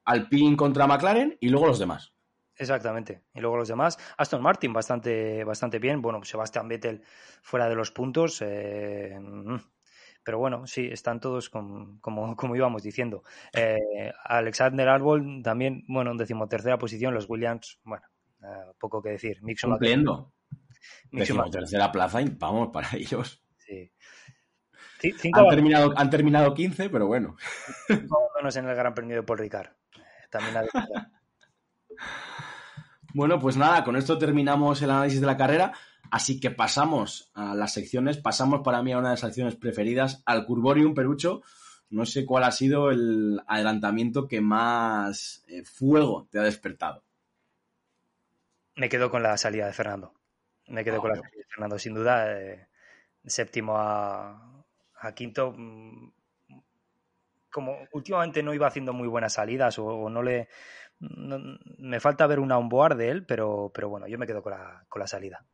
Alpine 0.05 0.57
contra 0.57 0.87
McLaren 0.87 1.37
y 1.41 1.49
luego 1.49 1.67
los 1.67 1.81
demás. 1.81 2.13
Exactamente. 2.55 3.23
Y 3.35 3.41
luego 3.41 3.57
los 3.57 3.67
demás. 3.67 3.99
Aston 4.17 4.41
Martin 4.41 4.73
bastante, 4.73 5.43
bastante 5.43 5.81
bien. 5.81 6.01
Bueno, 6.01 6.23
Sebastián 6.23 6.69
Vettel 6.69 7.03
fuera 7.43 7.69
de 7.69 7.75
los 7.75 7.91
puntos. 7.91 8.41
Eh, 8.43 9.19
mm. 9.21 9.57
pero 10.23 10.39
bueno, 10.39 10.65
sí, 10.69 10.89
están 10.93 11.19
todos 11.19 11.51
como, 11.51 11.99
como 12.01 12.55
íbamos 12.55 12.85
diciendo. 12.85 13.25
Eh, 13.53 14.13
Alexander 14.23 14.89
Arbol 14.89 15.43
también, 15.43 15.85
bueno, 15.89 16.13
en 16.13 16.19
decimotercera 16.19 16.79
posición. 16.79 17.15
Los 17.15 17.29
Williams, 17.29 17.81
bueno, 17.83 18.07
poco 18.79 19.03
que 19.03 19.11
decir. 19.11 19.43
Mixon 19.43 19.71
Cumpliendo. 19.71 20.33
Decimos 21.11 21.51
tercera 21.51 21.91
plaza 21.91 22.23
y 22.23 22.29
vamos 22.39 22.71
para 22.73 22.89
ellos. 22.97 23.43
Sí. 23.57 23.93
han, 25.33 25.49
terminado, 25.49 25.93
han 25.97 26.11
terminado 26.11 26.55
15, 26.55 26.91
pero 26.91 27.07
bueno. 27.07 27.37
Vámonos 27.89 28.57
en 28.57 28.69
el 28.69 28.77
Gran 28.77 28.95
Premio 28.95 29.17
de 29.17 29.23
Paul 29.23 29.39
Ricard. 29.39 29.71
También 30.31 30.67
Bueno, 33.15 33.39
pues 33.39 33.57
nada, 33.57 33.85
con 33.85 33.97
esto 33.97 34.19
terminamos 34.19 34.83
el 34.83 34.91
análisis 34.91 35.21
de 35.21 35.27
la 35.27 35.37
carrera. 35.37 35.73
Así 36.11 36.41
que 36.41 36.51
pasamos 36.51 37.31
a 37.35 37.55
las 37.55 37.73
secciones. 37.73 38.19
Pasamos 38.19 38.61
para 38.63 38.83
mí 38.83 38.93
a 38.93 38.99
una 38.99 39.09
de 39.09 39.13
las 39.15 39.21
secciones 39.21 39.57
preferidas, 39.57 40.23
al 40.27 40.47
Curborium 40.47 40.95
Perucho. 40.95 41.43
No 41.91 42.05
sé 42.05 42.27
cuál 42.27 42.45
ha 42.45 42.53
sido 42.53 42.91
el 42.91 43.41
adelantamiento 43.47 44.29
que 44.29 44.41
más 44.41 45.45
eh, 45.49 45.65
fuego 45.65 46.29
te 46.31 46.39
ha 46.39 46.43
despertado. 46.43 47.03
Me 48.79 48.89
quedo 48.89 49.11
con 49.11 49.25
la 49.25 49.37
salida 49.37 49.67
de 49.67 49.73
Fernando. 49.73 50.15
Me 50.69 50.85
quedo 50.85 50.99
ah, 50.99 51.01
con 51.01 51.11
la 51.11 51.17
salida 51.17 51.37
de 51.37 51.45
Fernando, 51.49 51.79
sin 51.81 51.95
duda. 51.95 52.41
Eh, 52.41 52.69
séptimo 53.25 53.77
a, 53.77 54.65
quinto. 55.17 55.53
Mm, 55.57 56.13
como 57.51 57.77
últimamente 57.93 58.41
no 58.43 58.55
iba 58.55 58.69
haciendo 58.69 58.93
muy 58.93 59.09
buenas 59.09 59.33
salidas 59.33 59.81
o, 59.81 60.09
no 60.09 60.23
le. 60.23 60.49
me 61.01 61.99
falta 61.99 62.29
ver 62.29 62.39
una 62.39 62.57
onboard 62.57 62.97
de 62.97 63.11
él, 63.11 63.27
pero, 63.27 63.73
pero 63.75 63.89
bueno, 63.89 64.07
yo 64.07 64.17
me 64.17 64.29
quedo 64.29 64.43
con 64.43 64.53
la, 64.53 64.85
con 64.89 65.01
la 65.01 65.09
salida. 65.09 65.45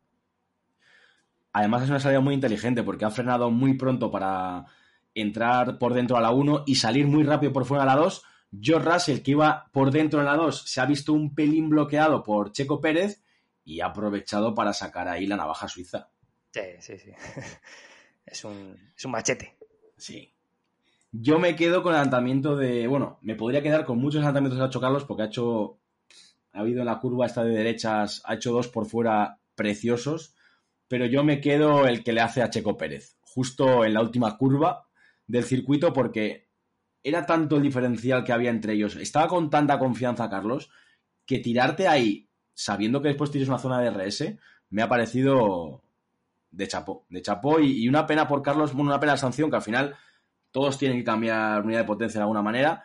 Además 1.55 1.85
es 1.85 1.89
una 1.89 2.01
salida 2.01 2.21
muy 2.21 2.35
inteligente 2.35 2.83
porque 2.83 3.07
ha 3.07 3.11
frenado 3.11 3.51
muy 3.51 3.75
pronto 3.75 4.11
para 4.11 4.67
entrar 5.15 5.79
por 5.79 5.95
dentro 5.95 6.19
a 6.19 6.21
la 6.21 6.31
1 6.31 6.65
y 6.67 6.75
salir 6.75 7.07
muy 7.07 7.23
rápido 7.23 7.55
por 7.55 7.65
fuera 7.65 7.85
a 7.85 7.87
la 7.87 7.97
2. 7.97 8.23
George 8.61 8.89
Russell, 8.89 9.23
que 9.23 9.33
iba 9.33 9.71
por 9.73 9.91
dentro 9.91 10.21
en 10.21 10.27
la 10.27 10.37
2, 10.37 10.71
se 10.71 10.81
ha 10.81 10.87
visto 10.87 11.13
un 11.13 11.35
pelín 11.35 11.69
bloqueado 11.69 12.23
por 12.23 12.53
Checo 12.53 12.81
Pérez 12.81 13.23
y 13.65 13.81
ha 13.81 13.87
aprovechado 13.87 14.55
para 14.55 14.73
sacar 14.73 15.09
ahí 15.09 15.27
la 15.27 15.37
navaja 15.37 15.69
suiza. 15.69 16.09
Sí, 16.53 16.61
sí, 16.81 16.99
sí. 16.99 17.11
Es 18.27 18.43
un, 18.43 18.75
es 18.97 19.05
un 19.05 19.11
machete. 19.11 19.55
Sí. 19.99 20.33
Yo 21.13 21.39
me 21.39 21.55
quedo 21.55 21.83
con 21.83 21.93
el 21.93 21.97
adelantamiento 21.97 22.57
de. 22.57 22.87
Bueno, 22.87 23.19
me 23.21 23.35
podría 23.35 23.63
quedar 23.63 23.85
con 23.85 23.99
muchos 23.99 24.21
adelantamientos 24.21 24.59
que 24.59 24.65
ha 24.65 24.69
hecho 24.69 24.81
Carlos 24.81 25.05
porque 25.05 25.25
ha 25.25 25.27
hecho. 25.27 25.79
Ha 26.53 26.61
habido 26.61 26.81
en 26.81 26.87
la 26.87 27.01
curva 27.01 27.27
esta 27.27 27.45
de 27.45 27.55
derechas, 27.55 28.23
ha 28.25 28.35
hecho 28.35 28.51
dos 28.51 28.69
por 28.69 28.87
fuera 28.87 29.41
preciosos 29.55 30.35
pero 30.89 31.07
yo 31.07 31.25
me 31.25 31.41
quedo 31.41 31.87
el 31.87 32.05
que 32.05 32.13
le 32.13 32.21
hace 32.21 32.43
a 32.43 32.51
Checo 32.51 32.77
Pérez, 32.77 33.17
justo 33.21 33.85
en 33.85 33.95
la 33.95 34.01
última 34.01 34.37
curva 34.37 34.87
del 35.27 35.45
circuito, 35.45 35.93
porque 35.93 36.44
era 37.05 37.27
tanto 37.27 37.57
el 37.57 37.63
diferencial 37.63 38.25
que 38.25 38.33
había 38.33 38.51
entre 38.51 38.73
ellos, 38.73 38.97
estaba 38.97 39.29
con 39.29 39.51
tanta 39.51 39.79
confianza 39.79 40.29
Carlos, 40.29 40.71
que 41.25 41.39
tirarte 41.39 41.87
ahí 41.87 42.29
sabiendo 42.55 43.03
que 43.03 43.09
después 43.09 43.31
tienes 43.31 43.49
una 43.49 43.59
zona 43.59 43.81
de 43.81 43.91
RS, 43.91 44.37
me 44.71 44.83
ha 44.83 44.89
parecido 44.89 45.83
de 46.51 46.69
chapó, 46.69 47.05
de 47.09 47.21
chapó 47.21 47.61
y, 47.61 47.89
una 47.89 48.07
pena 48.07 48.27
por 48.27 48.43
Carlos, 48.43 48.73
una 48.75 48.99
pena 49.01 49.13
la 49.13 49.19
sanción 49.19 49.51
que 49.51 49.57
al 49.57 49.63
final 49.63 49.97
todos 50.51 50.79
tienen 50.79 50.99
que 50.99 51.05
cambiar 51.05 51.63
unidad 51.63 51.81
de 51.81 51.85
potencia 51.85 52.19
de 52.19 52.23
alguna 52.23 52.43
manera 52.43 52.85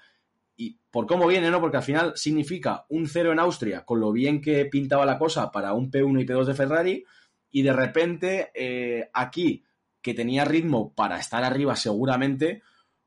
y 0.57 0.77
por 0.91 1.05
cómo 1.05 1.27
viene, 1.27 1.49
¿no? 1.51 1.61
Porque 1.61 1.77
al 1.77 1.83
final 1.83 2.13
significa 2.15 2.85
un 2.89 3.07
cero 3.07 3.31
en 3.31 3.39
Austria, 3.39 3.85
con 3.85 3.99
lo 3.99 4.11
bien 4.11 4.41
que 4.41 4.65
pintaba 4.65 5.05
la 5.05 5.17
cosa 5.17 5.51
para 5.51 5.73
un 5.73 5.89
P1 5.89 6.21
y 6.21 6.25
P2 6.25 6.45
de 6.45 6.53
Ferrari, 6.53 7.05
y 7.51 7.61
de 7.61 7.73
repente 7.73 8.51
eh, 8.53 9.09
aquí, 9.13 9.63
que 10.01 10.13
tenía 10.13 10.45
ritmo 10.45 10.93
para 10.93 11.19
estar 11.19 11.43
arriba 11.43 11.75
seguramente, 11.75 12.61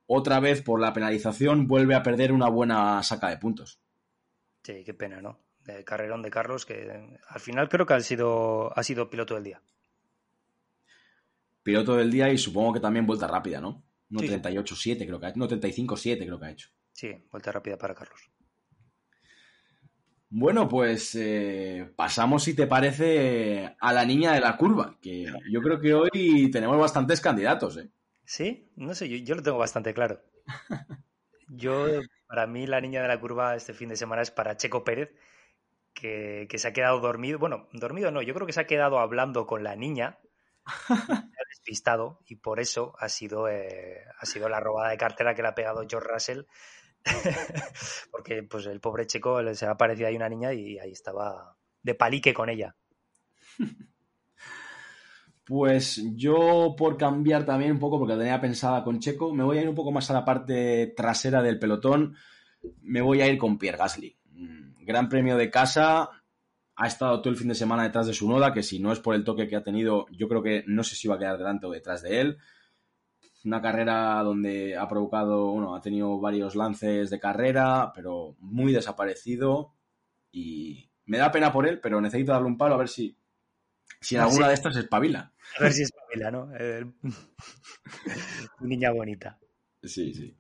otra 0.07 0.41
vez 0.41 0.63
por 0.63 0.81
la 0.81 0.93
penalización 0.93 1.67
vuelve 1.67 1.95
a 1.95 2.03
perder 2.03 2.33
una 2.33 2.49
buena 2.49 3.03
saca 3.03 3.29
de 3.29 3.39
puntos. 3.39 3.81
Sí, 4.63 4.83
qué 4.85 4.95
pena, 4.95 5.21
¿no? 5.21 5.41
De 5.65 5.85
carrerón 5.85 6.23
de 6.23 6.31
Carlos, 6.31 6.67
que 6.67 7.19
al 7.29 7.41
final 7.41 7.69
creo 7.69 7.87
que 7.87 7.95
ha 7.95 8.01
sido, 8.01 8.77
ha 8.77 8.83
sido 8.83 9.11
piloto 9.11 9.35
del 9.35 9.45
día. 9.45 9.63
Piloto 11.63 11.97
del 11.97 12.11
día 12.11 12.33
y 12.33 12.39
supongo 12.39 12.73
que 12.75 12.81
también 12.81 13.07
vuelta 13.07 13.27
rápida, 13.29 13.61
¿no? 13.61 13.85
No 14.09 14.21
38-7 14.21 15.07
creo 15.07 15.19
que 15.19 15.27
ha 15.27 15.29
hecho. 15.31 15.39
No 15.39 15.49
35-7 15.49 16.19
creo 16.19 16.39
que 16.39 16.47
ha 16.47 16.51
hecho. 16.51 16.69
Sí, 16.93 17.13
vuelta 17.31 17.53
rápida 17.53 17.79
para 17.79 17.95
Carlos. 17.95 18.31
Bueno, 20.35 20.67
pues 20.67 21.15
eh, 21.15 21.93
pasamos, 21.95 22.43
si 22.43 22.55
te 22.55 22.67
parece, 22.67 23.77
a 23.79 23.93
la 23.93 24.05
niña 24.05 24.33
de 24.33 24.41
la 24.41 24.57
curva, 24.57 24.97
que 25.01 25.27
yo 25.51 25.61
creo 25.61 25.79
que 25.79 25.93
hoy 25.93 26.51
tenemos 26.51 26.79
bastantes 26.79 27.21
candidatos. 27.21 27.77
¿eh? 27.77 27.91
Sí, 28.25 28.71
no 28.77 28.95
sé, 28.95 29.09
yo, 29.23 29.35
lo 29.35 29.43
tengo 29.43 29.59
bastante 29.59 29.95
claro. 29.95 30.23
Yo, 31.49 31.87
para 32.27 32.47
mí, 32.47 32.67
la 32.67 32.81
niña 32.81 33.03
de 33.03 33.09
la 33.09 33.21
curva 33.21 33.55
este 33.57 33.75
fin 33.75 33.89
de 33.91 33.97
semana 33.97 34.23
es 34.23 34.31
para 34.31 34.57
Checo 34.57 34.85
Pérez, 34.85 35.15
que, 35.93 36.49
se 36.57 36.69
ha 36.69 36.73
quedado 36.73 37.01
dormido. 37.01 37.39
Bueno, 37.39 37.69
dormido 37.73 38.11
no, 38.11 38.23
yo 38.23 38.33
creo 38.35 38.47
que 38.47 38.53
se 38.53 38.61
ha 38.61 38.67
quedado 38.67 38.99
hablando 38.99 39.47
con 39.47 39.63
la 39.63 39.77
niña, 39.77 40.19
ha 40.65 41.49
despistado, 41.51 42.21
y 42.27 42.37
por 42.37 42.61
eso 42.61 42.95
ha 42.99 43.09
sido, 43.09 43.49
eh, 43.49 44.05
ha 44.19 44.27
sido 44.27 44.49
la 44.49 44.61
robada 44.61 44.91
de 44.91 44.97
cartera 44.97 45.35
que 45.35 45.43
le 45.43 45.49
ha 45.49 45.55
pegado 45.55 45.85
George 45.89 46.09
Russell 46.09 46.43
porque 48.11 48.43
pues 48.43 48.67
el 48.67 48.81
pobre 48.81 49.07
chico 49.07 49.55
se 49.55 49.67
ha 49.67 49.71
aparecido 49.71 50.09
ahí 50.09 50.17
una 50.17 50.29
niña 50.29 50.53
y 50.53 50.79
ahí 50.79 50.93
estaba 50.93 51.57
de 51.83 51.95
palique 51.95 52.33
con 52.35 52.49
ella. 52.49 52.77
Pues 55.45 56.03
yo, 56.15 56.75
por 56.77 56.97
cambiar 56.97 57.45
también 57.45 57.73
un 57.73 57.79
poco, 57.79 57.99
porque 57.99 58.17
tenía 58.17 58.41
pensada 58.41 58.85
con 58.85 59.01
Checo, 59.01 59.35
me 59.35 59.43
voy 59.45 59.59
a 59.59 59.63
ir 59.63 59.69
un 59.69 59.75
poco 59.75 59.91
más 59.91 60.11
a 60.11 60.15
la 60.15 60.25
parte 60.25 60.95
trasera 60.97 61.43
del 61.43 61.59
pelotón. 61.59 62.15
Me 62.83 63.01
voy 63.01 63.21
a 63.21 63.29
ir 63.29 63.39
con 63.39 63.59
Pierre 63.59 63.79
Gasly. 63.79 64.17
Mm, 64.31 64.85
gran 64.85 65.09
premio 65.09 65.37
de 65.37 65.51
casa. 65.51 66.11
Ha 66.77 66.87
estado 66.87 67.21
todo 67.21 67.31
el 67.31 67.39
fin 67.39 67.49
de 67.49 67.55
semana 67.55 67.83
detrás 67.83 68.07
de 68.07 68.15
su 68.15 68.29
noda, 68.29 68.53
que 68.53 68.63
si 68.63 68.79
no 68.79 68.93
es 68.93 69.01
por 69.01 69.15
el 69.15 69.25
toque 69.25 69.49
que 69.49 69.57
ha 69.57 69.63
tenido, 69.63 70.07
yo 70.11 70.29
creo 70.29 70.43
que 70.43 70.65
no 70.67 70.85
sé 70.85 70.95
si 70.95 71.09
va 71.09 71.17
a 71.17 71.19
quedar 71.19 71.39
delante 71.39 71.67
o 71.67 71.71
detrás 71.71 72.03
de 72.03 72.21
él 72.21 72.39
una 73.45 73.61
carrera 73.61 74.23
donde 74.23 74.77
ha 74.77 74.89
provocado, 74.89 75.53
bueno, 75.53 75.75
ha 75.75 75.81
tenido 75.81 76.21
varios 76.21 76.55
lances 76.55 77.11
de 77.11 77.19
carrera, 77.19 77.93
pero 77.95 78.37
muy 78.39 78.73
desaparecido 78.73 79.75
y 80.31 80.91
me 81.05 81.19
da 81.19 81.33
pena 81.33 81.53
por 81.53 81.67
él, 81.67 81.81
pero 81.81 82.01
necesito 82.01 82.33
darle 82.33 82.47
un 82.47 82.57
palo 82.57 82.75
a 82.75 82.79
ver 82.79 82.89
si, 82.89 83.17
si 84.01 84.17
en 84.17 84.23
alguna 84.23 84.49
de 84.49 84.55
estas 84.55 84.77
es 84.77 84.85
espabila. 84.85 85.33
A 85.59 85.63
ver 85.63 85.73
si 85.73 85.83
espabila, 85.83 86.31
¿no? 86.31 86.49
niña 88.61 88.91
bonita. 88.91 89.39
Sí, 89.83 90.15
sí. 90.15 90.37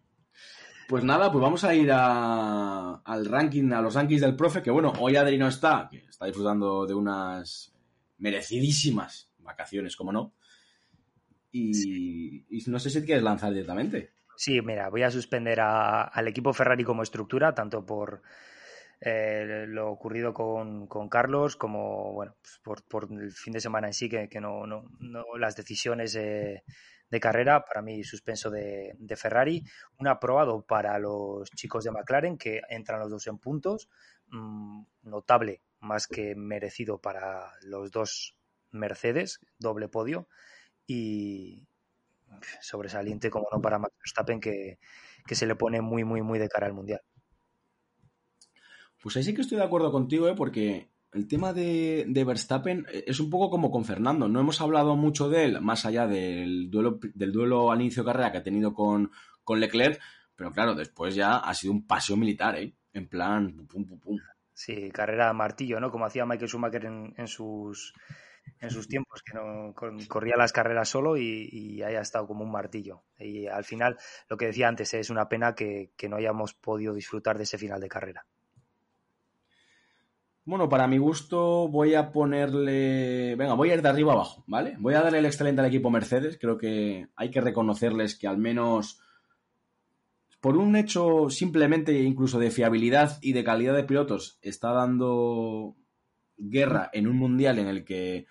Pues 0.88 1.04
nada, 1.04 1.32
pues 1.32 1.42
vamos 1.42 1.64
a 1.64 1.74
ir 1.74 1.90
al 1.90 3.26
ranking, 3.26 3.72
a 3.72 3.80
los 3.80 3.94
rankings 3.94 4.20
del 4.20 4.36
profe, 4.36 4.62
que 4.62 4.70
bueno, 4.70 4.92
hoy 4.98 5.16
Adri 5.16 5.38
no 5.38 5.48
está, 5.48 5.88
que 5.90 6.04
está 6.08 6.26
disfrutando 6.26 6.86
de 6.86 6.94
unas 6.94 7.74
merecidísimas 8.18 9.30
vacaciones, 9.38 9.96
como 9.96 10.12
no. 10.12 10.34
Y, 11.50 12.44
no 12.66 12.78
sé 12.78 12.90
si 12.90 13.04
quieres 13.04 13.22
lanzar 13.22 13.52
directamente. 13.52 14.12
Sí, 14.36 14.60
mira, 14.62 14.88
voy 14.88 15.02
a 15.02 15.10
suspender 15.10 15.60
al 15.60 16.28
equipo 16.28 16.52
Ferrari 16.52 16.84
como 16.84 17.02
estructura, 17.02 17.54
tanto 17.54 17.84
por 17.84 18.22
eh, 19.04 19.64
lo 19.66 19.90
ocurrido 19.90 20.32
con, 20.32 20.86
Carlos 21.08 21.56
como 21.56 22.12
bueno, 22.12 22.36
pues 22.62 22.82
por, 22.82 23.08
el 23.10 23.32
fin 23.32 23.52
de 23.52 23.60
semana 23.60 23.88
en 23.88 23.94
sí, 23.94 24.08
que, 24.08 24.40
no, 24.40 24.64
no, 24.66 25.24
las 25.38 25.56
decisiones 25.56 26.12
de 26.12 26.62
carrera, 27.20 27.64
para 27.64 27.82
mí 27.82 28.04
suspenso 28.04 28.48
de, 28.48 28.96
Ferrari, 29.16 29.64
un 29.98 30.06
aprobado 30.06 30.64
para 30.64 30.98
los 31.00 31.50
chicos 31.50 31.82
de 31.82 31.90
McLaren, 31.90 32.38
que 32.38 32.62
entran 32.68 33.00
los 33.00 33.10
dos 33.10 33.26
en 33.26 33.38
puntos, 33.38 33.88
mm, 34.28 34.82
notable 35.02 35.62
más 35.80 36.06
que 36.06 36.36
merecido 36.36 36.98
para 36.98 37.52
los 37.62 37.90
dos 37.90 38.36
Mercedes, 38.70 39.40
doble 39.58 39.88
podio, 39.88 40.28
y 40.86 41.66
sobresaliente, 42.60 43.30
como 43.30 43.48
no, 43.52 43.60
para 43.60 43.80
Max 43.80 43.94
Verstappen, 43.98 44.40
que, 44.40 44.78
se 45.28 45.46
le 45.46 45.56
pone 45.56 45.80
muy, 45.80 46.04
muy, 46.04 46.22
muy 46.22 46.38
de 46.38 46.48
cara 46.48 46.66
al 46.66 46.72
Mundial. 46.72 47.02
Pues 49.02 49.16
ahí 49.16 49.22
sí 49.22 49.34
que 49.34 49.42
estoy 49.42 49.58
de 49.58 49.64
acuerdo 49.64 49.90
contigo, 49.90 50.28
¿eh? 50.28 50.34
porque 50.36 50.90
el 51.12 51.28
tema 51.28 51.52
de, 51.52 52.06
Verstappen 52.26 52.86
es 52.90 53.20
un 53.20 53.30
poco 53.30 53.50
como 53.50 53.70
con 53.70 53.84
Fernando. 53.84 54.28
No 54.28 54.40
hemos 54.40 54.60
hablado 54.60 54.96
mucho 54.96 55.28
de 55.28 55.44
él, 55.44 55.60
más 55.60 55.84
allá 55.84 56.06
del 56.06 56.70
duelo, 56.70 56.98
del 57.14 57.32
duelo 57.32 57.70
al 57.70 57.80
inicio 57.80 58.02
de 58.02 58.06
carrera 58.06 58.32
que 58.32 58.38
ha 58.38 58.42
tenido 58.42 58.72
con, 58.72 59.10
con 59.44 59.60
Leclerc, 59.60 60.00
pero 60.36 60.52
claro, 60.52 60.74
después 60.74 61.14
ya 61.14 61.38
ha 61.38 61.54
sido 61.54 61.72
un 61.72 61.86
paseo 61.86 62.16
militar, 62.16 62.56
¿eh? 62.58 62.74
En 62.92 63.08
plan, 63.08 63.66
pum, 63.66 63.86
pum, 63.86 63.98
pum. 63.98 64.18
Sí, 64.52 64.90
carrera 64.90 65.32
martillo, 65.32 65.80
¿no? 65.80 65.90
Como 65.90 66.04
hacía 66.04 66.26
Michael 66.26 66.48
Schumacher 66.48 66.84
en 66.84 67.26
sus 67.26 67.94
en 68.60 68.70
sus 68.70 68.86
tiempos, 68.86 69.22
que 69.22 69.34
no 69.34 69.74
corría 70.08 70.36
las 70.36 70.52
carreras 70.52 70.88
solo 70.88 71.16
y, 71.16 71.82
haya 71.82 72.00
estado 72.00 72.26
como 72.26 72.44
un 72.44 72.52
martillo. 72.52 73.02
Y 73.18 73.46
al 73.46 73.64
final, 73.64 73.98
lo 74.28 74.36
que 74.36 74.46
decía 74.46 74.68
antes, 74.68 74.94
es 74.94 75.10
una 75.10 75.28
pena 75.28 75.54
que, 75.54 75.90
no 76.08 76.16
hayamos 76.16 76.54
podido 76.54 76.94
disfrutar 76.94 77.38
de 77.38 77.44
ese 77.44 77.58
final 77.58 77.80
de 77.80 77.88
carrera. 77.88 78.26
Bueno, 80.44 80.68
para 80.68 80.88
mi 80.88 80.98
gusto 80.98 81.68
voy 81.68 81.94
a 81.94 82.10
ponerle... 82.10 83.36
Venga, 83.36 83.54
voy 83.54 83.70
a 83.70 83.74
ir 83.74 83.82
de 83.82 83.88
arriba 83.88 84.12
abajo, 84.12 84.42
¿vale? 84.48 84.76
Voy 84.78 84.94
a 84.94 85.02
darle 85.02 85.18
el 85.18 85.26
excelente 85.26 85.60
al 85.60 85.68
equipo 85.68 85.90
Mercedes. 85.90 86.36
Creo 86.40 86.58
que 86.58 87.06
hay 87.14 87.30
que 87.30 87.40
reconocerles 87.40 88.18
que 88.18 88.26
al 88.26 88.38
menos 88.38 89.00
por 90.40 90.56
un 90.56 90.74
hecho 90.74 91.30
simplemente 91.30 92.02
incluso 92.02 92.40
de 92.40 92.50
fiabilidad 92.50 93.18
y 93.22 93.32
de 93.32 93.44
calidad 93.44 93.76
de 93.76 93.84
pilotos 93.84 94.40
está 94.42 94.72
dando 94.72 95.76
guerra 96.36 96.90
en 96.92 97.06
un 97.06 97.16
mundial 97.16 97.60
en 97.60 97.68
el 97.68 97.84
que 97.84 98.26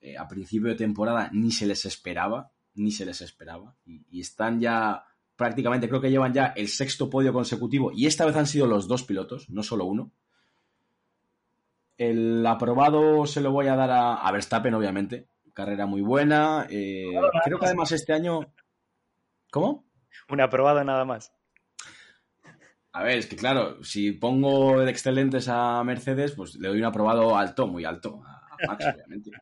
eh, 0.00 0.16
a 0.16 0.26
principio 0.26 0.70
de 0.70 0.76
temporada 0.76 1.28
ni 1.34 1.50
se 1.50 1.66
les 1.66 1.84
esperaba. 1.84 2.52
ni 2.74 2.90
se 2.90 3.04
les 3.04 3.20
esperaba. 3.20 3.76
Y, 3.84 4.18
están 4.18 4.60
ya 4.60 5.04
prácticamente, 5.36 5.88
creo 5.88 6.00
que 6.00 6.10
llevan 6.10 6.32
ya 6.32 6.46
el 6.56 6.68
sexto 6.68 7.10
podio 7.10 7.34
consecutivo 7.34 7.92
y 7.92 8.06
esta 8.06 8.24
vez 8.24 8.36
han 8.36 8.46
sido 8.46 8.66
los 8.66 8.88
dos 8.88 9.02
pilotos, 9.02 9.50
no 9.50 9.62
solo 9.62 9.84
uno. 9.84 10.10
El 11.96 12.44
aprobado 12.46 13.26
se 13.26 13.40
lo 13.40 13.52
voy 13.52 13.68
a 13.68 13.76
dar 13.76 13.90
a, 13.90 14.30
Verstappen, 14.32 14.74
obviamente. 14.74 15.28
Carrera 15.52 15.86
muy 15.86 16.02
buena. 16.02 16.66
Eh, 16.68 17.12
creo 17.44 17.58
que 17.58 17.66
además 17.66 17.92
este 17.92 18.12
año... 18.12 18.40
¿Cómo? 19.50 19.86
Un 20.28 20.40
aprobado 20.40 20.82
nada 20.82 21.04
más. 21.04 21.32
A 22.92 23.02
ver, 23.02 23.18
es 23.18 23.26
que 23.26 23.36
claro, 23.36 23.82
si 23.82 24.12
pongo 24.12 24.80
de 24.80 24.90
excelentes 24.90 25.48
a 25.48 25.82
Mercedes, 25.84 26.32
pues 26.32 26.54
le 26.54 26.68
doy 26.68 26.78
un 26.78 26.84
aprobado 26.84 27.36
alto, 27.36 27.66
muy 27.66 27.84
alto, 27.84 28.22
a 28.24 28.56
Max, 28.68 28.86
obviamente. 28.94 29.32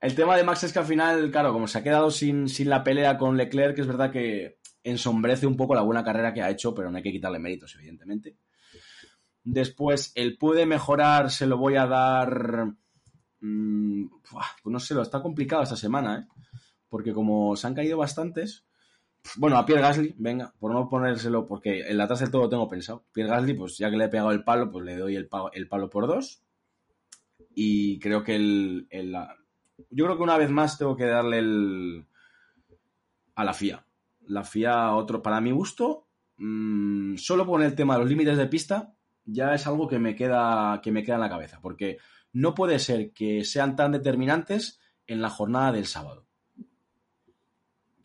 El 0.00 0.14
tema 0.14 0.36
de 0.36 0.44
Max 0.44 0.62
es 0.62 0.72
que 0.72 0.78
al 0.78 0.84
final, 0.84 1.32
claro, 1.32 1.52
como 1.52 1.66
se 1.66 1.78
ha 1.78 1.82
quedado 1.82 2.12
sin, 2.12 2.48
sin 2.48 2.70
la 2.70 2.84
pelea 2.84 3.18
con 3.18 3.36
Leclerc, 3.36 3.76
es 3.78 3.88
verdad 3.88 4.12
que 4.12 4.60
ensombrece 4.84 5.48
un 5.48 5.56
poco 5.56 5.74
la 5.74 5.82
buena 5.82 6.04
carrera 6.04 6.32
que 6.32 6.42
ha 6.42 6.50
hecho, 6.50 6.72
pero 6.74 6.92
no 6.92 6.96
hay 6.96 7.02
que 7.02 7.10
quitarle 7.10 7.40
méritos, 7.40 7.74
evidentemente. 7.74 8.36
Después, 9.48 10.10
el 10.16 10.36
puede 10.36 10.66
mejorar, 10.66 11.30
se 11.30 11.46
lo 11.46 11.56
voy 11.56 11.76
a 11.76 11.86
dar. 11.86 12.66
Mm, 13.38 14.06
pues 14.28 14.72
no 14.72 14.80
sé, 14.80 14.92
lo 14.92 15.02
está 15.02 15.22
complicado 15.22 15.62
esta 15.62 15.76
semana, 15.76 16.18
¿eh? 16.18 16.26
Porque 16.88 17.14
como 17.14 17.54
se 17.54 17.68
han 17.68 17.74
caído 17.74 17.96
bastantes, 17.96 18.66
bueno, 19.36 19.56
a 19.56 19.64
Pierre 19.64 19.82
Gasly, 19.82 20.16
venga, 20.18 20.52
por 20.58 20.72
no 20.72 20.88
ponérselo, 20.88 21.46
porque 21.46 21.88
en 21.88 21.96
la 21.96 22.08
tasa 22.08 22.24
del 22.24 22.32
todo 22.32 22.42
lo 22.42 22.48
tengo 22.48 22.68
pensado. 22.68 23.04
Pierre 23.12 23.30
Gasly, 23.30 23.54
pues 23.54 23.78
ya 23.78 23.88
que 23.88 23.96
le 23.96 24.06
he 24.06 24.08
pegado 24.08 24.32
el 24.32 24.42
palo, 24.42 24.68
pues 24.68 24.84
le 24.84 24.96
doy 24.96 25.14
el, 25.14 25.28
el 25.52 25.68
palo 25.68 25.90
por 25.90 26.08
dos. 26.08 26.42
Y 27.54 28.00
creo 28.00 28.24
que 28.24 28.34
el, 28.34 28.88
Yo 29.90 30.06
creo 30.06 30.16
que 30.16 30.22
una 30.24 30.38
vez 30.38 30.50
más 30.50 30.76
tengo 30.76 30.96
que 30.96 31.06
darle 31.06 31.38
el. 31.38 32.06
a 33.36 33.44
la 33.44 33.54
FIA. 33.54 33.86
La 34.26 34.42
FIA, 34.42 34.96
otro, 34.96 35.22
para 35.22 35.40
mi 35.40 35.52
gusto, 35.52 36.08
mm, 36.38 37.14
solo 37.14 37.46
con 37.46 37.62
el 37.62 37.76
tema 37.76 37.94
de 37.94 38.00
los 38.00 38.08
límites 38.08 38.36
de 38.36 38.48
pista, 38.48 38.95
ya 39.26 39.54
es 39.54 39.66
algo 39.66 39.86
que 39.86 39.98
me 39.98 40.14
queda, 40.14 40.80
que 40.82 40.92
me 40.92 41.02
queda 41.02 41.16
en 41.16 41.20
la 41.20 41.28
cabeza. 41.28 41.60
Porque 41.60 41.98
no 42.32 42.54
puede 42.54 42.78
ser 42.78 43.12
que 43.12 43.44
sean 43.44 43.76
tan 43.76 43.92
determinantes 43.92 44.80
en 45.06 45.20
la 45.20 45.28
jornada 45.28 45.72
del 45.72 45.86
sábado 45.86 46.26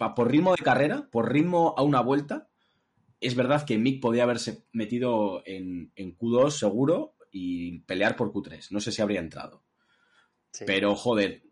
por 0.09 0.31
ritmo 0.31 0.51
de 0.51 0.63
carrera, 0.63 1.07
por 1.11 1.31
ritmo 1.31 1.75
a 1.77 1.83
una 1.83 2.01
vuelta, 2.01 2.49
es 3.19 3.35
verdad 3.35 3.65
que 3.65 3.77
Mick 3.77 4.01
podía 4.01 4.23
haberse 4.23 4.65
metido 4.71 5.43
en, 5.45 5.93
Q2 5.95 6.49
seguro 6.49 7.15
y 7.31 7.79
pelear 7.81 8.15
por 8.15 8.33
Q3. 8.33 8.71
No 8.71 8.79
sé 8.79 8.91
si 8.91 9.01
habría 9.01 9.19
entrado. 9.19 9.63
Pero, 10.65 10.95
joder, 10.95 11.43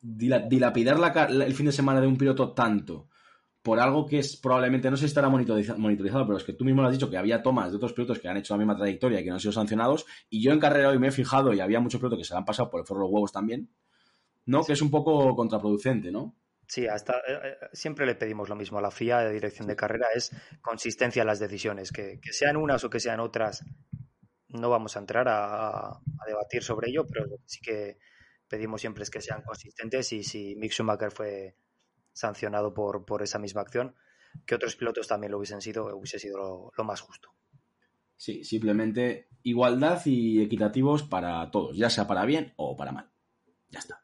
dilapidar 0.00 1.28
el 1.30 1.54
fin 1.54 1.66
de 1.66 1.72
semana 1.72 2.00
de 2.00 2.06
un 2.06 2.16
piloto 2.16 2.52
tanto 2.52 3.08
por 3.68 3.80
algo 3.80 4.06
que 4.06 4.20
es 4.20 4.34
probablemente, 4.34 4.90
no 4.90 4.96
sé 4.96 5.02
si 5.02 5.06
estará 5.08 5.28
monitorizado, 5.28 6.26
pero 6.26 6.38
es 6.38 6.44
que 6.44 6.54
tú 6.54 6.64
mismo 6.64 6.80
lo 6.80 6.88
has 6.88 6.94
dicho 6.94 7.10
que 7.10 7.18
había 7.18 7.42
tomas 7.42 7.70
de 7.70 7.76
otros 7.76 7.92
pilotos 7.92 8.18
que 8.18 8.26
han 8.26 8.38
hecho 8.38 8.54
la 8.54 8.58
misma 8.58 8.74
trayectoria 8.74 9.20
y 9.20 9.24
que 9.24 9.28
no 9.28 9.34
han 9.34 9.40
sido 9.40 9.52
sancionados. 9.52 10.06
Y 10.30 10.42
yo 10.42 10.52
en 10.52 10.58
carrera 10.58 10.88
hoy 10.88 10.98
me 10.98 11.08
he 11.08 11.10
fijado 11.10 11.52
y 11.52 11.60
había 11.60 11.78
muchos 11.78 12.00
pilotos 12.00 12.18
que 12.18 12.24
se 12.24 12.34
han 12.34 12.46
pasado 12.46 12.70
por 12.70 12.80
el 12.80 12.86
foro 12.86 13.00
de 13.00 13.04
los 13.04 13.12
huevos 13.12 13.30
también, 13.30 13.68
¿no? 14.46 14.64
Que 14.64 14.72
es 14.72 14.80
un 14.80 14.90
poco 14.90 15.36
contraproducente, 15.36 16.10
¿no? 16.10 16.34
Sí, 16.66 16.86
hasta 16.86 17.18
eh, 17.18 17.40
eh, 17.44 17.56
siempre 17.74 18.06
le 18.06 18.14
pedimos 18.14 18.48
lo 18.48 18.56
mismo 18.56 18.78
a 18.78 18.80
la 18.80 18.90
FIA 18.90 19.18
de 19.18 19.34
dirección 19.34 19.68
de 19.68 19.76
carrera, 19.76 20.06
es 20.14 20.32
consistencia 20.62 21.20
en 21.20 21.26
las 21.26 21.38
decisiones, 21.38 21.92
que, 21.92 22.18
sean 22.32 22.56
unas 22.56 22.82
o 22.84 22.88
que 22.88 23.00
sean 23.00 23.20
otras, 23.20 23.66
no 24.48 24.70
vamos 24.70 24.96
a 24.96 25.00
entrar 25.00 25.26
a, 25.28 26.00
debatir 26.26 26.62
sobre 26.62 26.88
ello, 26.88 27.06
pero 27.06 27.26
lo 27.26 27.36
que 27.36 27.42
sí 27.44 27.60
que 27.60 27.98
pedimos 28.48 28.80
siempre 28.80 29.02
es 29.02 29.10
que 29.10 29.20
sean 29.20 29.42
consistentes 29.42 30.10
y 30.14 30.22
si 30.22 30.56
Mick 30.56 30.72
Schumacher 30.72 31.10
fue 31.10 31.54
sancionado 32.18 32.74
por, 32.74 33.04
por 33.04 33.22
esa 33.22 33.38
misma 33.38 33.60
acción, 33.60 33.94
que 34.44 34.56
otros 34.56 34.74
pilotos 34.74 35.06
también 35.06 35.30
lo 35.30 35.38
hubiesen 35.38 35.60
sido, 35.60 35.96
hubiese 35.96 36.18
sido 36.18 36.72
lo 36.76 36.84
más 36.84 37.00
justo. 37.00 37.30
Sí, 38.16 38.42
simplemente 38.42 39.28
igualdad 39.44 40.04
y 40.04 40.42
equitativos 40.42 41.04
para 41.04 41.48
todos, 41.52 41.76
ya 41.76 41.88
sea 41.88 42.08
para 42.08 42.24
bien 42.24 42.52
o 42.56 42.76
para 42.76 42.90
mal. 42.90 43.10
Ya 43.70 43.78
está. 43.78 44.02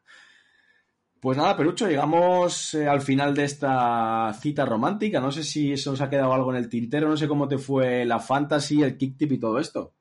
Pues 1.19 1.37
nada, 1.37 1.57
Perucho, 1.57 1.89
llegamos 1.89 2.73
eh, 2.75 2.87
al 2.87 3.01
final 3.01 3.33
de 3.33 3.43
esta 3.43 4.31
cita 4.39 4.63
romántica. 4.63 5.19
No 5.19 5.31
sé 5.31 5.43
si 5.43 5.73
eso 5.73 5.91
nos 5.91 6.01
ha 6.01 6.09
quedado 6.09 6.33
algo 6.33 6.51
en 6.51 6.57
el 6.57 6.69
tintero, 6.69 7.09
no 7.09 7.17
sé 7.17 7.27
cómo 7.27 7.47
te 7.47 7.57
fue 7.57 8.05
la 8.05 8.19
fantasy, 8.19 8.83
el 8.83 8.97
kick 8.97 9.17
tip 9.17 9.33
y 9.33 9.39
todo 9.39 9.59
esto. 9.59 9.94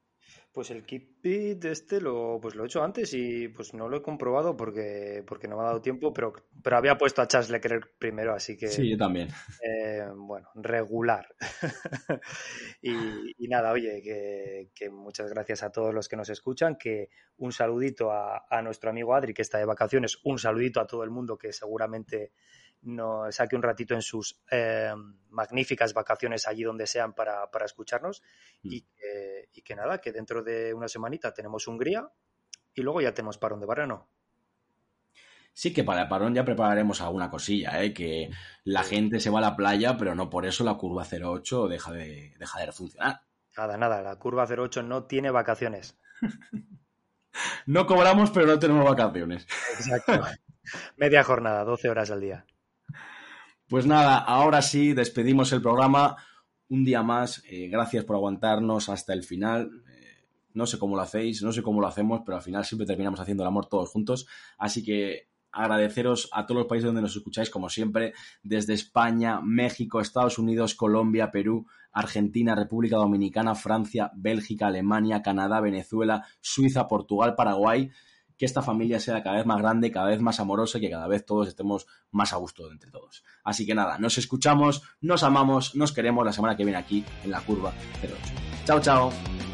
Pues 0.54 0.70
el 0.70 0.86
de 0.86 1.72
este 1.72 2.00
lo, 2.00 2.38
pues 2.40 2.54
lo 2.54 2.62
he 2.62 2.66
hecho 2.66 2.80
antes 2.80 3.12
y 3.12 3.48
pues 3.48 3.74
no 3.74 3.88
lo 3.88 3.96
he 3.96 4.02
comprobado 4.02 4.56
porque, 4.56 5.24
porque 5.26 5.48
no 5.48 5.56
me 5.56 5.62
ha 5.62 5.66
dado 5.66 5.80
tiempo, 5.80 6.12
pero, 6.12 6.32
pero 6.62 6.76
había 6.76 6.96
puesto 6.96 7.20
a 7.20 7.26
Charles 7.26 7.50
Leclerc 7.50 7.98
primero, 7.98 8.32
así 8.32 8.56
que... 8.56 8.68
Sí, 8.68 8.88
yo 8.88 8.96
también. 8.96 9.30
Eh, 9.60 10.06
bueno, 10.14 10.48
regular. 10.54 11.26
y, 12.82 13.48
nada, 13.48 13.72
oye, 13.72 14.00
que, 14.72 14.90
muchas 14.90 15.28
gracias 15.28 15.64
a 15.64 15.72
todos 15.72 15.92
los 15.92 16.08
que 16.08 16.16
nos 16.16 16.28
escuchan, 16.28 16.76
que 16.76 17.08
un 17.38 17.50
saludito 17.50 18.12
a, 18.12 18.46
a 18.48 18.62
nuestro 18.62 18.90
amigo 18.90 19.12
Adri, 19.12 19.34
que 19.34 19.42
está 19.42 19.58
de 19.58 19.64
vacaciones, 19.64 20.20
un 20.22 20.38
saludito 20.38 20.80
a 20.80 20.86
todo 20.86 21.02
el 21.02 21.10
mundo 21.10 21.36
que 21.36 21.52
seguramente 21.52 22.30
no 22.84 23.30
saque 23.32 23.56
un 23.56 23.62
ratito 23.62 23.94
en 23.94 24.02
sus 24.02 24.40
eh, 24.50 24.92
magníficas 25.30 25.94
vacaciones 25.94 26.46
allí 26.46 26.62
donde 26.62 26.86
sean 26.86 27.14
para, 27.14 27.48
escucharnos 27.64 28.22
mm. 28.62 28.68
y, 28.72 28.82
que, 29.62 29.74
nada, 29.74 30.00
que 30.00 30.12
dentro 30.12 30.42
de 30.42 30.72
una 30.74 30.88
semanita 30.88 31.32
tenemos 31.32 31.66
Hungría 31.66 32.08
y 32.74 32.82
luego 32.82 33.00
ya 33.00 33.14
tenemos 33.14 33.38
parón 33.38 33.60
de 33.60 33.66
verano. 33.66 34.08
Sí 35.52 35.72
que 35.72 35.84
para 35.84 36.02
el 36.02 36.08
parón 36.08 36.34
ya 36.34 36.44
prepararemos 36.44 37.00
alguna 37.00 37.30
cosilla, 37.30 37.80
¿eh? 37.82 37.94
que 37.94 38.30
la 38.64 38.82
gente 38.82 39.20
se 39.20 39.30
va 39.30 39.38
a 39.38 39.42
la 39.42 39.56
playa, 39.56 39.96
pero 39.96 40.14
no 40.14 40.28
por 40.28 40.46
eso 40.46 40.64
la 40.64 40.74
curva 40.74 41.06
08 41.08 41.68
deja 41.68 41.92
de, 41.92 42.34
deja 42.38 42.60
de 42.60 42.72
funcionar. 42.72 43.22
Nada, 43.56 43.76
nada, 43.76 44.02
la 44.02 44.16
curva 44.18 44.46
08 44.46 44.82
no 44.82 45.04
tiene 45.04 45.30
vacaciones. 45.30 45.96
no 47.66 47.86
cobramos, 47.86 48.32
pero 48.32 48.46
no 48.46 48.58
tenemos 48.58 48.84
vacaciones. 48.84 49.46
Exacto. 49.78 50.24
Media 50.96 51.22
jornada, 51.22 51.62
12 51.62 51.88
horas 51.88 52.10
al 52.10 52.20
día. 52.20 52.44
Pues 53.74 53.86
nada, 53.86 54.18
ahora 54.18 54.62
sí, 54.62 54.92
despedimos 54.92 55.52
el 55.52 55.60
programa. 55.60 56.16
Un 56.68 56.84
día 56.84 57.02
más, 57.02 57.42
eh, 57.48 57.66
gracias 57.66 58.04
por 58.04 58.14
aguantarnos 58.14 58.88
hasta 58.88 59.12
el 59.12 59.24
final. 59.24 59.82
Eh, 59.90 60.28
no 60.52 60.64
sé 60.66 60.78
cómo 60.78 60.94
lo 60.94 61.02
hacéis, 61.02 61.42
no 61.42 61.50
sé 61.50 61.60
cómo 61.60 61.80
lo 61.80 61.88
hacemos, 61.88 62.20
pero 62.24 62.36
al 62.36 62.44
final 62.44 62.64
siempre 62.64 62.86
terminamos 62.86 63.18
haciendo 63.18 63.42
el 63.42 63.48
amor 63.48 63.66
todos 63.66 63.90
juntos. 63.90 64.28
Así 64.58 64.84
que 64.84 65.26
agradeceros 65.50 66.28
a 66.30 66.46
todos 66.46 66.60
los 66.60 66.68
países 66.68 66.86
donde 66.86 67.02
nos 67.02 67.16
escucháis, 67.16 67.50
como 67.50 67.68
siempre, 67.68 68.14
desde 68.44 68.74
España, 68.74 69.40
México, 69.42 70.00
Estados 70.00 70.38
Unidos, 70.38 70.76
Colombia, 70.76 71.32
Perú, 71.32 71.66
Argentina, 71.90 72.54
República 72.54 72.98
Dominicana, 72.98 73.56
Francia, 73.56 74.12
Bélgica, 74.14 74.68
Alemania, 74.68 75.20
Canadá, 75.20 75.60
Venezuela, 75.60 76.24
Suiza, 76.40 76.86
Portugal, 76.86 77.34
Paraguay 77.34 77.90
que 78.44 78.46
esta 78.46 78.60
familia 78.60 79.00
sea 79.00 79.22
cada 79.22 79.36
vez 79.36 79.46
más 79.46 79.58
grande, 79.58 79.90
cada 79.90 80.08
vez 80.08 80.20
más 80.20 80.38
amorosa 80.38 80.76
y 80.76 80.82
que 80.82 80.90
cada 80.90 81.08
vez 81.08 81.24
todos 81.24 81.48
estemos 81.48 81.86
más 82.10 82.34
a 82.34 82.36
gusto 82.36 82.70
entre 82.70 82.90
todos. 82.90 83.24
Así 83.42 83.64
que 83.64 83.74
nada, 83.74 83.98
nos 83.98 84.18
escuchamos, 84.18 84.82
nos 85.00 85.22
amamos, 85.22 85.74
nos 85.74 85.92
queremos 85.92 86.26
la 86.26 86.32
semana 86.32 86.54
que 86.54 86.64
viene 86.64 86.78
aquí 86.78 87.02
en 87.24 87.30
la 87.30 87.40
curva 87.40 87.72
08. 88.02 88.14
Chao, 88.66 88.80
chao. 88.80 89.53